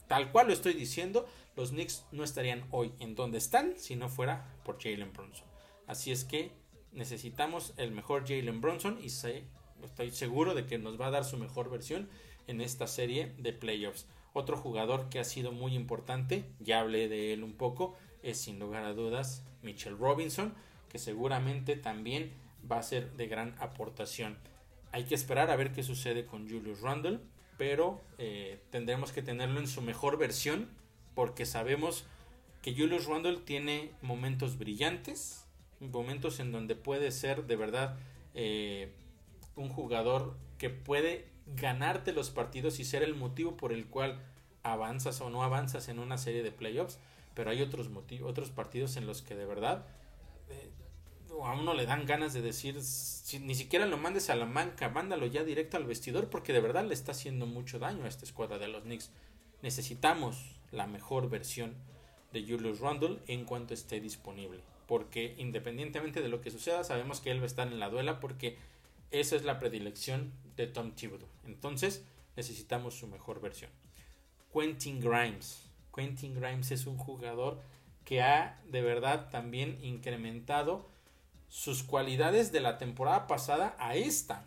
tal 0.06 0.30
cual 0.32 0.48
lo 0.48 0.52
estoy 0.52 0.74
diciendo, 0.74 1.26
los 1.56 1.70
Knicks 1.70 2.04
no 2.12 2.24
estarían 2.24 2.64
hoy 2.70 2.92
en 2.98 3.14
donde 3.14 3.38
están 3.38 3.74
si 3.76 3.96
no 3.96 4.08
fuera 4.08 4.46
por 4.64 4.82
Jalen 4.82 5.12
Bronson. 5.12 5.46
Así 5.86 6.10
es 6.10 6.24
que 6.24 6.52
necesitamos 6.92 7.74
el 7.76 7.90
mejor 7.90 8.26
Jalen 8.26 8.60
Bronson 8.60 8.98
y 9.00 9.06
estoy 9.06 10.10
seguro 10.10 10.54
de 10.54 10.66
que 10.66 10.78
nos 10.78 11.00
va 11.00 11.08
a 11.08 11.10
dar 11.12 11.24
su 11.24 11.36
mejor 11.36 11.70
versión 11.70 12.08
en 12.46 12.60
esta 12.60 12.86
serie 12.86 13.34
de 13.38 13.52
playoffs. 13.52 14.06
Otro 14.32 14.56
jugador 14.56 15.08
que 15.08 15.20
ha 15.20 15.24
sido 15.24 15.52
muy 15.52 15.74
importante, 15.74 16.44
ya 16.58 16.80
hablé 16.80 17.08
de 17.08 17.32
él 17.32 17.44
un 17.44 17.54
poco, 17.54 17.96
es 18.22 18.40
sin 18.40 18.58
lugar 18.58 18.84
a 18.84 18.92
dudas 18.92 19.44
Mitchell 19.62 19.98
Robinson, 19.98 20.54
que 20.88 20.98
seguramente 20.98 21.76
también 21.76 22.32
va 22.70 22.78
a 22.78 22.82
ser 22.82 23.12
de 23.12 23.28
gran 23.28 23.54
aportación. 23.60 24.36
Hay 24.92 25.04
que 25.04 25.14
esperar 25.14 25.50
a 25.50 25.56
ver 25.56 25.72
qué 25.72 25.82
sucede 25.82 26.26
con 26.26 26.48
Julius 26.48 26.80
Randle, 26.80 27.20
pero 27.56 28.00
eh, 28.18 28.60
tendremos 28.70 29.12
que 29.12 29.22
tenerlo 29.22 29.60
en 29.60 29.68
su 29.68 29.82
mejor 29.82 30.18
versión, 30.18 30.68
porque 31.14 31.46
sabemos 31.46 32.04
que 32.62 32.74
Julius 32.74 33.06
Randle 33.06 33.38
tiene 33.38 33.90
momentos 34.02 34.58
brillantes, 34.58 35.46
momentos 35.80 36.40
en 36.40 36.50
donde 36.50 36.74
puede 36.76 37.10
ser 37.12 37.44
de 37.46 37.56
verdad 37.56 37.96
eh, 38.34 38.92
un 39.56 39.68
jugador 39.68 40.36
que 40.58 40.70
puede 40.70 41.28
ganarte 41.46 42.12
los 42.12 42.30
partidos 42.30 42.80
y 42.80 42.84
ser 42.84 43.02
el 43.02 43.14
motivo 43.14 43.56
por 43.56 43.72
el 43.72 43.86
cual 43.86 44.20
avanzas 44.62 45.20
o 45.20 45.30
no 45.30 45.42
avanzas 45.42 45.88
en 45.88 45.98
una 45.98 46.16
serie 46.16 46.42
de 46.42 46.50
playoffs, 46.50 46.98
pero 47.34 47.50
hay 47.50 47.60
otros 47.60 47.90
motivos, 47.90 48.30
otros 48.30 48.50
partidos 48.50 48.96
en 48.96 49.06
los 49.06 49.22
que 49.22 49.36
de 49.36 49.44
verdad 49.44 49.86
eh, 50.48 50.70
a 51.42 51.52
uno 51.52 51.74
le 51.74 51.86
dan 51.86 52.06
ganas 52.06 52.32
de 52.32 52.42
decir, 52.42 52.82
si, 52.82 53.38
ni 53.38 53.54
siquiera 53.54 53.86
lo 53.86 53.96
mandes 53.96 54.30
a 54.30 54.36
la 54.36 54.46
manca, 54.46 54.88
mándalo 54.88 55.26
ya 55.26 55.42
directo 55.44 55.76
al 55.76 55.84
vestidor 55.84 56.28
porque 56.28 56.52
de 56.52 56.60
verdad 56.60 56.84
le 56.84 56.94
está 56.94 57.12
haciendo 57.12 57.46
mucho 57.46 57.78
daño 57.78 58.04
a 58.04 58.08
esta 58.08 58.24
escuadra 58.24 58.58
de 58.58 58.68
los 58.68 58.82
Knicks. 58.82 59.10
Necesitamos 59.62 60.60
la 60.70 60.86
mejor 60.86 61.30
versión 61.30 61.74
de 62.32 62.42
Julius 62.42 62.80
Randle 62.80 63.20
en 63.26 63.44
cuanto 63.44 63.74
esté 63.74 64.00
disponible, 64.00 64.60
porque 64.86 65.34
independientemente 65.38 66.20
de 66.20 66.28
lo 66.28 66.40
que 66.40 66.50
suceda, 66.50 66.84
sabemos 66.84 67.20
que 67.20 67.30
él 67.30 67.38
va 67.38 67.44
a 67.44 67.46
estar 67.46 67.68
en 67.68 67.80
la 67.80 67.88
duela 67.88 68.20
porque 68.20 68.58
esa 69.10 69.36
es 69.36 69.44
la 69.44 69.58
predilección 69.58 70.32
de 70.56 70.66
Tom 70.66 70.92
Thibodeau. 70.92 71.28
Entonces, 71.46 72.04
necesitamos 72.36 72.94
su 72.94 73.06
mejor 73.06 73.40
versión. 73.40 73.70
Quentin 74.52 75.00
Grimes. 75.00 75.68
Quentin 75.94 76.34
Grimes 76.34 76.70
es 76.70 76.86
un 76.86 76.96
jugador 76.96 77.60
que 78.04 78.22
ha 78.22 78.60
de 78.66 78.82
verdad 78.82 79.30
también 79.30 79.78
incrementado 79.82 80.88
sus 81.48 81.82
cualidades 81.82 82.52
de 82.52 82.60
la 82.60 82.78
temporada 82.78 83.26
pasada 83.26 83.76
a 83.78 83.94
esta. 83.96 84.44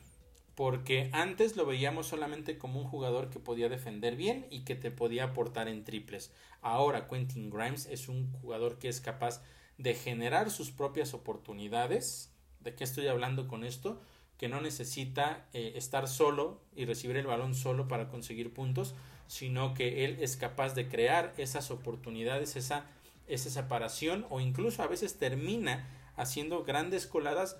Porque 0.55 1.09
antes 1.13 1.55
lo 1.55 1.65
veíamos 1.65 2.07
solamente 2.07 2.57
como 2.57 2.81
un 2.81 2.87
jugador 2.87 3.29
que 3.29 3.39
podía 3.39 3.69
defender 3.69 4.15
bien 4.15 4.47
y 4.49 4.61
que 4.61 4.75
te 4.75 4.89
podía 4.89 5.25
aportar 5.25 5.67
en 5.67 5.83
triples. 5.83 6.31
Ahora 6.61 7.07
Quentin 7.07 7.49
Grimes 7.51 7.85
es 7.85 8.07
un 8.09 8.31
jugador 8.41 8.79
que 8.79 8.89
es 8.89 8.99
capaz 8.99 9.41
de 9.77 9.93
generar 9.93 10.49
sus 10.49 10.71
propias 10.71 11.13
oportunidades. 11.13 12.33
¿De 12.59 12.73
qué 12.73 12.83
estoy 12.83 13.07
hablando 13.07 13.47
con 13.47 13.63
esto? 13.63 14.01
que 14.37 14.47
no 14.47 14.61
necesita 14.61 15.45
eh, 15.53 15.73
estar 15.75 16.07
solo 16.07 16.61
y 16.75 16.85
recibir 16.85 17.17
el 17.17 17.25
balón 17.25 17.55
solo 17.55 17.87
para 17.87 18.07
conseguir 18.07 18.53
puntos, 18.53 18.93
sino 19.27 19.73
que 19.73 20.05
él 20.05 20.17
es 20.21 20.37
capaz 20.37 20.73
de 20.73 20.87
crear 20.87 21.33
esas 21.37 21.71
oportunidades, 21.71 22.55
esa, 22.55 22.85
esa 23.27 23.49
separación 23.49 24.25
o 24.29 24.39
incluso 24.39 24.83
a 24.83 24.87
veces 24.87 25.17
termina 25.17 25.87
haciendo 26.17 26.65
grandes 26.65 27.07
coladas 27.07 27.57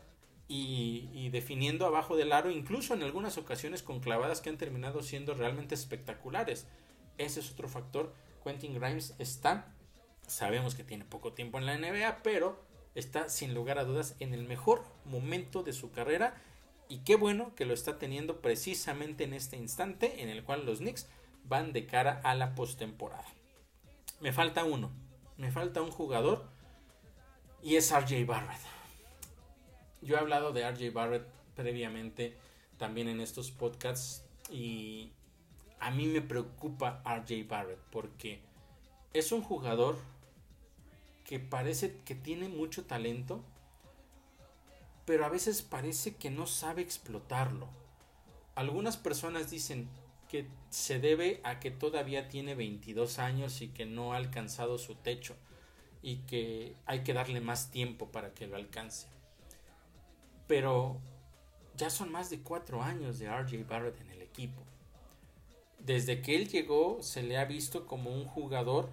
y, 0.50 1.30
definiendo 1.30 1.86
abajo 1.86 2.16
del 2.16 2.32
aro, 2.32 2.52
incluso 2.52 2.94
en 2.94 3.04
algunas 3.04 3.38
ocasiones 3.38 3.84
con 3.84 4.00
clavadas 4.00 4.42
que 4.42 4.50
han 4.50 4.58
terminado 4.58 5.02
siendo 5.02 5.34
realmente 5.34 5.76
espectaculares. 5.76 6.68
Ese 7.18 7.40
es 7.40 7.52
otro 7.52 7.68
factor. 7.68 8.14
Quentin 8.44 8.74
Grimes 8.74 9.16
está, 9.20 9.74
sabemos 10.26 10.76
que 10.76 10.84
tiene 10.84 11.06
poco 11.06 11.34
tiempo 11.34 11.58
en 11.58 11.66
la 11.66 11.78
NBA, 11.78 12.24
pero 12.24 12.62
está 12.96 13.30
sin 13.30 13.54
lugar 13.54 13.78
a 13.78 13.86
dudas 13.86 14.16
en 14.20 14.34
el 14.34 14.44
mejor 14.44 14.84
momento 15.06 15.64
de 15.64 15.74
su 15.74 15.92
carrera 15.92 16.42
y 16.90 17.00
qué 17.00 17.16
bueno 17.16 17.54
que 17.56 17.66
lo 17.66 17.74
está 17.74 18.00
teniendo 18.00 18.42
precisamente 18.42 19.26
en 19.26 19.34
este 19.34 19.58
instante 19.58 20.22
en 20.22 20.30
el 20.30 20.44
cual 20.44 20.66
los 20.66 20.80
Knicks 20.80 21.08
van 21.44 21.74
de 21.74 21.86
cara 21.86 22.22
a 22.24 22.36
la 22.36 22.56
postemporada. 22.56 23.26
Me 24.20 24.32
falta 24.32 24.64
uno. 24.64 24.92
Me 25.38 25.52
falta 25.52 25.82
un 25.82 25.92
jugador. 25.92 26.50
Y 27.68 27.76
es 27.76 27.92
RJ 27.92 28.24
Barrett. 28.26 28.62
Yo 30.02 30.16
he 30.16 30.20
hablado 30.20 30.54
de 30.54 30.64
RJ 30.72 30.94
Barrett 30.94 31.28
previamente 31.54 32.34
también 32.78 33.10
en 33.10 33.20
estos 33.20 33.52
podcasts. 33.52 34.24
Y 34.50 35.12
a 35.82 35.92
mí 35.92 36.06
me 36.06 36.22
preocupa 36.22 37.04
RJ 37.04 37.46
Barrett. 37.46 37.80
Porque 37.92 38.40
es 39.12 39.34
un 39.34 39.42
jugador 39.42 39.98
que 41.26 41.42
parece 41.42 41.98
que 42.06 42.16
tiene 42.16 42.48
mucho 42.48 42.86
talento 42.86 43.44
pero 45.04 45.26
a 45.26 45.30
veces 45.30 45.62
parece 45.62 46.16
que 46.16 46.30
no 46.30 46.48
sabe 46.48 46.82
explotarlo. 46.82 47.68
Algunas 48.56 48.96
personas 48.96 49.50
dicen 49.50 49.90
que 50.30 50.48
se 50.70 51.00
debe 51.00 51.42
a 51.44 51.60
que 51.60 51.72
todavía 51.72 52.30
tiene 52.30 52.56
22 52.56 53.20
años 53.20 53.62
y 53.62 53.68
que 53.68 53.86
no 53.86 54.14
ha 54.14 54.18
alcanzado 54.18 54.78
su 54.78 54.96
techo 54.96 55.36
y 56.02 56.18
que 56.20 56.76
hay 56.86 57.04
que 57.04 57.14
darle 57.14 57.42
más 57.42 57.72
tiempo 57.72 58.12
para 58.12 58.34
que 58.34 58.48
lo 58.48 58.56
alcance. 58.56 59.08
Pero 60.48 61.00
ya 61.76 61.90
son 61.90 62.12
más 62.12 62.30
de 62.30 62.42
cuatro 62.42 62.82
años 62.82 63.20
de 63.20 63.30
RJ 63.30 63.66
Barrett 63.68 64.00
en 64.02 64.12
el 64.12 64.22
equipo. 64.22 64.62
Desde 65.80 66.22
que 66.22 66.36
él 66.36 66.50
llegó 66.50 67.02
se 67.02 67.24
le 67.24 67.38
ha 67.38 67.46
visto 67.46 67.86
como 67.86 68.12
un 68.12 68.26
jugador 68.26 68.90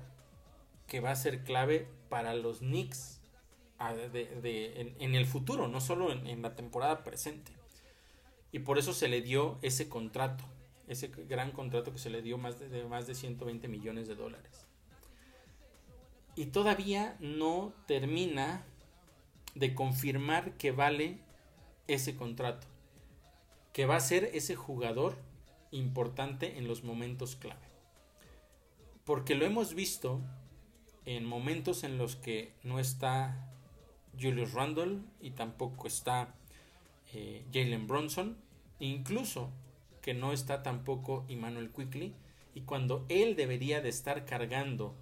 que 0.86 1.00
va 1.00 1.10
a 1.10 1.16
ser 1.16 1.44
clave 1.44 1.88
para 2.08 2.34
los 2.34 2.58
Knicks 2.58 3.20
en, 3.80 5.14
el 5.14 5.26
futuro, 5.26 5.68
no 5.68 5.80
solo 5.80 6.12
en, 6.12 6.42
la 6.42 6.54
temporada 6.54 7.04
presente. 7.04 7.52
Y 8.52 8.60
por 8.60 8.78
eso 8.78 8.92
se 8.92 9.08
le 9.08 9.20
dio 9.20 9.58
ese 9.62 9.88
contrato, 9.88 10.44
ese 10.86 11.08
gran 11.08 11.50
contrato 11.50 11.92
que 11.92 11.98
se 11.98 12.10
le 12.10 12.22
dio 12.22 12.38
más 12.38 12.58
de, 12.60 12.68
de 12.68 12.84
más 12.84 13.06
de 13.06 13.14
120 13.14 13.66
millones 13.68 14.06
de 14.06 14.14
dólares. 14.14 14.66
Y 16.36 16.46
todavía 16.46 17.16
no 17.20 17.72
termina 17.86 18.64
de 19.54 19.74
confirmar 19.74 20.52
que 20.56 20.72
vale 20.72 21.18
ese 21.86 22.16
contrato, 22.16 22.66
que 23.72 23.86
va 23.86 23.96
a 23.96 24.00
ser 24.00 24.30
ese 24.34 24.56
jugador 24.56 25.16
importante 25.70 26.58
en 26.58 26.66
los 26.66 26.82
momentos 26.82 27.36
clave. 27.36 27.66
Porque 29.04 29.34
lo 29.34 29.44
hemos 29.44 29.74
visto 29.74 30.20
en 31.04 31.24
momentos 31.24 31.84
en 31.84 31.98
los 31.98 32.16
que 32.16 32.52
no 32.62 32.78
está 32.78 33.50
Julius 34.18 34.52
Randle 34.52 35.00
y 35.20 35.30
tampoco 35.30 35.86
está 35.86 36.34
eh, 37.12 37.44
Jalen 37.52 37.86
Bronson, 37.86 38.36
incluso 38.78 39.50
que 40.00 40.14
no 40.14 40.32
está 40.32 40.62
tampoco 40.62 41.24
Emmanuel 41.28 41.70
Quickly, 41.70 42.14
y 42.54 42.62
cuando 42.62 43.04
él 43.08 43.36
debería 43.36 43.80
de 43.80 43.88
estar 43.88 44.24
cargando 44.24 44.94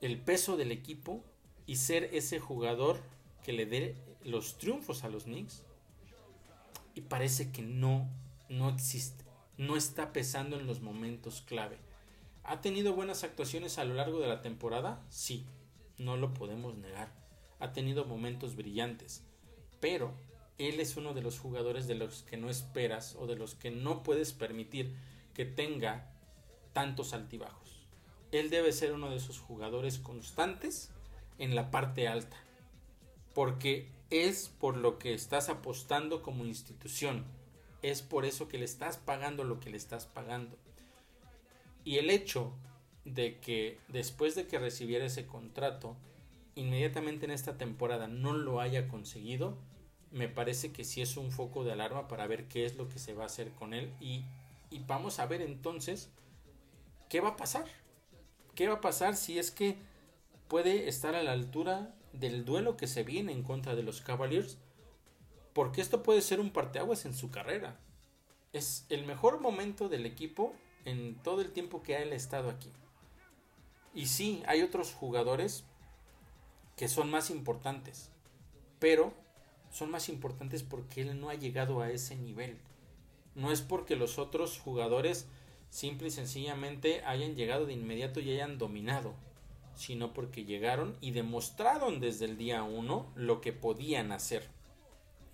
el 0.00 0.18
peso 0.18 0.56
del 0.56 0.72
equipo 0.72 1.24
y 1.66 1.76
ser 1.76 2.04
ese 2.12 2.38
jugador 2.40 3.00
que 3.42 3.52
le 3.52 3.66
dé 3.66 3.96
los 4.24 4.58
triunfos 4.58 5.04
a 5.04 5.08
los 5.08 5.24
Knicks, 5.24 5.62
y 6.94 7.02
parece 7.02 7.52
que 7.52 7.62
no, 7.62 8.08
no 8.48 8.68
existe, 8.68 9.24
no 9.56 9.76
está 9.76 10.12
pesando 10.12 10.58
en 10.58 10.66
los 10.66 10.80
momentos 10.80 11.42
clave. 11.42 11.78
¿Ha 12.42 12.60
tenido 12.60 12.94
buenas 12.94 13.24
actuaciones 13.24 13.78
a 13.78 13.84
lo 13.84 13.94
largo 13.94 14.20
de 14.20 14.26
la 14.26 14.42
temporada? 14.42 15.00
Sí, 15.08 15.44
no 15.98 16.16
lo 16.16 16.34
podemos 16.34 16.76
negar. 16.76 17.12
Ha 17.60 17.72
tenido 17.72 18.04
momentos 18.04 18.56
brillantes, 18.56 19.22
pero 19.80 20.12
él 20.58 20.80
es 20.80 20.96
uno 20.96 21.14
de 21.14 21.22
los 21.22 21.38
jugadores 21.38 21.86
de 21.86 21.94
los 21.94 22.22
que 22.22 22.36
no 22.36 22.50
esperas 22.50 23.16
o 23.16 23.26
de 23.26 23.36
los 23.36 23.54
que 23.54 23.70
no 23.70 24.02
puedes 24.02 24.32
permitir 24.32 24.96
que 25.34 25.44
tenga 25.44 26.10
tantos 26.72 27.12
altibajos. 27.12 27.67
Él 28.32 28.50
debe 28.50 28.72
ser 28.72 28.92
uno 28.92 29.10
de 29.10 29.16
esos 29.16 29.38
jugadores 29.38 29.98
constantes 29.98 30.90
en 31.38 31.54
la 31.54 31.70
parte 31.70 32.08
alta, 32.08 32.36
porque 33.34 33.88
es 34.10 34.48
por 34.48 34.76
lo 34.76 34.98
que 34.98 35.14
estás 35.14 35.48
apostando 35.48 36.22
como 36.22 36.44
institución, 36.44 37.24
es 37.82 38.02
por 38.02 38.24
eso 38.24 38.48
que 38.48 38.58
le 38.58 38.64
estás 38.64 38.96
pagando 38.96 39.44
lo 39.44 39.60
que 39.60 39.70
le 39.70 39.76
estás 39.76 40.06
pagando. 40.06 40.56
Y 41.84 41.98
el 41.98 42.10
hecho 42.10 42.52
de 43.04 43.38
que 43.38 43.78
después 43.88 44.34
de 44.34 44.46
que 44.46 44.58
recibiera 44.58 45.06
ese 45.06 45.26
contrato, 45.26 45.96
inmediatamente 46.54 47.24
en 47.24 47.30
esta 47.30 47.56
temporada 47.56 48.08
no 48.08 48.32
lo 48.32 48.60
haya 48.60 48.88
conseguido, 48.88 49.56
me 50.10 50.28
parece 50.28 50.72
que 50.72 50.84
sí 50.84 51.02
es 51.02 51.16
un 51.16 51.30
foco 51.30 51.64
de 51.64 51.72
alarma 51.72 52.08
para 52.08 52.26
ver 52.26 52.48
qué 52.48 52.64
es 52.64 52.76
lo 52.76 52.88
que 52.88 52.98
se 52.98 53.14
va 53.14 53.24
a 53.24 53.26
hacer 53.26 53.52
con 53.52 53.74
él 53.74 53.92
y, 54.00 54.24
y 54.70 54.80
vamos 54.80 55.18
a 55.18 55.26
ver 55.26 55.42
entonces 55.42 56.10
qué 57.08 57.20
va 57.20 57.30
a 57.30 57.36
pasar. 57.36 57.66
¿Qué 58.58 58.66
va 58.66 58.74
a 58.74 58.80
pasar 58.80 59.14
si 59.14 59.38
es 59.38 59.52
que 59.52 59.76
puede 60.48 60.88
estar 60.88 61.14
a 61.14 61.22
la 61.22 61.30
altura 61.30 61.94
del 62.12 62.44
duelo 62.44 62.76
que 62.76 62.88
se 62.88 63.04
viene 63.04 63.30
en 63.30 63.44
contra 63.44 63.76
de 63.76 63.84
los 63.84 64.00
Cavaliers? 64.00 64.58
Porque 65.52 65.80
esto 65.80 66.02
puede 66.02 66.22
ser 66.22 66.40
un 66.40 66.50
parteaguas 66.50 67.04
en 67.04 67.14
su 67.14 67.30
carrera. 67.30 67.78
Es 68.52 68.84
el 68.88 69.06
mejor 69.06 69.40
momento 69.40 69.88
del 69.88 70.06
equipo 70.06 70.56
en 70.84 71.22
todo 71.22 71.40
el 71.40 71.52
tiempo 71.52 71.84
que 71.84 72.02
él 72.02 72.10
ha 72.10 72.16
estado 72.16 72.50
aquí. 72.50 72.72
Y 73.94 74.06
sí, 74.06 74.42
hay 74.48 74.62
otros 74.62 74.92
jugadores 74.92 75.62
que 76.74 76.88
son 76.88 77.12
más 77.12 77.30
importantes, 77.30 78.10
pero 78.80 79.14
son 79.70 79.88
más 79.88 80.08
importantes 80.08 80.64
porque 80.64 81.02
él 81.02 81.20
no 81.20 81.30
ha 81.30 81.34
llegado 81.34 81.80
a 81.80 81.92
ese 81.92 82.16
nivel. 82.16 82.58
No 83.36 83.52
es 83.52 83.62
porque 83.62 83.94
los 83.94 84.18
otros 84.18 84.58
jugadores 84.58 85.28
simple 85.70 86.08
y 86.08 86.10
sencillamente 86.10 87.02
hayan 87.04 87.34
llegado 87.34 87.66
de 87.66 87.74
inmediato 87.74 88.20
y 88.20 88.32
hayan 88.32 88.58
dominado, 88.58 89.14
sino 89.74 90.12
porque 90.12 90.44
llegaron 90.44 90.96
y 91.00 91.12
demostraron 91.12 92.00
desde 92.00 92.24
el 92.24 92.36
día 92.36 92.62
uno 92.62 93.06
lo 93.14 93.40
que 93.40 93.52
podían 93.52 94.12
hacer. 94.12 94.48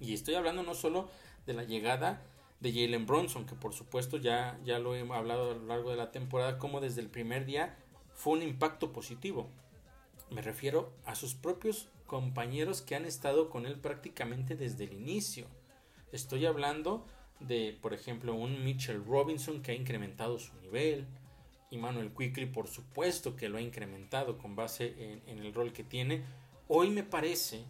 Y 0.01 0.13
estoy 0.13 0.35
hablando 0.35 0.63
no 0.63 0.75
solo 0.75 1.09
de 1.47 1.55
la 1.55 1.65
llegada 1.65 2.23
de 2.61 2.73
Jalen 2.73 3.07
Bronson, 3.07 3.47
que 3.47 3.55
por 3.55 3.75
supuesto 3.75 4.17
ya, 4.17 4.59
ya 4.65 4.79
lo 4.79 4.95
he 4.95 5.01
hablado 5.01 5.51
a 5.51 5.55
lo 5.55 5.67
largo 5.67 5.91
de 5.91 5.97
la 5.97 6.11
temporada, 6.11 6.59
como 6.59 6.81
desde 6.81 7.01
el 7.01 7.09
primer 7.09 7.47
día 7.47 7.77
fue 8.15 8.35
un 8.35 8.43
impacto 8.43 8.93
positivo. 8.93 9.49
Me 10.31 10.43
refiero 10.43 10.93
a 11.05 11.15
sus 11.15 11.35
propios 11.35 11.89
compañeros 12.07 12.83
que 12.83 12.95
han 12.95 13.05
estado 13.05 13.51
con 13.51 13.67
él 13.67 13.79
prácticamente 13.79 14.57
desde 14.57 14.85
el 14.85 14.93
inicio. 14.93 15.47
Estoy 16.13 16.47
hablando 16.47 17.07
de, 17.41 17.77
por 17.81 17.95
ejemplo, 17.95 18.35
un 18.35 18.65
Mitchell 18.65 19.05
Robinson 19.05 19.63
que 19.63 19.73
ha 19.73 19.75
incrementado 19.75 20.39
su 20.39 20.55
nivel. 20.61 21.07
Y 21.71 21.77
Manuel 21.77 22.13
Quickly, 22.13 22.47
por 22.47 22.69
supuesto, 22.69 23.37
que 23.37 23.49
lo 23.49 23.59
ha 23.59 23.61
incrementado 23.61 24.39
con 24.39 24.55
base 24.55 25.21
en, 25.27 25.39
el 25.39 25.53
rol 25.53 25.73
que 25.73 25.83
tiene. 25.83 26.23
Hoy 26.69 26.91
me 26.91 27.03
parece 27.03 27.65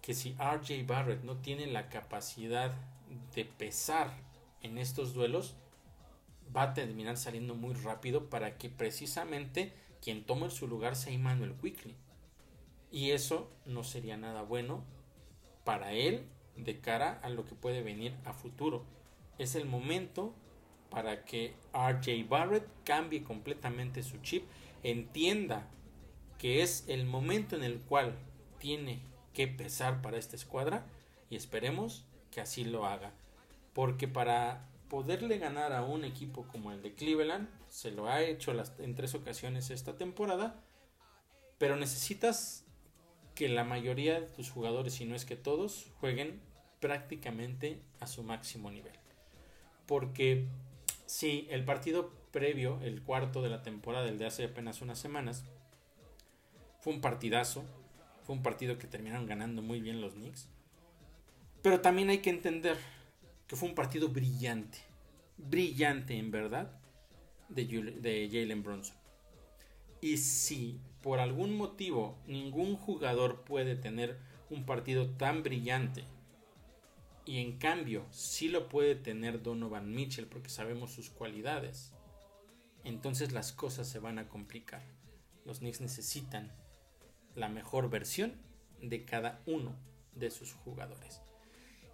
que 0.00 0.14
si 0.14 0.32
RJ 0.32 0.86
Barrett 0.86 1.22
no 1.24 1.36
tiene 1.36 1.66
la 1.66 1.88
capacidad 1.88 2.74
de 3.34 3.44
pesar 3.44 4.14
en 4.62 4.78
estos 4.78 5.12
duelos, 5.12 5.56
va 6.56 6.62
a 6.62 6.74
terminar 6.74 7.16
saliendo 7.16 7.54
muy 7.54 7.74
rápido 7.74 8.30
para 8.30 8.56
que 8.56 8.70
precisamente 8.70 9.72
quien 10.00 10.24
tome 10.24 10.50
su 10.50 10.66
lugar 10.66 10.96
sea 10.96 11.12
Emmanuel 11.12 11.54
Quickly. 11.60 11.94
Y 12.90 13.10
eso 13.10 13.50
no 13.66 13.84
sería 13.84 14.16
nada 14.16 14.42
bueno 14.42 14.84
para 15.64 15.92
él 15.92 16.26
de 16.56 16.80
cara 16.80 17.20
a 17.22 17.28
lo 17.28 17.44
que 17.44 17.54
puede 17.54 17.82
venir 17.82 18.14
a 18.24 18.32
futuro. 18.32 18.84
Es 19.38 19.54
el 19.54 19.66
momento 19.66 20.34
para 20.90 21.24
que 21.24 21.54
RJ 21.72 22.28
Barrett 22.28 22.66
cambie 22.84 23.24
completamente 23.24 24.02
su 24.02 24.18
chip, 24.18 24.44
entienda 24.82 25.68
que 26.38 26.62
es 26.62 26.84
el 26.88 27.04
momento 27.04 27.56
en 27.56 27.64
el 27.64 27.80
cual 27.80 28.16
tiene 28.58 29.00
que 29.32 29.48
pesar 29.48 30.02
para 30.02 30.18
esta 30.18 30.36
escuadra 30.36 30.86
y 31.30 31.36
esperemos 31.36 32.04
que 32.30 32.40
así 32.40 32.64
lo 32.64 32.86
haga. 32.86 33.12
Porque 33.72 34.06
para 34.06 34.68
poderle 34.88 35.38
ganar 35.38 35.72
a 35.72 35.82
un 35.82 36.04
equipo 36.04 36.46
como 36.46 36.70
el 36.70 36.82
de 36.82 36.94
Cleveland, 36.94 37.48
se 37.68 37.90
lo 37.90 38.08
ha 38.08 38.22
hecho 38.22 38.52
en 38.78 38.94
tres 38.94 39.14
ocasiones 39.14 39.70
esta 39.70 39.96
temporada, 39.96 40.62
pero 41.58 41.74
necesitas 41.76 42.63
que 43.34 43.48
la 43.48 43.64
mayoría 43.64 44.20
de 44.20 44.26
tus 44.26 44.50
jugadores, 44.50 44.94
si 44.94 45.04
no 45.04 45.14
es 45.14 45.24
que 45.24 45.36
todos, 45.36 45.86
jueguen 46.00 46.40
prácticamente 46.80 47.80
a 48.00 48.06
su 48.06 48.22
máximo 48.22 48.70
nivel. 48.70 48.92
Porque 49.86 50.46
si 51.06 51.46
el 51.50 51.64
partido 51.64 52.12
previo, 52.30 52.80
el 52.82 53.02
cuarto 53.02 53.42
de 53.42 53.48
la 53.48 53.62
temporada, 53.62 54.08
el 54.08 54.18
de 54.18 54.26
hace 54.26 54.44
apenas 54.44 54.82
unas 54.82 54.98
semanas, 54.98 55.44
fue 56.80 56.92
un 56.92 57.00
partidazo, 57.00 57.64
fue 58.24 58.36
un 58.36 58.42
partido 58.42 58.78
que 58.78 58.86
terminaron 58.86 59.26
ganando 59.26 59.62
muy 59.62 59.80
bien 59.80 60.00
los 60.00 60.14
Knicks, 60.14 60.48
pero 61.62 61.80
también 61.80 62.10
hay 62.10 62.18
que 62.18 62.30
entender 62.30 62.76
que 63.46 63.56
fue 63.56 63.68
un 63.68 63.74
partido 63.74 64.08
brillante. 64.08 64.78
Brillante, 65.36 66.16
en 66.16 66.30
verdad, 66.30 66.78
de 67.48 68.28
Jalen 68.30 68.62
Bronson. 68.62 68.96
Y 70.00 70.18
si 70.18 70.78
por 71.04 71.20
algún 71.20 71.54
motivo 71.54 72.16
ningún 72.26 72.76
jugador 72.76 73.42
puede 73.44 73.76
tener 73.76 74.18
un 74.48 74.64
partido 74.64 75.10
tan 75.10 75.42
brillante, 75.42 76.02
y 77.26 77.42
en 77.42 77.58
cambio 77.58 78.06
sí 78.10 78.48
lo 78.48 78.70
puede 78.70 78.94
tener 78.94 79.42
Donovan 79.42 79.94
Mitchell 79.94 80.26
porque 80.26 80.48
sabemos 80.48 80.92
sus 80.92 81.10
cualidades, 81.10 81.92
entonces 82.84 83.32
las 83.32 83.52
cosas 83.52 83.86
se 83.86 83.98
van 83.98 84.18
a 84.18 84.30
complicar. 84.30 84.80
Los 85.44 85.58
Knicks 85.58 85.82
necesitan 85.82 86.50
la 87.34 87.50
mejor 87.50 87.90
versión 87.90 88.32
de 88.80 89.04
cada 89.04 89.42
uno 89.44 89.76
de 90.14 90.30
sus 90.30 90.54
jugadores. 90.54 91.20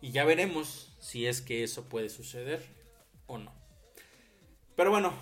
Y 0.01 0.13
ya 0.13 0.25
veremos 0.25 0.97
si 1.01 1.27
es 1.27 1.41
que 1.41 1.65
eso 1.65 1.89
puede 1.89 2.11
suceder 2.11 2.65
o 3.27 3.39
no. 3.39 3.53
Pero 4.77 4.93
bueno, 4.93 5.13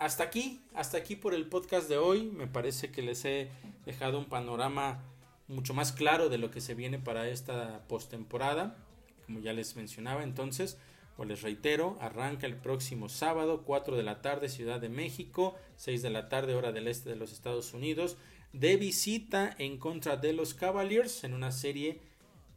hasta 0.00 0.24
aquí, 0.24 0.62
hasta 0.74 0.96
aquí 0.96 1.14
por 1.14 1.34
el 1.34 1.46
podcast 1.46 1.88
de 1.88 1.98
hoy. 1.98 2.22
Me 2.22 2.46
parece 2.46 2.90
que 2.90 3.02
les 3.02 3.22
he 3.26 3.50
dejado 3.84 4.18
un 4.18 4.24
panorama 4.24 5.04
mucho 5.46 5.74
más 5.74 5.92
claro 5.92 6.30
de 6.30 6.38
lo 6.38 6.50
que 6.50 6.62
se 6.62 6.74
viene 6.74 6.98
para 6.98 7.28
esta 7.28 7.86
postemporada. 7.86 8.78
Como 9.26 9.40
ya 9.40 9.52
les 9.52 9.76
mencionaba, 9.76 10.22
entonces, 10.22 10.78
pues 11.18 11.28
les 11.28 11.42
reitero, 11.42 11.98
arranca 12.00 12.46
el 12.46 12.56
próximo 12.56 13.10
sábado, 13.10 13.62
4 13.66 13.94
de 13.94 14.02
la 14.02 14.22
tarde, 14.22 14.48
Ciudad 14.48 14.80
de 14.80 14.88
México, 14.88 15.54
6 15.76 16.00
de 16.00 16.10
la 16.10 16.30
tarde, 16.30 16.54
hora 16.54 16.72
del 16.72 16.88
este 16.88 17.10
de 17.10 17.16
los 17.16 17.30
Estados 17.30 17.74
Unidos, 17.74 18.16
de 18.54 18.78
visita 18.78 19.54
en 19.58 19.76
contra 19.76 20.16
de 20.16 20.32
los 20.32 20.54
Cavaliers 20.54 21.24
en 21.24 21.34
una 21.34 21.52
serie 21.52 22.00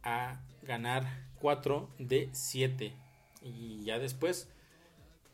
a 0.02 0.40
ganar 0.62 1.28
4 1.40 1.90
de 1.98 2.30
7. 2.32 2.94
Y 3.42 3.84
ya 3.84 3.98
después, 3.98 4.48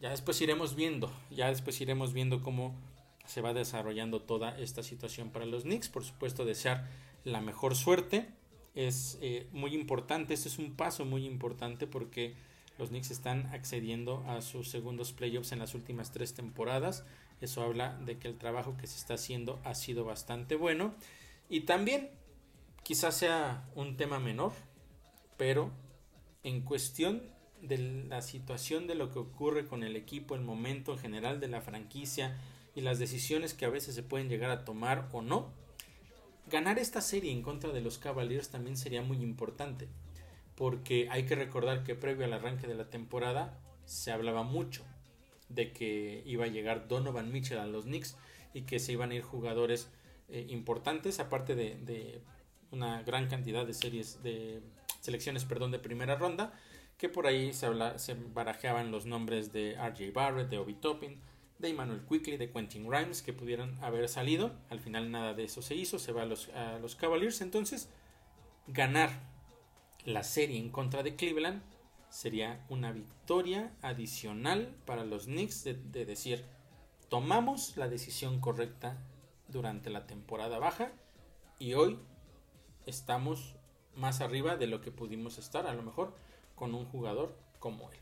ya 0.01 0.11
después 0.11 0.41
iremos 0.41 0.75
viendo, 0.75 1.13
ya 1.31 1.49
después 1.49 1.81
iremos 1.81 2.13
viendo 2.13 2.43
cómo 2.43 2.75
se 3.27 3.41
va 3.41 3.53
desarrollando 3.53 4.23
toda 4.23 4.59
esta 4.59 4.83
situación 4.83 5.31
para 5.31 5.47
los 5.47 5.63
Knicks. 5.63 5.89
Por 5.89 6.05
supuesto, 6.05 6.45
desear 6.45 6.89
la 7.25 7.41
mejor 7.41 7.77
suerte 7.77 8.29
es 8.75 9.19
eh, 9.21 9.47
muy 9.53 9.75
importante. 9.75 10.35
Este 10.35 10.49
es 10.49 10.59
un 10.59 10.75
paso 10.75 11.05
muy 11.05 11.27
importante 11.27 11.87
porque 11.87 12.35
los 12.79 12.89
Knicks 12.89 13.11
están 13.11 13.47
accediendo 13.49 14.25
a 14.27 14.41
sus 14.41 14.69
segundos 14.71 15.13
playoffs 15.13 15.53
en 15.53 15.59
las 15.59 15.75
últimas 15.75 16.13
tres 16.13 16.35
temporadas. 16.35 17.05
Eso 17.41 17.63
habla 17.63 17.97
de 17.99 18.19
que 18.19 18.29
el 18.29 18.39
trabajo 18.39 18.77
que 18.77 18.87
se 18.87 18.97
está 18.97 19.15
haciendo 19.15 19.61
ha 19.65 19.75
sido 19.75 20.05
bastante 20.05 20.57
bueno. 20.57 20.95
Y 21.49 21.61
también, 21.61 22.11
quizás 22.83 23.17
sea 23.17 23.69
un 23.75 23.97
tema 23.97 24.19
menor, 24.19 24.53
pero 25.37 25.71
en 26.43 26.63
cuestión 26.63 27.23
de 27.63 27.79
la 28.09 28.23
situación 28.23 28.87
de 28.87 28.95
lo 28.95 29.11
que 29.11 29.19
ocurre 29.19 29.67
con 29.67 29.83
el 29.83 29.97
equipo, 29.97 30.35
el 30.35 30.41
momento 30.41 30.93
en 30.93 30.99
general 30.99 31.41
de 31.41 31.49
la 31.49 31.61
franquicia 31.61 32.39
y 32.75 32.81
las 32.81 32.99
decisiones 32.99 33.55
que 33.55 33.65
a 33.65 33.71
veces 33.71 33.95
se 33.95 34.03
pueden 34.03 34.29
llegar 34.29 34.51
a 34.51 34.65
tomar 34.65 35.09
o 35.13 35.23
no, 35.23 35.53
ganar 36.49 36.79
esta 36.79 37.01
serie 37.01 37.33
en 37.33 37.43
contra 37.43 37.71
de 37.71 37.81
los 37.81 37.99
Cavaliers 37.99 38.51
también 38.51 38.77
sería 38.77 39.03
muy 39.03 39.23
importante, 39.23 39.89
porque 40.55 41.09
hay 41.11 41.25
que 41.25 41.35
recordar 41.35 41.85
que 41.85 41.95
previo 41.95 42.25
al 42.25 42.33
arranque 42.33 42.67
de 42.67 42.75
la 42.75 42.91
temporada 42.91 43.59
se 43.85 44.13
hablaba 44.13 44.43
mucho 44.43 44.85
de 45.49 45.73
que 45.73 46.23
iba 46.27 46.45
a 46.45 46.49
llegar 46.49 46.89
Donovan 46.89 47.33
Mitchell 47.33 47.59
a 47.59 47.67
los 47.67 47.85
Knicks 47.85 48.17
y 48.55 48.63
que 48.63 48.79
se 48.79 48.93
iban 48.93 49.11
a 49.11 49.15
ir 49.15 49.23
jugadores 49.23 49.89
eh, 50.29 50.47
importantes, 50.49 51.19
aparte 51.19 51.55
de, 51.55 51.77
de, 51.77 52.23
una 52.71 53.03
gran 53.03 53.29
cantidad 53.29 53.67
de 53.67 53.75
series 53.75 54.23
de 54.23 54.63
selecciones, 55.01 55.45
perdón, 55.45 55.73
de 55.73 55.81
primera 55.81 56.15
ronda, 56.15 56.53
que 57.01 57.09
por 57.09 57.27
ahí 57.27 57.55
se, 57.55 57.65
habla, 57.65 57.99
se 57.99 58.13
barajeaban 58.13 58.91
los 58.91 59.07
nombres 59.07 59.55
de 59.55 59.73
RJ 59.73 60.13
Barrett, 60.13 60.51
de 60.51 60.59
Obi 60.59 60.75
Toppin, 60.75 61.19
de 61.59 61.71
Emmanuel 61.71 62.03
Quickly, 62.07 62.37
de 62.37 62.51
Quentin 62.51 62.87
Grimes, 62.87 63.23
que 63.23 63.33
pudieran 63.33 63.83
haber 63.83 64.07
salido. 64.07 64.53
Al 64.69 64.81
final 64.81 65.11
nada 65.11 65.33
de 65.33 65.45
eso 65.45 65.63
se 65.63 65.75
hizo, 65.75 65.99
se 65.99 66.13
va 66.13 66.23
a 66.23 66.27
los, 66.27 66.51
a 66.51 66.79
los 66.79 66.97
Cavaliers. 66.97 67.41
Entonces, 67.41 67.89
ganar 68.67 69.19
la 70.05 70.23
serie 70.23 70.59
en 70.59 70.69
contra 70.69 71.03
de 71.03 71.17
Cleveland 71.17 71.63
sería 72.11 72.67
una 72.69 72.93
victoria 72.93 73.73
adicional 73.81 74.77
para 74.85 75.07
los 75.07 75.25
Knicks 75.25 75.65
de 75.65 76.05
decir, 76.05 76.45
tomamos 77.09 77.79
la 77.79 77.89
decisión 77.89 78.41
correcta 78.41 78.99
durante 79.49 79.89
la 79.89 80.07
temporada 80.07 80.59
baja 80.59 80.93
y 81.59 81.73
hoy 81.73 81.99
estamos 82.85 83.57
más 83.97 84.21
arriba 84.21 84.57
de 84.57 84.67
lo 84.67 84.83
que 84.83 84.93
pudimos 84.93 85.39
estar 85.39 85.67
a 85.67 85.73
lo 85.73 85.83
mejor 85.83 86.15
con 86.61 86.75
un 86.75 86.85
jugador 86.85 87.35
como 87.59 87.91
él. 87.91 87.99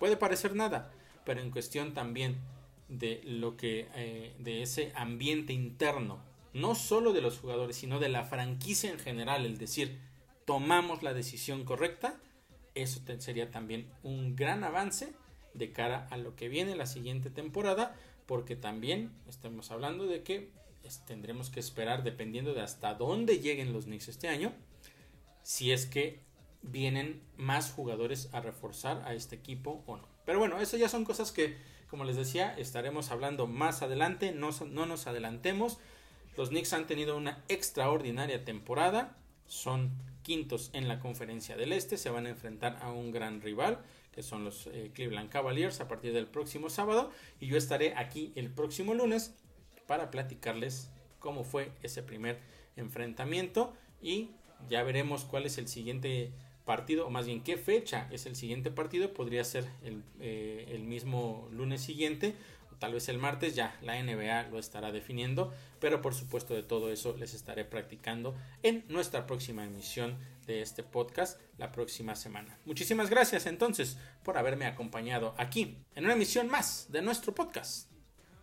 Puede 0.00 0.16
parecer 0.16 0.56
nada, 0.56 0.90
pero 1.24 1.40
en 1.40 1.52
cuestión 1.52 1.94
también 1.94 2.40
de 2.88 3.22
lo 3.24 3.56
que 3.56 3.86
eh, 3.94 4.34
de 4.40 4.62
ese 4.62 4.90
ambiente 4.96 5.52
interno, 5.52 6.18
no 6.52 6.74
solo 6.74 7.12
de 7.12 7.20
los 7.20 7.38
jugadores, 7.38 7.76
sino 7.76 8.00
de 8.00 8.08
la 8.08 8.24
franquicia 8.24 8.90
en 8.90 8.98
general, 8.98 9.46
el 9.46 9.58
decir 9.58 10.00
tomamos 10.44 11.04
la 11.04 11.14
decisión 11.14 11.64
correcta, 11.64 12.16
eso 12.74 13.00
sería 13.18 13.52
también 13.52 13.88
un 14.02 14.34
gran 14.34 14.64
avance 14.64 15.12
de 15.54 15.70
cara 15.70 16.08
a 16.10 16.16
lo 16.16 16.34
que 16.34 16.48
viene 16.48 16.74
la 16.74 16.86
siguiente 16.86 17.30
temporada, 17.30 17.94
porque 18.26 18.56
también 18.56 19.12
estamos 19.28 19.70
hablando 19.70 20.06
de 20.06 20.24
que 20.24 20.50
tendremos 21.06 21.48
que 21.48 21.60
esperar 21.60 22.02
dependiendo 22.02 22.54
de 22.54 22.62
hasta 22.62 22.94
dónde 22.94 23.38
lleguen 23.38 23.72
los 23.72 23.84
Knicks 23.84 24.08
este 24.08 24.26
año, 24.26 24.52
si 25.44 25.70
es 25.70 25.86
que 25.86 26.23
vienen 26.70 27.22
más 27.36 27.72
jugadores 27.72 28.28
a 28.32 28.40
reforzar 28.40 29.02
a 29.04 29.14
este 29.14 29.36
equipo 29.36 29.82
o 29.86 29.96
no. 29.96 30.08
Pero 30.24 30.38
bueno, 30.38 30.60
eso 30.60 30.76
ya 30.76 30.88
son 30.88 31.04
cosas 31.04 31.32
que, 31.32 31.56
como 31.88 32.04
les 32.04 32.16
decía, 32.16 32.56
estaremos 32.56 33.10
hablando 33.10 33.46
más 33.46 33.82
adelante, 33.82 34.32
no, 34.32 34.50
no 34.70 34.86
nos 34.86 35.06
adelantemos. 35.06 35.78
Los 36.36 36.48
Knicks 36.48 36.72
han 36.72 36.86
tenido 36.86 37.16
una 37.16 37.44
extraordinaria 37.48 38.44
temporada, 38.44 39.16
son 39.46 39.92
quintos 40.22 40.70
en 40.72 40.88
la 40.88 41.00
conferencia 41.00 41.56
del 41.56 41.72
Este, 41.72 41.96
se 41.96 42.10
van 42.10 42.26
a 42.26 42.30
enfrentar 42.30 42.78
a 42.82 42.90
un 42.90 43.12
gran 43.12 43.40
rival, 43.40 43.78
que 44.12 44.22
son 44.22 44.44
los 44.44 44.66
eh, 44.68 44.90
Cleveland 44.94 45.28
Cavaliers, 45.28 45.80
a 45.80 45.88
partir 45.88 46.12
del 46.12 46.26
próximo 46.26 46.70
sábado, 46.70 47.10
y 47.40 47.46
yo 47.46 47.56
estaré 47.56 47.94
aquí 47.96 48.32
el 48.34 48.50
próximo 48.50 48.94
lunes 48.94 49.34
para 49.86 50.10
platicarles 50.10 50.90
cómo 51.18 51.44
fue 51.44 51.72
ese 51.82 52.02
primer 52.02 52.40
enfrentamiento. 52.76 53.74
Y 54.00 54.30
ya 54.68 54.82
veremos 54.82 55.24
cuál 55.24 55.46
es 55.46 55.58
el 55.58 55.68
siguiente 55.68 56.32
partido, 56.64 57.06
o 57.06 57.10
más 57.10 57.26
bien 57.26 57.42
qué 57.42 57.56
fecha 57.56 58.08
es 58.10 58.26
el 58.26 58.36
siguiente 58.36 58.70
partido, 58.70 59.12
podría 59.12 59.44
ser 59.44 59.66
el, 59.82 60.02
eh, 60.20 60.66
el 60.68 60.84
mismo 60.84 61.48
lunes 61.52 61.82
siguiente, 61.82 62.34
o 62.72 62.76
tal 62.76 62.94
vez 62.94 63.08
el 63.08 63.18
martes, 63.18 63.54
ya 63.54 63.76
la 63.82 64.02
NBA 64.02 64.50
lo 64.50 64.58
estará 64.58 64.92
definiendo, 64.92 65.52
pero 65.80 66.00
por 66.00 66.14
supuesto 66.14 66.54
de 66.54 66.62
todo 66.62 66.90
eso 66.90 67.16
les 67.18 67.34
estaré 67.34 67.64
practicando 67.64 68.34
en 68.62 68.84
nuestra 68.88 69.26
próxima 69.26 69.64
emisión 69.64 70.16
de 70.46 70.62
este 70.62 70.82
podcast 70.82 71.40
la 71.58 71.72
próxima 71.72 72.16
semana. 72.16 72.58
Muchísimas 72.64 73.10
gracias 73.10 73.46
entonces 73.46 73.98
por 74.22 74.38
haberme 74.38 74.66
acompañado 74.66 75.34
aquí 75.38 75.78
en 75.94 76.04
una 76.04 76.14
emisión 76.14 76.48
más 76.48 76.86
de 76.90 77.02
nuestro 77.02 77.34
podcast 77.34 77.90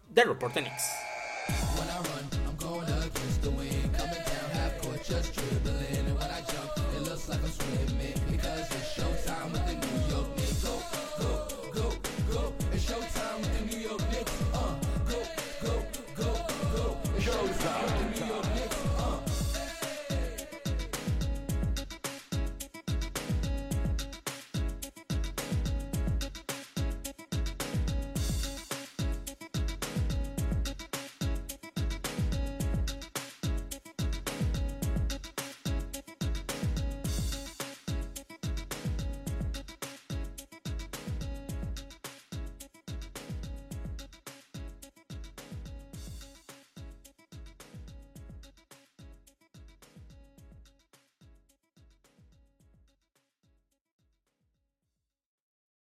de 0.09 0.23
Reportenix. 0.23 0.83